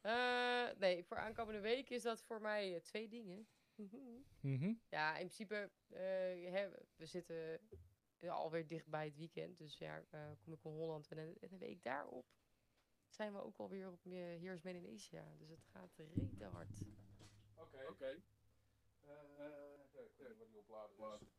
Eh, 0.03 0.69
nee, 0.77 1.03
voor 1.03 1.17
aankomende 1.17 1.59
week 1.59 1.89
is 1.89 2.01
dat 2.01 2.23
voor 2.23 2.41
mij 2.41 2.75
eh, 2.75 2.81
twee 2.81 3.07
dingen. 3.07 3.47
Mhm. 4.41 4.73
ja, 4.89 5.11
in 5.11 5.25
principe, 5.25 5.71
eh, 5.89 6.51
hè, 6.51 6.69
we 6.95 7.05
zitten 7.05 7.59
alweer 8.27 8.67
dicht 8.67 8.87
bij 8.87 9.05
het 9.05 9.15
weekend. 9.15 9.57
Dus 9.57 9.77
ja, 9.77 10.03
eh, 10.09 10.31
kom 10.43 10.53
ik 10.53 10.59
van 10.59 10.71
Holland 10.71 11.07
en 11.07 11.15
de, 11.15 11.37
en 11.39 11.49
de 11.49 11.57
week 11.57 11.83
daarop 11.83 12.25
zijn 13.07 13.33
we 13.33 13.43
ook 13.43 13.57
alweer 13.57 13.87
op 13.91 14.05
uh, 14.05 14.13
Heroes 14.13 14.61
Man 14.61 14.73
in 14.73 14.93
Asia. 14.93 15.35
Dus 15.37 15.49
het 15.49 15.65
gaat 15.65 15.97
rete 15.97 16.45
hard. 16.45 16.81
Oké, 17.55 17.85
oké. 17.89 18.21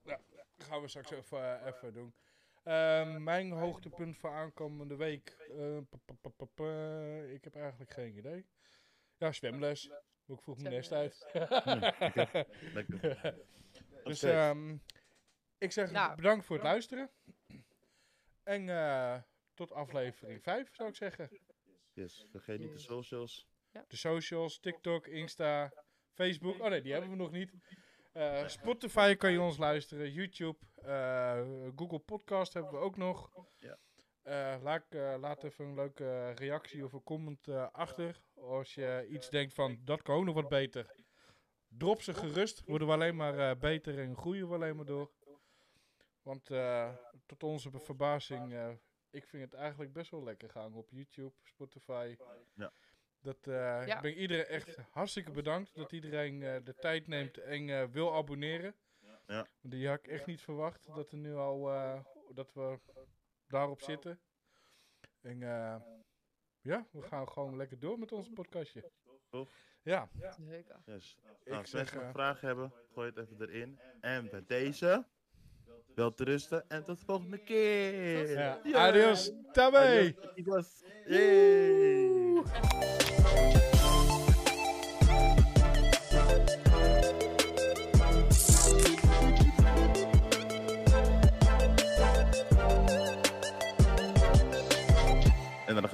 Ja, 0.02 0.20
dat 0.56 0.66
gaan 0.66 0.80
we 0.80 0.88
straks 0.88 1.10
even, 1.10 1.60
eh, 1.60 1.66
even 1.66 1.92
doen. 1.92 2.14
Ehm, 2.64 3.22
mijn 3.22 3.50
hoogtepunt 3.50 4.16
voor 4.16 4.30
aankomende 4.30 4.96
week. 4.96 5.36
eh, 6.58 7.32
ik 7.32 7.44
heb 7.44 7.54
eigenlijk 7.56 7.90
geen 7.92 8.16
idee. 8.16 8.46
Ja, 9.16 9.32
zwemles. 9.32 9.90
Ik 10.26 10.40
vroeg 10.42 10.58
mijn 10.58 10.74
nest 10.74 10.92
uit. 10.92 11.26
Lekker. 12.74 13.34
dus 14.04 14.22
ehm, 14.22 14.76
ik 15.58 15.72
zeg 15.72 15.90
Nou. 15.90 16.14
bedankt 16.14 16.44
voor 16.44 16.56
het 16.56 16.64
luisteren. 16.64 17.10
En 18.42 18.68
eh, 18.68 19.22
tot 19.54 19.72
aflevering 19.72 20.42
5 20.42 20.74
zou 20.74 20.88
ik 20.88 20.96
zeggen. 20.96 21.30
Yes, 21.92 22.26
vergeet 22.30 22.60
niet 22.60 22.72
de 22.72 22.78
socials. 22.78 23.46
De 23.70 23.96
socials, 23.96 24.58
TikTok, 24.58 25.06
Insta, 25.06 25.72
Facebook. 26.12 26.60
Oh 26.60 26.68
nee, 26.68 26.82
die 26.82 26.92
hebben 26.92 27.10
we 27.10 27.16
nog 27.16 27.30
niet. 27.30 27.52
Eh, 28.12 28.48
Spotify 28.48 29.14
kan 29.14 29.32
je 29.32 29.40
ons 29.40 29.56
luisteren. 29.56 30.12
YouTube, 30.12 30.58
Google 31.76 31.98
Podcast 31.98 32.52
hebben 32.54 32.72
we 32.72 32.78
ook 32.78 32.96
nog. 32.96 33.30
Ja. 33.58 33.78
Eh, 34.22 34.62
laat, 34.62 34.84
eh, 34.88 35.14
laat 35.18 35.44
even 35.44 35.64
een 35.64 35.74
leuke 35.74 36.30
reactie 36.30 36.84
of 36.84 36.92
een 36.92 37.02
comment 37.02 37.48
eh, 37.48 37.68
achter. 37.72 38.20
Als 38.34 38.74
je 38.74 39.06
iets 39.10 39.30
denkt 39.30 39.54
van, 39.54 39.78
dat 39.84 40.02
kan 40.02 40.16
ook 40.16 40.24
nog 40.24 40.34
wat 40.34 40.48
beter. 40.48 40.94
Drop 41.68 42.02
ze 42.02 42.14
gerust. 42.14 42.62
Worden 42.66 42.88
we 42.88 42.94
alleen 42.94 43.16
maar 43.16 43.38
eh, 43.38 43.56
beter 43.58 43.98
en 43.98 44.16
groeien 44.16 44.48
we 44.48 44.54
alleen 44.54 44.76
maar 44.76 44.84
door. 44.84 45.10
Want 46.22 46.50
eh, 46.50 46.94
tot 47.26 47.42
onze 47.42 47.70
verbazing, 47.70 48.52
eh, 48.52 48.70
ik 49.10 49.26
vind 49.26 49.42
het 49.42 49.54
eigenlijk 49.54 49.92
best 49.92 50.10
wel 50.10 50.22
lekker 50.24 50.50
gaan 50.50 50.74
op 50.74 50.90
YouTube, 50.90 51.32
Spotify. 51.42 52.16
Ja. 52.54 52.72
Dat 53.20 53.46
eh, 53.46 53.52
Ja. 53.86 53.96
ik 53.96 54.00
ben 54.02 54.14
iedereen 54.14 54.46
echt 54.46 54.76
hartstikke 54.90 55.30
bedankt 55.30 55.74
dat 55.74 55.92
iedereen 55.92 56.42
eh, 56.42 56.56
de 56.64 56.74
tijd 56.74 57.06
neemt 57.06 57.38
en 57.38 57.68
eh, 57.68 57.84
wil 57.90 58.14
abonneren. 58.14 58.74
Ja. 59.26 59.46
Die 59.60 59.88
had 59.88 59.98
ik 59.98 60.06
echt 60.06 60.26
niet 60.26 60.40
verwacht 60.40 60.86
dat 60.94 61.12
er 61.12 61.18
nu 61.18 61.34
al 61.34 61.70
eh, 61.72 62.00
dat 62.34 62.52
we 62.52 62.78
daarop 63.46 63.80
zitten. 63.80 64.20
En 65.20 65.42
eh, 65.42 65.76
ja, 66.60 66.86
we 66.90 67.02
gaan 67.02 67.28
gewoon 67.28 67.56
lekker 67.56 67.78
door 67.78 67.98
met 67.98 68.12
ons 68.12 68.28
podcastje. 68.28 68.90
Toch? 69.30 69.50
Ja, 69.82 70.08
Zeker. 70.40 70.76
Yes. 70.84 71.16
Ik 71.40 71.44
Nou, 71.44 71.60
als 71.60 71.70
zeg, 71.70 71.80
mensen 71.80 71.96
nog 71.96 72.04
eh, 72.04 72.12
vragen 72.12 72.46
hebben, 72.46 72.72
gooi 72.92 73.08
het 73.14 73.18
even 73.18 73.40
erin. 73.40 73.80
En 74.00 74.30
bij 74.30 74.44
deze, 74.46 75.06
wel 75.94 76.14
te 76.14 76.24
rusten 76.24 76.68
en 76.68 76.84
tot 76.84 76.98
de 76.98 77.04
volgende 77.04 77.38
keer. 77.38 78.30
ja. 78.30 78.60
Ja. 78.64 78.88
adios, 78.88 79.32
tabé! 79.52 79.78
Adios, 79.78 80.30
amigos. 80.30 80.82
Yay. 81.06 82.42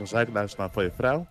En 0.00 0.32
dan 0.32 0.48
nog 0.56 0.74
een 0.74 1.26